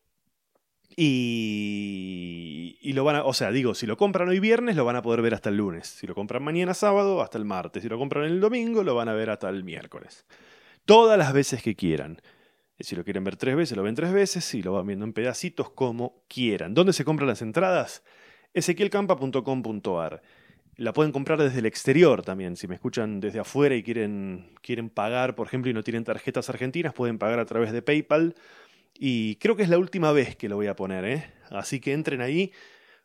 Y, 0.96 2.76
y 2.80 2.92
lo 2.92 3.04
van 3.04 3.16
a, 3.16 3.24
o 3.24 3.32
sea, 3.32 3.52
digo, 3.52 3.74
si 3.74 3.86
lo 3.86 3.96
compran 3.96 4.28
hoy 4.28 4.40
viernes, 4.40 4.74
lo 4.74 4.84
van 4.84 4.96
a 4.96 5.02
poder 5.02 5.22
ver 5.22 5.34
hasta 5.34 5.48
el 5.48 5.56
lunes. 5.56 5.86
Si 5.86 6.06
lo 6.06 6.14
compran 6.14 6.42
mañana 6.42 6.74
sábado, 6.74 7.22
hasta 7.22 7.38
el 7.38 7.44
martes. 7.44 7.82
Si 7.82 7.88
lo 7.88 7.98
compran 7.98 8.24
el 8.24 8.40
domingo, 8.40 8.82
lo 8.82 8.94
van 8.94 9.08
a 9.08 9.12
ver 9.12 9.30
hasta 9.30 9.48
el 9.48 9.62
miércoles. 9.62 10.26
Todas 10.84 11.16
las 11.16 11.32
veces 11.32 11.62
que 11.62 11.76
quieran. 11.76 12.20
Si 12.80 12.96
lo 12.96 13.04
quieren 13.04 13.24
ver 13.24 13.36
tres 13.36 13.56
veces, 13.56 13.76
lo 13.76 13.82
ven 13.82 13.94
tres 13.94 14.12
veces. 14.12 14.44
Si 14.44 14.62
lo 14.62 14.72
van 14.72 14.86
viendo 14.86 15.04
en 15.04 15.12
pedacitos, 15.12 15.70
como 15.70 16.24
quieran. 16.28 16.74
¿Dónde 16.74 16.92
se 16.92 17.04
compran 17.04 17.28
las 17.28 17.42
entradas? 17.42 18.02
ezequielcampa.com.ar. 18.54 20.22
La 20.76 20.92
pueden 20.92 21.10
comprar 21.10 21.42
desde 21.42 21.58
el 21.58 21.66
exterior 21.66 22.22
también. 22.22 22.56
Si 22.56 22.68
me 22.68 22.74
escuchan 22.76 23.18
desde 23.18 23.40
afuera 23.40 23.74
y 23.74 23.82
quieren, 23.82 24.52
quieren 24.62 24.90
pagar, 24.90 25.34
por 25.34 25.48
ejemplo, 25.48 25.70
y 25.70 25.74
no 25.74 25.82
tienen 25.82 26.04
tarjetas 26.04 26.48
argentinas, 26.48 26.94
pueden 26.94 27.18
pagar 27.18 27.40
a 27.40 27.46
través 27.46 27.72
de 27.72 27.82
PayPal. 27.82 28.36
Y 28.94 29.36
creo 29.36 29.56
que 29.56 29.64
es 29.64 29.68
la 29.68 29.78
última 29.78 30.12
vez 30.12 30.36
que 30.36 30.48
lo 30.48 30.56
voy 30.56 30.68
a 30.68 30.76
poner, 30.76 31.04
¿eh? 31.04 31.32
Así 31.50 31.80
que 31.80 31.92
entren 31.92 32.20
ahí. 32.20 32.52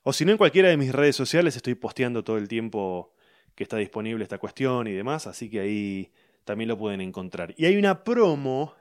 O 0.04 0.14
si 0.14 0.24
no, 0.24 0.32
en 0.32 0.38
cualquiera 0.38 0.70
de 0.70 0.78
mis 0.78 0.92
redes 0.92 1.16
sociales 1.16 1.56
estoy 1.56 1.76
posteando 1.76 2.24
todo 2.24 2.38
el 2.38 2.48
tiempo 2.48 3.14
que 3.56 3.64
está 3.64 3.78
disponible 3.78 4.24
esta 4.24 4.38
cuestión 4.38 4.88
y 4.88 4.92
demás. 4.92 5.26
Así 5.28 5.50
que 5.50 5.60
ahí 5.62 6.12
también 6.44 6.68
lo 6.68 6.78
pueden 6.78 7.02
encontrar. 7.02 7.54
Y 7.58 7.66
hay 7.66 7.78
una 7.78 8.04
promo, 8.04 8.76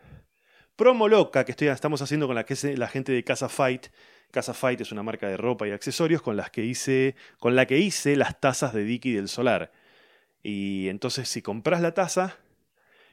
promo 0.76 1.08
loca 1.08 1.44
que 1.44 1.52
estamos 1.52 2.02
haciendo 2.02 2.26
con 2.26 2.34
la, 2.34 2.44
que 2.44 2.76
la 2.76 2.88
gente 2.88 3.12
de 3.12 3.24
Casa 3.24 3.48
Fight 3.48 3.86
Casa 4.32 4.54
Fight 4.54 4.80
es 4.80 4.90
una 4.90 5.02
marca 5.02 5.28
de 5.28 5.36
ropa 5.36 5.68
y 5.68 5.70
accesorios 5.70 6.22
con, 6.22 6.36
las 6.36 6.50
que 6.50 6.64
hice, 6.64 7.14
con 7.38 7.54
la 7.54 7.66
que 7.66 7.78
hice 7.78 8.16
las 8.16 8.40
tazas 8.40 8.72
de 8.72 8.82
Dicky 8.82 9.12
del 9.12 9.28
Solar. 9.28 9.70
Y 10.42 10.88
entonces 10.88 11.28
si 11.28 11.42
compras 11.42 11.82
la 11.82 11.92
taza, 11.92 12.38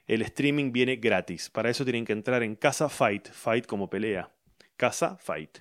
el 0.07 0.22
streaming 0.24 0.72
viene 0.72 0.95
gratis. 0.95 1.49
Para 1.49 1.70
eso 1.70 1.84
tienen 1.84 2.05
que 2.05 2.13
entrar 2.13 2.41
en 2.41 2.55
Casa 2.55 2.88
Fight, 2.88 3.30
Fight 3.30 3.67
como 3.67 3.89
pelea. 3.89 4.32
Casa 4.78 5.17
Fight. 5.17 5.59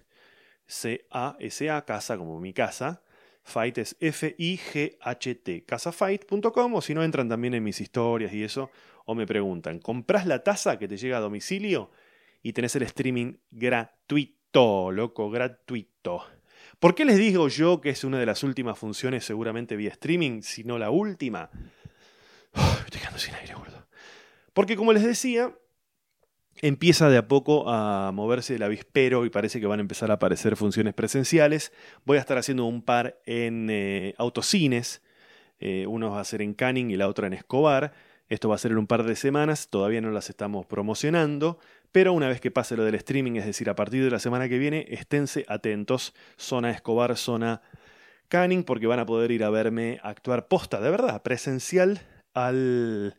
C-A-S-A, 0.66 1.84
casa 1.84 2.16
como 2.16 2.40
mi 2.40 2.52
casa. 2.52 3.02
Fight 3.42 3.78
es 3.78 3.96
F-I-G-H-T. 3.98 5.64
Casafight.com 5.64 6.74
o 6.74 6.80
si 6.80 6.94
no 6.94 7.02
entran 7.02 7.28
también 7.28 7.54
en 7.54 7.64
mis 7.64 7.80
historias 7.80 8.32
y 8.32 8.44
eso 8.44 8.70
o 9.06 9.14
me 9.14 9.26
preguntan, 9.26 9.80
¿comprás 9.80 10.26
la 10.26 10.44
taza 10.44 10.78
que 10.78 10.86
te 10.86 10.98
llega 10.98 11.16
a 11.16 11.20
domicilio? 11.20 11.90
Y 12.42 12.52
tenés 12.52 12.76
el 12.76 12.82
streaming 12.82 13.38
gratuito, 13.50 14.37
loco, 14.52 15.30
gratuito. 15.30 16.24
¿Por 16.78 16.94
qué 16.94 17.04
les 17.04 17.18
digo 17.18 17.48
yo 17.48 17.80
que 17.80 17.90
es 17.90 18.04
una 18.04 18.18
de 18.18 18.26
las 18.26 18.42
últimas 18.42 18.78
funciones 18.78 19.24
seguramente 19.24 19.76
vía 19.76 19.90
streaming, 19.90 20.42
si 20.42 20.64
no 20.64 20.78
la 20.78 20.90
última? 20.90 21.50
estoy 22.84 23.00
quedando 23.00 23.18
sin 23.18 23.34
aire, 23.34 23.54
gordo. 23.54 23.86
Porque 24.52 24.76
como 24.76 24.92
les 24.92 25.04
decía, 25.04 25.54
empieza 26.62 27.08
de 27.08 27.18
a 27.18 27.28
poco 27.28 27.68
a 27.68 28.10
moverse 28.12 28.56
el 28.56 28.62
avispero 28.62 29.24
y 29.24 29.30
parece 29.30 29.60
que 29.60 29.66
van 29.66 29.80
a 29.80 29.82
empezar 29.82 30.10
a 30.10 30.14
aparecer 30.14 30.56
funciones 30.56 30.94
presenciales. 30.94 31.72
Voy 32.04 32.16
a 32.16 32.20
estar 32.20 32.38
haciendo 32.38 32.64
un 32.64 32.82
par 32.82 33.20
en 33.26 33.68
eh, 33.70 34.14
autocines. 34.18 35.02
Eh, 35.60 35.86
uno 35.86 36.10
va 36.10 36.20
a 36.20 36.24
ser 36.24 36.42
en 36.42 36.54
Canning 36.54 36.90
y 36.90 36.96
la 36.96 37.08
otra 37.08 37.26
en 37.26 37.32
Escobar. 37.34 37.92
Esto 38.28 38.48
va 38.48 38.56
a 38.56 38.58
ser 38.58 38.72
en 38.72 38.78
un 38.78 38.86
par 38.86 39.04
de 39.04 39.16
semanas, 39.16 39.68
todavía 39.68 40.02
no 40.02 40.10
las 40.10 40.28
estamos 40.28 40.66
promocionando, 40.66 41.58
pero 41.92 42.12
una 42.12 42.28
vez 42.28 42.40
que 42.40 42.50
pase 42.50 42.76
lo 42.76 42.84
del 42.84 42.94
streaming, 42.96 43.36
es 43.36 43.46
decir, 43.46 43.70
a 43.70 43.74
partir 43.74 44.04
de 44.04 44.10
la 44.10 44.18
semana 44.18 44.48
que 44.48 44.58
viene, 44.58 44.86
esténse 44.88 45.44
atentos, 45.48 46.14
zona 46.36 46.70
Escobar, 46.70 47.16
zona 47.16 47.62
Canning, 48.28 48.62
porque 48.64 48.86
van 48.86 48.98
a 48.98 49.06
poder 49.06 49.30
ir 49.30 49.42
a 49.42 49.50
verme 49.50 50.00
actuar 50.02 50.48
posta, 50.48 50.80
de 50.80 50.90
verdad, 50.90 51.22
presencial 51.22 52.00
al, 52.34 53.16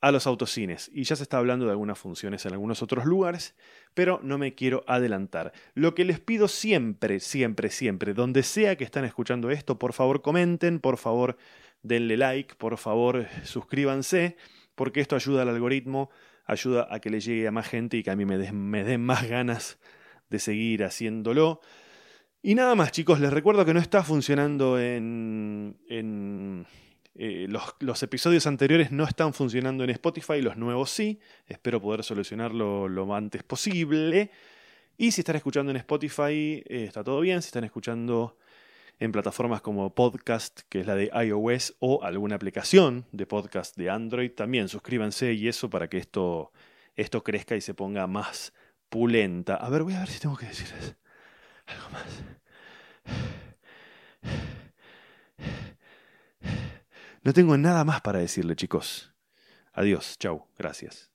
a 0.00 0.12
los 0.12 0.26
autocines. 0.26 0.90
Y 0.92 1.04
ya 1.04 1.16
se 1.16 1.22
está 1.22 1.38
hablando 1.38 1.64
de 1.66 1.72
algunas 1.72 1.98
funciones 1.98 2.44
en 2.44 2.52
algunos 2.52 2.82
otros 2.82 3.04
lugares, 3.04 3.54
pero 3.94 4.20
no 4.22 4.36
me 4.36 4.54
quiero 4.54 4.84
adelantar. 4.86 5.52
Lo 5.74 5.94
que 5.94 6.04
les 6.04 6.20
pido 6.20 6.48
siempre, 6.48 7.20
siempre, 7.20 7.70
siempre, 7.70 8.14
donde 8.14 8.42
sea 8.42 8.76
que 8.76 8.84
están 8.84 9.04
escuchando 9.04 9.50
esto, 9.50 9.78
por 9.78 9.92
favor 9.92 10.22
comenten, 10.22 10.80
por 10.80 10.96
favor 10.98 11.36
denle 11.82 12.16
like, 12.16 12.54
por 12.56 12.76
favor 12.78 13.26
suscríbanse, 13.44 14.36
porque 14.74 15.00
esto 15.00 15.16
ayuda 15.16 15.42
al 15.42 15.48
algoritmo, 15.50 16.10
ayuda 16.48 16.88
a 16.90 16.98
que 16.98 17.10
le 17.10 17.20
llegue 17.20 17.46
a 17.46 17.52
más 17.52 17.68
gente 17.68 17.96
y 17.96 18.02
que 18.02 18.10
a 18.10 18.16
mí 18.16 18.24
me 18.24 18.36
den 18.36 19.00
más 19.00 19.28
ganas 19.28 19.78
de 20.28 20.40
seguir 20.40 20.82
haciéndolo. 20.82 21.60
Y 22.42 22.54
nada 22.54 22.74
más, 22.74 22.92
chicos, 22.92 23.20
les 23.20 23.32
recuerdo 23.32 23.64
que 23.64 23.74
no 23.74 23.80
está 23.80 24.02
funcionando 24.02 24.78
en, 24.80 25.76
en 25.88 26.66
eh, 27.14 27.48
los, 27.48 28.02
episodios 28.02 28.46
anteriores 28.46 28.92
no 28.92 29.02
están 29.02 29.34
funcionando 29.34 29.82
en 29.82 29.90
Spotify, 29.90 30.40
los 30.40 30.56
nuevos 30.56 30.90
sí. 30.90 31.18
Espero 31.46 31.80
poder 31.80 32.04
solucionarlo 32.04 32.88
lo 32.88 33.12
antes 33.14 33.42
posible. 33.42 34.30
Y 34.96 35.10
si 35.10 35.22
están 35.22 35.36
escuchando 35.36 35.70
en 35.70 35.78
Spotify, 35.78 36.62
eh, 36.66 36.84
está 36.86 37.02
todo 37.02 37.20
bien. 37.20 37.42
Si 37.42 37.46
están 37.46 37.64
escuchando 37.64 38.38
en 38.98 39.12
plataformas 39.12 39.60
como 39.60 39.94
Podcast, 39.94 40.60
que 40.68 40.80
es 40.80 40.86
la 40.86 40.94
de 40.94 41.10
iOS, 41.24 41.76
o 41.78 42.02
alguna 42.02 42.36
aplicación 42.36 43.06
de 43.12 43.26
podcast 43.26 43.76
de 43.76 43.90
Android, 43.90 44.32
también 44.32 44.68
suscríbanse 44.68 45.32
y 45.34 45.48
eso 45.48 45.70
para 45.70 45.88
que 45.88 45.98
esto, 45.98 46.52
esto 46.96 47.22
crezca 47.22 47.56
y 47.56 47.60
se 47.60 47.74
ponga 47.74 48.06
más 48.06 48.52
pulenta. 48.88 49.54
A 49.56 49.68
ver, 49.70 49.82
voy 49.84 49.94
a 49.94 50.00
ver 50.00 50.08
si 50.08 50.20
tengo 50.20 50.36
que 50.36 50.46
decirles 50.46 50.96
algo 51.66 51.90
más. 51.90 52.24
No 57.22 57.32
tengo 57.32 57.58
nada 57.58 57.84
más 57.84 58.00
para 58.00 58.20
decirle, 58.20 58.56
chicos. 58.56 59.12
Adiós, 59.74 60.16
chau, 60.18 60.46
gracias. 60.56 61.10